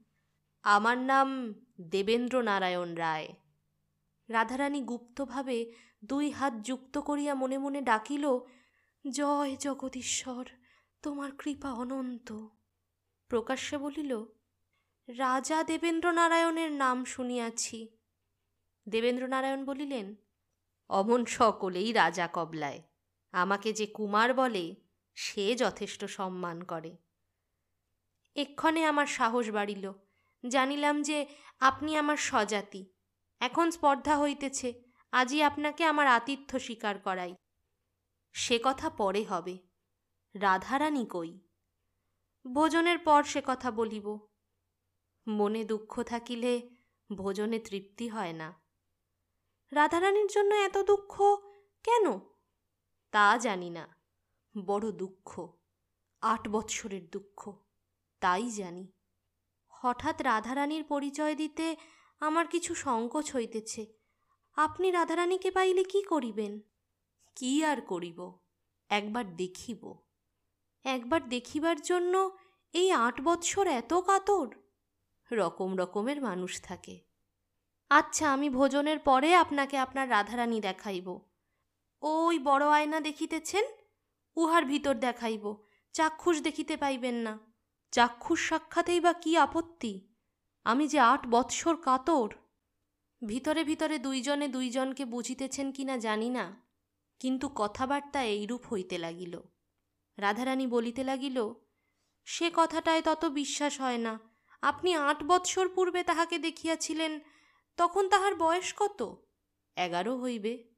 আমার 0.62 0.98
নাম 0.98 1.54
দেবেন্দ্র 1.80 2.42
নারায়ণ 2.42 2.94
রায়। 2.94 3.28
রাধারানী 4.28 4.82
গুপ্তভাবে 4.82 5.72
দুই 6.04 6.30
হাত 6.30 6.54
যুক্ত 6.54 6.98
করিয়া 6.98 7.34
মনে 7.34 7.58
মনে 7.58 7.80
ডাকিল, 7.80 8.24
জয় 9.10 9.56
জগদীশ্বর, 9.56 10.44
তোমার 11.02 11.30
কৃপা 11.38 11.72
অনন্ত। 11.72 12.46
প্রকাশ্যে 13.28 13.78
বলিল, 13.78 14.24
রাজা 15.08 15.64
দেবেন্দ্র 15.64 16.12
নারায়ণের 16.12 16.72
নাম 16.72 17.04
শুনিয়াছি। 17.04 17.88
দেবেন্দ্র 18.88 19.26
নারায়ণ 19.26 19.64
বলিলেন 19.64 20.14
অমন 20.92 21.24
সকলেই 21.24 21.92
রাজা 21.92 22.28
কবলায়। 22.32 22.82
আমাকে 23.32 23.72
যে 23.72 23.86
কুমার 23.86 24.34
বলে, 24.34 24.76
সে 25.14 25.54
যথেষ্ট 25.54 26.04
সম্মান 26.04 26.64
করে। 26.64 26.96
এক্ষণে 28.34 28.84
আমার 28.84 29.06
সাহস 29.06 29.50
বাড়িল। 29.50 29.92
জানিলাম 30.48 31.02
যে 31.02 31.26
আপনি 31.60 31.96
আমার 31.96 32.16
স্বজাতি। 32.16 32.86
এখন 33.40 33.70
স্পর্ধা 33.70 34.18
হইতেছে, 34.18 34.82
আজই 35.12 35.42
আপনাকে 35.42 35.84
আমার 35.84 36.06
আতিথ্য 36.06 36.60
স্বীকার 36.60 36.98
করাই। 36.98 37.34
সে 38.32 38.60
কথা 38.62 38.90
পরে 38.90 39.24
হবে। 39.24 39.58
রাধারানী 40.34 41.06
কই? 41.06 41.40
ভোজনের 42.52 42.98
পর 42.98 43.22
সে 43.22 43.42
কথা 43.44 43.70
বলিব। 43.70 44.26
মনে 45.28 45.64
দুঃখ 45.64 46.02
থাকিলে 46.02 46.70
ভোজনে 47.16 47.58
তৃপ্তি 47.58 48.08
হয় 48.08 48.32
না। 48.32 48.61
রাধারানীর 49.72 50.26
জন্য 50.26 50.54
এত 50.54 50.78
দুঃখ 50.78 51.22
কেন? 51.82 52.20
তা 53.10 53.38
জানি 53.38 53.70
না। 53.70 53.96
বড় 54.66 54.92
দুঃখ, 54.92 55.48
আট 56.20 56.48
বৎসরের 56.48 57.10
দুঃখ, 57.10 57.52
তাই 58.20 58.50
জানি। 58.50 58.92
হঠাৎ 59.68 60.22
রাধারানীর 60.22 60.84
পরিচয় 60.84 61.34
দিতে 61.34 61.76
আমার 62.20 62.46
কিছু 62.46 62.74
সংকোচ 62.74 63.34
হইতেছে। 63.34 63.86
আপনি 64.56 64.90
রাধারানীকে 64.90 65.50
পাইলে 65.50 65.84
কি 65.84 66.02
করিবেন? 66.02 66.60
কি 67.36 67.64
আর 67.64 67.80
করিব? 67.80 68.38
একবার 68.88 69.36
দেখিব। 69.36 69.96
একবার 70.84 71.28
দেখিবার 71.28 71.80
জন্য 71.80 72.38
এই 72.72 72.92
আট 72.92 73.20
বৎসর 73.20 73.66
এত 73.66 73.94
কাতর? 73.94 74.48
রকম 75.32 75.76
রকমের 75.76 76.22
মানুষ 76.22 76.62
থাকে। 76.62 77.11
আচ্ছা 77.98 78.24
আমি 78.34 78.48
ভোজনের 78.50 78.98
পরে 78.98 79.30
আপনাকে 79.34 79.76
আপনার 79.84 80.06
রাধারানী 80.10 80.58
দেখাইব। 80.68 81.08
ওই 82.02 82.36
বড় 82.48 82.64
আয়না 82.76 82.98
দেখিতেছেন? 83.00 83.64
উহার 84.36 84.64
ভিতর 84.64 84.94
দেখাইব। 85.06 85.44
চাক্ষুষ 85.94 86.36
দেখিতে 86.42 86.74
পাইবেন 86.76 87.16
না। 87.26 87.34
চাক্ষুষ 87.92 88.40
সাক্ষাতেই 88.48 89.00
বা 89.00 89.12
কি 89.22 89.32
আপত্তি? 89.36 89.92
আমি 90.66 90.84
যে 90.88 90.98
আট 91.12 91.22
বৎসর 91.34 91.76
কাতর। 91.86 92.28
ভিতরে 93.22 93.62
ভিতরে 93.64 93.96
দুইজনে 93.98 94.46
দুইজনকে 94.48 95.04
বুঝিতেছেন 95.04 95.66
কিনা 95.76 95.96
জানি 95.96 96.28
না, 96.30 96.44
কিন্তু 97.20 97.46
কথাবার্তা 97.60 98.20
এইরূপ 98.34 98.62
হইতে 98.72 98.96
লাগিল। 98.98 99.34
রাধারানী 100.18 100.66
বলিতে 100.66 101.02
লাগিল, 101.10 101.38
সে 102.26 102.46
কথাটায় 102.54 103.02
তত 103.02 103.22
বিশ্বাস 103.40 103.74
হয় 103.80 104.00
না। 104.06 104.14
আপনি 104.62 104.90
আট 105.08 105.18
বৎসর 105.30 105.66
পূর্বে 105.76 106.00
তাহাকে 106.02 106.36
দেখিয়াছিলেন 106.38 107.12
তখন 107.82 108.08
তাহার 108.08 108.34
বয়স 108.34 108.74
কত? 108.76 109.16
এগারো 109.76 110.20
হইবে। 110.20 110.68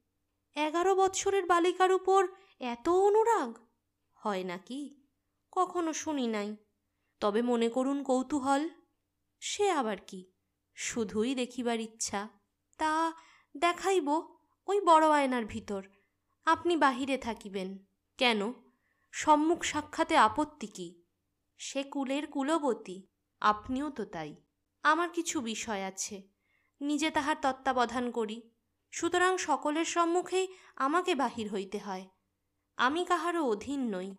এগারো 0.55 0.94
বৎসরের 0.94 1.46
বালিকার 1.46 1.92
উপর 1.92 2.26
এত 2.61 2.88
অনুরাগ? 2.88 3.59
হয় 4.14 4.44
নাকি? 4.44 5.02
কখনো 5.52 5.92
শুনি 5.92 6.26
নাই। 6.26 6.57
তবে 7.20 7.42
মনে 7.42 7.68
করুন 7.68 8.02
কৌতূহল। 8.02 8.68
সে 9.40 9.70
আবার 9.70 9.96
কি? 10.07 10.32
শুধুই 10.74 11.34
দেখিবার 11.34 11.80
ইচ্ছা। 11.80 12.28
তা 12.78 13.12
দেখাইব 13.57 14.36
ওই 14.66 14.80
বড় 14.80 15.09
আয়নার 15.09 15.44
ভিতর। 15.44 15.86
আপনি 16.44 16.76
বাহিরে 16.76 17.18
থাকিবেন। 17.18 17.78
কেন? 18.18 18.52
সম্মুখ 19.12 19.64
সাক্ষাতে 19.64 20.16
আপত্তি 20.16 20.66
কি? 20.66 21.02
সে 21.59 21.82
কুলের 21.82 22.26
কুলবতী। 22.26 23.07
আপনিও 23.40 23.90
তো 23.90 24.05
তাই। 24.05 24.36
আমার 24.82 25.11
কিছু 25.11 25.40
বিষয় 25.40 25.84
আছে। 25.84 26.34
নিজে 26.81 27.11
তাহার 27.11 27.37
তত্ত্বাবধান 27.43 28.11
করি, 28.11 28.51
সুতরাং 28.91 29.37
সকলের 29.39 29.85
সম্মুখেই 29.85 30.49
আমাকে 30.77 31.14
বাহির 31.14 31.49
হইতে 31.49 31.79
হয়। 31.79 32.09
আমি 32.77 33.05
কাহারও 33.05 33.45
অধীন 33.45 33.95
নই, 33.95 34.14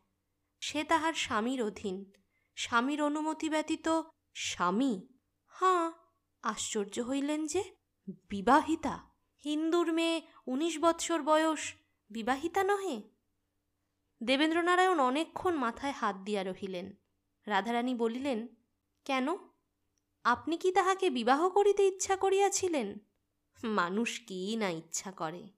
সে 0.60 0.84
তাহার 0.84 1.14
স্বামীর 1.14 1.64
অধীন। 1.64 2.12
স্বামীর 2.56 3.02
অনুমতি 3.02 3.50
ব্যতীত 3.50 4.02
স্বামী? 4.36 5.08
হাঁ, 5.48 5.92
আশ্চর্য 6.44 7.00
হইলেন 7.00 7.46
যে, 7.46 7.64
বিবাহিতা? 8.08 9.10
হিন্দুর 9.44 9.94
মেয়ে 9.94 10.22
উনিশ 10.48 10.80
বৎসর 10.80 11.22
বয়স, 11.22 11.74
বিবাহিতা 12.10 12.64
নহে? 12.64 13.02
দেবেন্দ্রনারায়ণ 14.24 15.00
অনেকক্ষণ 15.00 15.56
মাথায় 15.56 15.92
হাত 15.92 16.16
দিয়া 16.16 16.44
রহিলেন। 16.44 16.94
রাধারানী 17.46 17.96
বলিলেন, 17.96 18.48
কেন? 19.06 19.38
আপনি 20.26 20.58
কি 20.58 20.72
তাহাকে 20.72 21.10
বিবাহ 21.10 21.50
করিতে 21.50 21.88
ইচ্ছা 21.88 22.16
করিয়াছিলেন? 22.16 23.00
মানুষ 23.64 24.20
কি 24.20 24.56
না 24.56 24.70
ইচ্ছা 24.70 25.12
করে? 25.12 25.50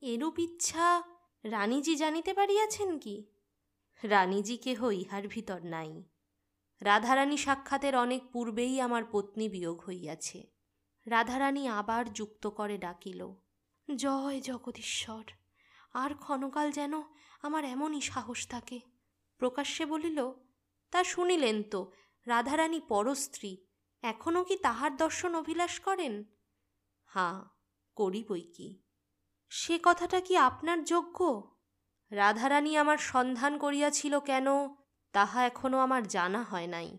এরূপ 0.00 0.38
ইচ্ছা 0.38 1.02
রানীজি 1.44 1.96
জানিতে 1.96 2.34
পারিয়াছেন 2.34 2.98
কি? 2.98 3.26
রানীজি 4.02 4.56
কেহ 4.56 4.90
ইহার 4.90 5.28
ভিতর 5.28 5.60
নাই। 5.64 6.02
রাধারানী 6.80 7.36
সাক্ষাতের 7.36 7.96
অনেক 7.96 8.32
পূর্বেই 8.32 8.80
আমার 8.80 9.04
পত্নী 9.12 9.48
বিয়োগ 9.48 9.80
হইয়াছে। 9.80 10.46
রাধারানী 11.06 11.68
আবার 11.68 12.12
যুক্ত 12.12 12.46
করে 12.46 12.78
ডাকিল, 12.78 13.32
জয় 13.94 14.40
জগদীশ্বর, 14.40 15.24
আর 15.92 16.14
ক্ষণকাল 16.14 16.70
যেন 16.70 17.02
আমার 17.42 17.64
এমনই 17.64 18.00
সাহস 18.00 18.48
থাকে। 18.48 18.80
প্রকাশ্যে 19.38 19.86
বলিল, 19.86 20.32
তা 20.90 21.04
শুনিলেন 21.04 21.62
তো, 21.62 21.92
রাধারানী 22.26 22.80
পরস্ত্রী 22.80 23.65
এখনও 24.02 24.44
কি 24.44 24.56
তাহার 24.56 24.96
দর্শন 24.96 25.34
অভিলাষ 25.34 25.80
করেন? 25.80 26.24
হাঁ 27.04 27.44
করি 27.96 28.24
বই 28.28 28.40
কি। 28.40 28.82
সে 29.48 29.78
কথাটা 29.82 30.20
কি 30.20 30.36
আপনার 30.36 30.84
যোগ্য? 30.84 31.50
রাধারানী 32.10 32.76
আমার 32.76 32.98
সন্ধান 32.98 33.58
করিয়াছিল 33.58 34.20
কেন, 34.20 34.46
তাহা 35.12 35.46
এখনও 35.46 35.78
আমার 35.78 36.08
জানা 36.08 36.42
হয় 36.42 36.66
নাই। 36.66 36.98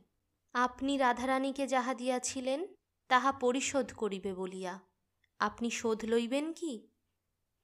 আপনি 0.53 0.97
রাধারানীকে 0.97 1.67
যাহা 1.67 1.93
দিয়াছিলেন, 1.93 2.67
তাহা 3.07 3.31
পরিশোধ 3.31 3.93
করিবে 3.93 4.33
বলিয়া। 4.33 4.79
আপনি 5.39 5.69
শোধ 5.69 6.05
লইবেন 6.05 6.53
কি? 6.53 6.87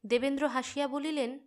দেবেন্দ্র 0.05 0.47
হাসিয়া 0.47 0.87
বলিলেন 0.87 1.39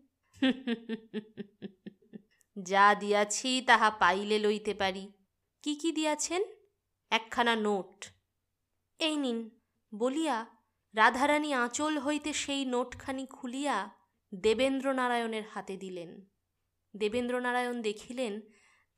যা 2.62 2.94
দিয়াছি, 2.94 3.62
তাহা 3.66 3.90
পাইলে 3.90 4.38
লইতে 4.38 4.74
পারি। 4.74 5.12
কি 5.62 5.74
কি 5.74 5.92
দিয়াছেন? 5.92 6.42
একখানা 7.10 7.56
নোট। 7.56 8.06
এই 8.98 9.16
নিন, 9.16 9.50
বলিয়া 9.94 10.46
রাধারানী 10.94 11.52
আঁচল 11.52 11.98
হইতে 11.98 12.32
সেই 12.32 12.64
নোটখানি 12.64 13.26
খুলিয়া 13.26 13.90
দেবেন্দ্রনারায়ণের 14.34 15.42
হাতে 15.54 15.76
দিলেন। 15.76 16.26
দেবেন্দ্রনারায়ণ 16.96 17.82
দেখিলেন, 17.82 18.40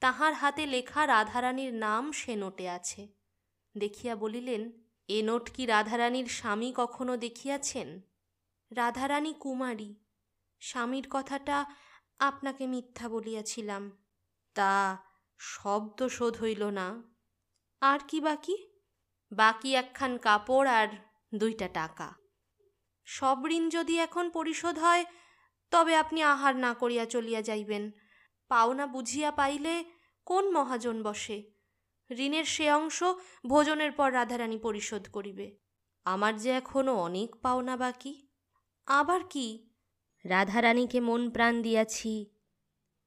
তাহার 0.00 0.34
হাতে 0.34 0.66
লেখা 0.66 1.06
রাধারানীর 1.06 1.74
নাম 1.74 2.12
সে 2.12 2.36
নোটে 2.36 2.68
আছে। 2.68 3.08
দেখিয়া 3.78 4.16
বলিলেন, 4.16 4.72
এ 5.08 5.22
নোট 5.22 5.50
কি 5.50 5.66
রাধারানীর 5.66 6.26
স্বামী 6.26 6.72
কখনো 6.76 7.16
দেখিয়াছেন? 7.16 8.00
রাধারানী 8.70 9.32
কুমারী, 9.32 9.94
স্বামীর 10.60 11.06
কথাটা 11.10 11.66
আপনাকে 12.18 12.66
মিথ্যা 12.66 13.08
বলিয়াছিলাম। 13.08 14.04
তা 14.54 14.98
শব্দ 15.38 16.08
শোধ 16.08 16.36
হইল 16.42 16.64
না। 16.64 17.17
আর 17.80 17.98
কি 18.08 18.20
বাকি? 18.20 18.56
বাকি 19.32 19.74
একখান 19.74 20.18
কাপড় 20.18 20.70
আর 20.70 20.88
দুইটা 21.34 21.68
টাকা। 21.68 22.14
সব 23.04 23.38
ঋণ 23.50 23.68
যদি 23.68 23.98
এখন 23.98 24.30
পরিশোধ 24.30 24.78
হয়, 24.78 25.04
তবে 25.70 25.96
আপনি 25.96 26.22
আহার 26.22 26.56
না 26.56 26.74
করিয়া 26.74 27.04
চলিয়া 27.04 27.42
যাইবেন। 27.42 27.90
পাওনা 28.48 28.86
বুঝিয়া 28.86 29.30
পাইলে 29.30 29.84
কোন 30.24 30.50
মহাজন 30.50 31.02
বসে? 31.02 31.52
ঋণের 32.10 32.44
সে 32.44 32.72
অংশ 32.72 33.04
ভোজনের 33.46 33.92
পর 33.92 34.12
রাধারানী 34.12 34.58
পরিশোধ 34.58 35.08
করিবে। 35.10 35.56
আমার 36.04 36.36
যে 36.36 36.50
এখনও 36.50 36.94
অনেক 36.94 37.36
পাওনা 37.36 37.76
বাকি। 37.76 38.28
আবার 38.86 39.20
কি? 39.30 39.70
রাধারানীকে 40.24 41.00
মন 41.00 41.30
প্রাণ 41.30 41.62
দিয়াছি, 41.62 42.26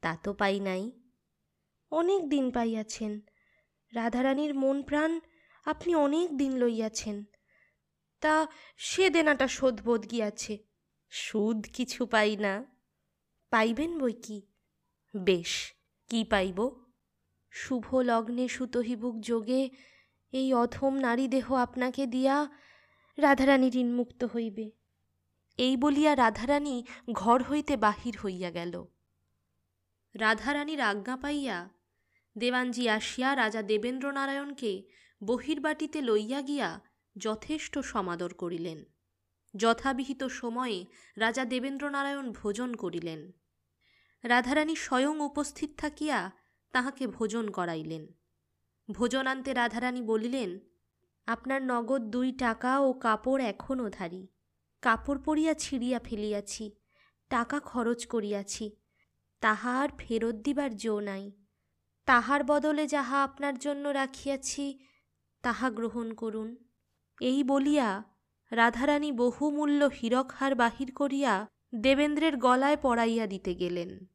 তা 0.01 0.17
তো 0.23 0.33
পাই 0.33 0.59
নাই। 0.59 0.91
অনেক 1.91 2.29
দিন 2.29 2.51
পাইয়াছেন। 2.51 3.21
রাধারানীর 3.93 4.55
মন 4.55 4.83
প্রাণ 4.83 5.19
আপনি 5.65 5.95
অনেক 5.95 6.37
দিন 6.37 6.57
লইয়াছেন। 6.57 7.23
তা 8.21 8.47
সে 8.77 9.09
দেনাটা 9.09 9.47
শোধ 9.47 9.81
বোধ 9.81 10.11
গিয়াছে। 10.11 10.57
সুদ 11.09 11.65
কিছু 11.73 12.05
পাই 12.05 12.35
না। 12.35 12.65
পাইবেন 13.49 13.99
বই 13.99 14.13
কি? 14.13 14.41
বেশ 15.15 15.73
কি 16.09 16.23
পাইব? 16.23 16.85
শুভ 17.51 17.95
লগ্নে 17.95 18.47
সুতহিবুক 18.47 19.19
যোগে 19.19 19.69
এই 20.31 20.53
অথম 20.53 20.93
নারী 20.93 21.27
দেহ 21.27 21.53
আপনাকে 21.53 22.05
দিয়া 22.05 22.49
রাধারানী 23.17 23.71
ঋণমুক্ত 23.73 24.23
হইবে। 24.23 24.71
এই 25.57 25.77
বলিয়া 25.77 26.15
রাধারানী 26.15 26.83
ঘর 27.11 27.43
হইতে 27.43 27.77
বাহির 27.77 28.17
হইয়া 28.17 28.51
গেল। 28.51 28.85
রাধারানীর 30.15 30.81
আজ্ঞা 30.81 31.17
পাইয়া 31.17 31.80
দেবানজি 32.37 32.89
আসিয়া 32.89 33.35
রাজা 33.35 33.61
দেবেন্দ্রনারায়ণকে 33.61 34.83
বহির্বাটিতে 35.23 36.01
লইয়া 36.01 36.41
গিয়া 36.41 36.81
যথেষ্ট 37.17 37.79
সমাদর 37.79 38.33
করিলেন। 38.33 38.85
যথাবিহিত 39.55 40.23
সময়ে 40.23 40.85
রাজা 41.17 41.45
দেবেন্দ্রনারায়ণ 41.45 42.31
ভোজন 42.31 42.73
করিলেন। 42.73 43.31
রাধারানী 44.23 44.75
স্বয়ং 44.75 45.19
উপস্থিত 45.19 45.69
থাকিয়া 45.77 46.31
তাহাকে 46.71 47.07
ভোজন 47.07 47.49
করাইলেন। 47.49 48.07
ভোজনান্তে 48.91 49.53
রাধারানী 49.53 50.01
বলিলেন, 50.01 50.59
আপনার 51.25 51.63
নগদ 51.63 52.01
দুই 52.01 52.31
টাকা 52.31 52.79
ও 52.79 52.93
কাপড় 52.93 53.43
এখনও 53.43 53.89
ধারি। 53.89 54.27
কাপড় 54.81 55.19
পরিয়া 55.19 55.53
ছিঁড়িয়া 55.53 55.99
ফেলিয়াছি, 55.99 56.71
টাকা 57.29 57.59
খরচ 57.59 58.05
করিয়াছি, 58.05 58.71
তাহা 59.39 59.79
আর 59.79 59.89
ফেরত 59.97 60.35
দিবার 60.35 60.77
জো 60.77 60.99
নাই। 60.99 61.40
তাহার 62.11 62.43
বদলে 62.43 62.87
যাহা 62.87 63.23
আপনার 63.23 63.59
জন্য 63.59 63.87
রাখিয়াছি, 63.87 64.79
তাহা 65.41 65.69
গ্রহণ 65.69 66.13
করুন। 66.13 66.55
এই 67.21 67.43
বলিয়া 67.43 68.03
রাধারানী 68.51 69.11
বহুমূল্য 69.11 69.89
হীরকহার 70.01 70.55
বাহির 70.55 70.91
করিয়া 70.95 71.47
দেবেন্দ্রের 71.75 72.37
গলায় 72.37 72.77
পড়াইয়া 72.81 73.27
দিতে 73.27 73.55
গেলেন। 73.55 74.05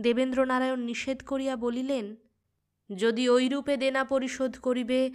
দেবেন্দ্রনারায়ণ 0.00 0.80
নিষেধ 0.80 1.22
করিয়া 1.26 1.56
বলিলেন, 1.56 2.16
যদি 2.96 3.28
ঐরূপে 3.28 3.76
দেনা 3.76 4.04
পরিশোধ 4.04 4.58
করিবে, 4.58 5.10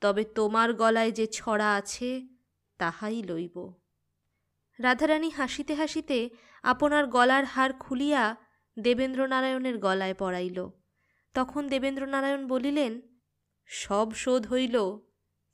তবে 0.00 0.24
তোমার 0.24 0.74
গলায় 0.74 1.12
যে 1.12 1.26
ছড়া 1.26 1.74
আছে, 1.74 2.26
তাহাই 2.78 3.22
লইব 3.22 3.72
রাধারানী 4.78 5.30
হাসিতে 5.30 5.74
হাসিতে 5.74 6.30
আপনার 6.62 7.06
গলার 7.06 7.44
হার 7.44 7.72
খুলিয়া 7.72 8.36
দেবেন্দ্রনারায়ণের 8.78 9.78
গলায় 9.78 10.14
পড়াইল। 10.14 10.70
তখন 11.34 11.68
দেবেন্দ্রনারায়ণ 11.68 12.46
বলিলেন, 12.46 13.00
সব 13.66 14.12
শোধ 14.14 14.46
হইল, 14.46 14.98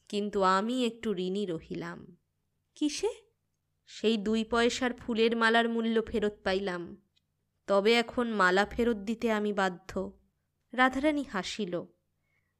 কিন্তু 0.09 0.43
আমি 0.43 0.87
একটু 0.87 1.15
ঋণী 1.15 1.47
রহিলাম। 1.47 2.17
কিসে? 2.75 3.09
সেই 3.87 4.17
দুই 4.17 4.45
পয়সার 4.45 4.93
ফুলের 4.93 5.37
মালার 5.37 5.69
মূল্য 5.69 6.03
ফেরত 6.03 6.35
পাইলাম। 6.45 7.03
তবে 7.67 7.95
এখন 7.95 8.29
মালা 8.29 8.67
ফেরত 8.67 8.97
দিতে 8.97 9.33
আমি 9.33 9.53
বাধ্য। 9.53 10.19
রাধারানী 10.73 11.23
হাসিল। 11.23 11.83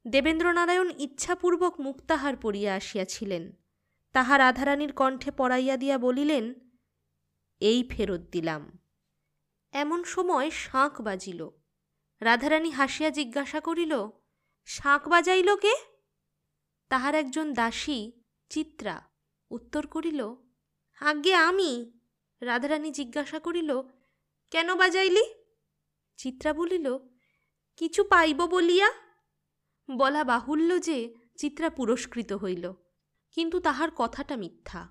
দেবেন্দ্রনারায়ণ 0.07 0.91
ইচ্ছাপূর্বক 0.97 1.79
মুক্তাহার 1.79 2.37
পড়িয়া 2.37 2.75
আসিয়াছিলেন। 2.75 3.51
তাহা 4.13 4.37
রাধারানীর 4.37 4.93
কণ্ঠে 4.93 5.31
পড়াইয়া 5.31 5.77
দিয়া 5.77 5.97
বলিলেন, 5.97 6.53
এই 7.59 7.83
ফেরত 7.83 8.21
দিলাম। 8.21 8.79
এমন 9.71 10.03
সময় 10.03 10.51
শাঁখ 10.51 11.01
বাজিল। 11.01 11.60
রাধারানী 12.21 12.69
হাসিয়া 12.69 13.09
জিজ্ঞাসা 13.09 13.59
করিল 13.59 14.07
শাঁখ 14.65 15.07
বাজাইল 15.07 15.55
কে? 15.55 15.73
তাহার 16.89 17.15
একজন 17.15 17.53
দাসী 17.53 18.11
চিত্রা 18.49 19.09
উত্তর 19.51 19.87
করিল, 19.87 20.35
আজ্ঞে 21.01 21.33
আমি। 21.33 21.99
রাধারানী 22.41 22.91
জিজ্ঞাসা 22.91 23.39
করিল, 23.39 23.81
কেন 24.51 24.75
বাজাইলি? 24.75 25.23
চিত্রা 26.17 26.53
বলিল, 26.53 26.97
কিছু 27.75 28.03
পাইব 28.03 28.45
বলিয়া? 28.45 28.91
বলা 29.97 30.23
বাহুল্য 30.23 30.79
যে 30.79 31.15
চিত্রা 31.37 31.69
পুরস্কৃত 31.69 32.33
হইল, 32.33 32.73
কিন্তু 33.31 33.59
তাহার 33.59 33.89
কথাটা 33.95 34.35
মিথ্যা। 34.35 34.89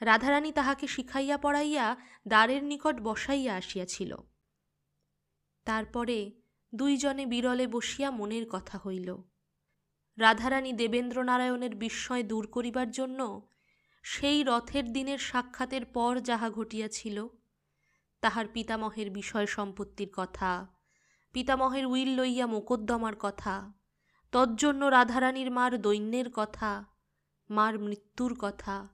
রাধারানী 0.00 0.52
তাহাকে 0.52 0.86
শিখাইয়া 0.86 1.38
পড়াইয়া 1.38 1.96
দ্বারের 2.28 2.64
নিকট 2.64 3.00
বসাইয়া 3.00 3.56
আসিয়াছিল। 3.56 4.16
তারপরে 5.66 6.39
দুইজনে 6.74 7.26
বিরলে 7.26 7.66
বসিয়া 7.66 8.10
মনের 8.10 8.46
কথা 8.50 8.78
হইল। 8.78 9.16
রাধারানী 10.18 10.72
দেবেন্দ্রনারায়ণের 10.72 11.74
বিস্ময় 11.74 12.22
দূর 12.22 12.46
করিবার 12.46 12.90
জন্য 12.90 13.48
সেই 14.02 14.42
রথের 14.42 14.92
দিনের 14.92 15.18
সাক্ষাতের 15.18 15.84
পর 15.84 16.20
যাহা 16.20 16.50
ঘটিয়াছিল, 16.50 17.26
তাহার 18.20 18.46
পিতামহের 18.48 19.10
বিষয় 19.10 19.46
সম্পত্তির 19.46 20.10
কথা, 20.12 20.66
পিতামহের 21.32 21.86
উইল 21.86 22.08
লইয়া 22.08 22.46
মোকদ্দমার 22.46 23.12
কথা, 23.18 23.72
তজ্জন্য 24.32 24.84
রাধারানীর 24.84 25.50
মার 25.50 25.82
দৈন্যের 25.82 26.30
কথা, 26.32 26.84
মার 27.50 27.78
মৃত্যুর 27.78 28.36
কথা 28.40 28.88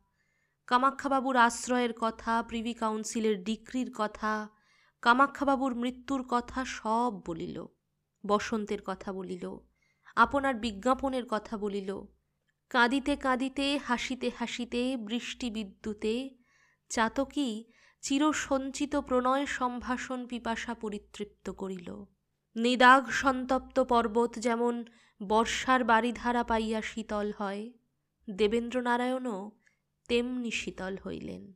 কামাক্ষাবাবুর 0.66 1.36
আশ্রয়ের 1.36 1.92
কথা, 2.00 2.42
প্রিভি 2.42 2.74
কাউন্সিলের 2.74 3.44
ডিক্রির 3.44 3.92
কথা 3.94 4.48
কামাক্ষাবাবুর 5.02 5.74
মৃত্যুর 5.74 6.24
কথা 6.28 6.64
সব 6.64 7.22
বলিল, 7.26 7.66
বসন্তের 8.26 8.78
কথা 8.86 9.12
বলিল, 9.12 9.58
আপনার 10.16 10.54
বিজ্ঞাপনের 10.54 11.24
কথা 11.28 11.56
বলিল, 11.56 12.02
কাঁদিতে 12.70 13.16
কাঁদিতে, 13.16 13.78
হাসিতে 13.78 14.30
হাসিতে, 14.36 14.96
বৃষ্টি 14.96 15.50
বিদ্যুতে, 15.50 16.30
চাতকী 16.90 17.64
চিরসঞ্চিত 18.02 18.96
প্রণয় 18.96 19.46
সম্ভাষণ 19.46 20.26
পিপাসা 20.26 20.74
পরিতৃপ্ত 20.74 21.50
করিল। 21.50 22.04
নিদাগ 22.56 23.10
সন্তপ্ত 23.10 23.80
পর্বত 23.80 24.38
যেমন 24.38 24.84
বর্ষার 25.28 25.84
বাড়িধারা 25.84 26.44
পাইয়া 26.44 26.82
শীতল 26.82 27.32
হয়, 27.38 27.72
দেবেন্দ্রনারায়ণও 28.30 29.50
তেমনি 30.08 30.50
শীতল 30.50 30.96
হইলেন। 31.06 31.52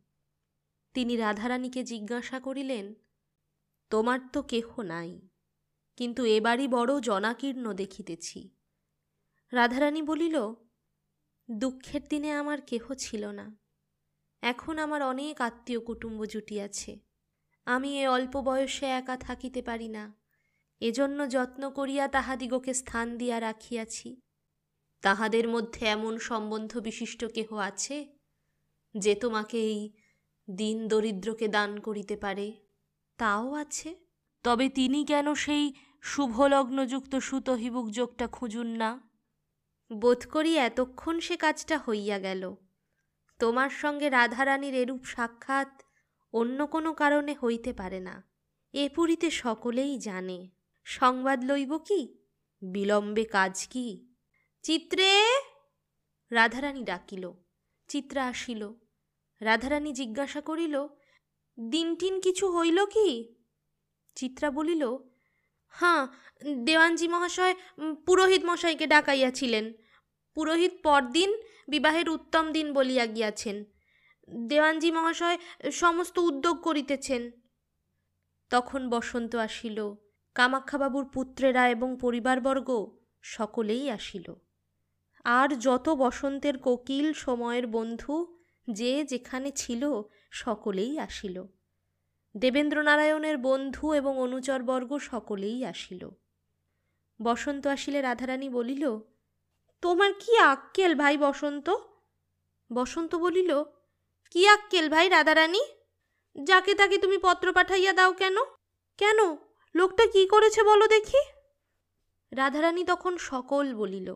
তিনি 0.95 1.17
রাধারানীকে 1.17 1.83
জিজ্ঞাসা 1.83 2.41
করিলেন 2.41 2.95
তোমার 3.91 4.19
তো 4.33 4.43
কেহ 4.43 4.83
নাই। 4.83 5.29
কিন্তু 5.97 6.25
এবারই 6.25 6.69
বড় 6.69 7.01
জনাকীর্ণ 7.01 7.73
দেখিতেছি। 7.73 8.51
রাধারানী 9.53 10.03
বলিল, 10.03 10.55
দুঃখের 11.51 12.01
দিনে 12.09 12.31
আমার 12.33 12.61
কেহ 12.61 12.95
ছিল 12.95 13.27
না। 13.27 13.57
এখন 14.43 14.79
আমার 14.79 15.03
অনেক 15.03 15.41
আত্মীয় 15.41 15.81
কুটুম্ব 15.81 16.25
জুটিয়াছে। 16.25 17.01
আমি 17.65 18.03
এ 18.03 18.09
অল্প 18.09 18.41
বয়সে 18.41 18.87
একা 18.87 19.17
থাকিতে 19.17 19.63
পারি 19.63 19.89
না। 19.89 20.15
এজন্য 20.81 21.29
যত্ন 21.29 21.71
করিয়া 21.71 22.09
তাহাদিগকে 22.09 22.75
স্থান 22.75 23.19
দিয়া 23.19 23.41
রাখিয়াছি। 23.41 24.21
তাহাদের 25.01 25.49
মধ্যে 25.49 25.87
এমন 25.87 26.19
সম্বন্ধ 26.19 26.79
বিশিষ্ট 26.79 27.25
কেহ 27.25 27.55
আছে, 27.55 28.17
যে 28.95 29.15
তোমাকে 29.15 29.59
এই 29.59 29.93
দিন 30.51 30.89
দরিদ্রকে 30.89 31.49
দান 31.49 31.81
করিতে 31.81 32.17
পারে? 32.17 32.70
তাও 33.21 33.55
আছে। 33.55 33.91
তবে 34.45 34.69
তিনি 34.69 35.05
কেন 35.05 35.35
সেই 35.35 35.65
শুভলগ্নযুক্ত 36.03 37.17
সুতহিবুক 37.17 37.87
যোগটা 37.91 38.27
খুঁজুন 38.27 38.67
না। 38.67 38.91
বোধ 39.93 40.27
করি 40.27 40.57
এতক্ষণ 40.57 41.21
সে 41.21 41.37
কাজটা 41.37 41.77
হইয়া 41.79 42.19
গেল। 42.19 42.43
তোমার 43.39 43.71
সঙ্গে 43.71 44.11
রাধারানীর 44.11 44.75
এরূপ 44.75 45.05
সাক্ষাৎ 45.05 45.83
অন্য 46.33 46.67
কোনো 46.67 46.93
কারণে 46.93 47.37
হইতে 47.45 47.73
পারে 47.73 48.01
না। 48.01 48.17
এ 48.75 48.89
পুরীতে 48.89 49.31
সকলেই 49.31 49.99
জানে। 49.99 50.51
সংবাদ 50.85 51.45
লইব 51.45 51.79
কি? 51.79 52.19
বিলম্বে 52.63 53.25
কাজ 53.25 53.67
কি? 53.71 53.89
চিত্রে! 54.63 55.11
রাধারানী 56.31 56.83
ডাকিল। 56.83 57.33
চিত্রা 57.89 58.23
আসিল। 58.27 58.63
রাধারানী 59.41 59.93
জিজ্ঞাসা 59.93 60.41
করিল 60.41 60.89
দিনটিন 61.69 62.21
কিছু 62.21 62.59
হইল 62.59 62.87
কি? 62.87 63.35
চিত্রা 64.15 64.51
বলিল, 64.51 64.97
হাঁ, 65.69 66.07
দেওয়ানজি 66.65 67.09
মহাশয় 67.09 67.55
পুরোহিত 68.07 68.45
মশাইকে 68.45 68.87
ডাকাইয়াছিলেন। 68.87 69.73
পুরোহিত 70.35 70.73
পরদিন 70.83 71.37
বিবাহের 71.69 72.09
উত্তম 72.09 72.53
দিন 72.53 72.73
বলিয়া 72.73 73.07
গিয়াছেন। 73.07 73.65
দেওয়ানজি 74.29 74.91
মহাশয় 74.91 75.39
সমস্ত 75.73 76.19
উদ্যোগ 76.19 76.63
করিতেছেন। 76.63 77.31
তখন 78.51 78.91
বসন্ত 78.91 79.37
আসিল। 79.37 79.95
কামাক্ষাবাবুর 80.35 81.05
পুত্রেরা 81.05 81.69
এবং 81.69 81.99
পরিবারবর্গ 82.01 82.99
সকলেই 83.23 83.91
আসিল। 83.91 84.35
আর 85.25 85.57
যত 85.57 85.89
বসন্তের 85.89 86.59
কোকিল, 86.59 87.13
সময়ের 87.13 87.67
বন্ধু, 87.67 88.39
যে 88.71 89.05
যেখানে 89.05 89.51
ছিল 89.51 90.03
সকলেই 90.31 90.99
আসিল। 90.99 91.45
দেবেন্দ্রনারায়ণের 92.37 93.39
বন্ধু 93.39 93.93
এবং 93.93 94.19
অনুচরবর্গ 94.19 94.99
সকলেই 94.99 95.65
আসিল। 95.65 96.09
বসন্ত 97.23 97.67
আসিলে 97.67 98.03
রাধারানী 98.03 98.49
বলিল, 98.49 98.99
তোমার 99.83 100.13
কি 100.13 100.39
আক্কেল 100.39 100.95
ভাই 100.95 101.19
বসন্ত? 101.19 101.71
বসন্ত 102.73 103.15
বলিল, 103.15 103.65
কি 104.31 104.49
আক্কেল 104.49 104.89
ভাই 104.89 105.09
রাধারানী? 105.09 105.61
যাকে 106.45 106.75
তাকে 106.75 106.99
তুমি 106.99 107.19
পত্র 107.19 107.53
পাঠাইয়া 107.53 107.93
দাও 107.93 108.13
কেন? 108.13 108.37
কেন? 108.99 109.19
লোকটা 109.75 110.07
কি 110.07 110.27
করেছে 110.27 110.63
বলো 110.63 110.87
দেখি? 110.87 111.19
রাধারানী 112.33 112.85
তখন 112.85 113.17
সকল 113.17 113.75
বলিল। 113.75 114.15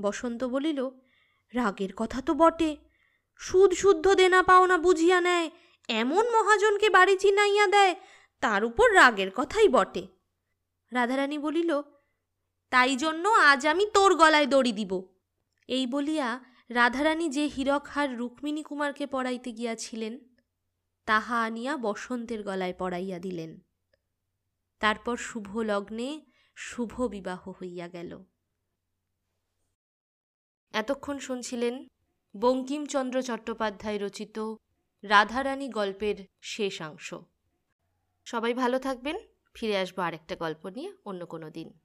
বসন্ত 0.00 0.44
বলিল, 0.44 0.90
রাগের 1.54 1.90
কথা 1.96 2.22
তো 2.22 2.34
বটে। 2.34 2.76
সুদ 3.40 3.70
শুদ্ধ 3.72 4.06
দেনা 4.14 4.40
পাওনা 4.42 4.76
বুঝিয়া 4.78 5.20
নেয়, 5.20 5.50
এমন 5.88 6.24
মহাজনকে 6.30 6.90
বাড়ি 6.90 7.16
চিনাইয়া 7.16 7.66
দেয়, 7.66 7.94
তার 8.40 8.64
উপর 8.64 8.94
রাগের 8.94 9.30
কথাই 9.34 9.68
বটে। 9.68 10.06
রাধারানী 10.92 11.38
বলিল, 11.38 11.82
তাই 12.70 12.96
জন্য 12.96 13.24
আজ 13.28 13.66
আমি 13.66 13.84
তোর 13.86 14.10
গলায় 14.14 14.46
দড়ি 14.46 14.72
দিব। 14.72 14.92
এই 15.68 15.86
বলিয়া 15.86 16.28
রাধারানী 16.70 17.28
যে 17.28 17.44
হীরকহার 17.46 18.16
রুক্মিণী 18.16 18.62
কুমারকে 18.62 19.06
পড়াইতে 19.06 19.52
গিয়াছিলেন, 19.52 20.14
তাহা 21.06 21.36
আনিয়া 21.42 21.76
বসন্তের 21.76 22.42
গলায় 22.42 22.74
পড়াইয়া 22.78 23.18
দিলেন। 23.18 23.60
তারপর 24.80 25.16
শুভ 25.16 25.58
লগ্নে 25.58 26.20
শুভ 26.56 26.92
বিবাহ 27.06 27.48
হইয়া 27.48 27.88
গেল। 27.88 28.24
এতক্ষণ 30.72 31.18
শুনছিলেন 31.18 31.74
বঙ্কিমচন্দ্র 32.34 33.22
চট্টোপাধ্যায় 33.22 33.98
রচিত 33.98 34.54
রাধারানী 35.02 35.68
গল্পের 35.68 36.16
শেষাংশ 36.42 37.14
সবাই 38.26 38.54
ভালো 38.54 38.78
থাকবেন, 38.78 39.16
ফিরে 39.54 39.76
আসব 39.76 39.98
আরেকটা 39.98 40.36
গল্প 40.36 40.66
নিয়ে 40.66 40.92
অন্য 41.04 41.26
কোনো 41.26 41.50
দিন। 41.50 41.79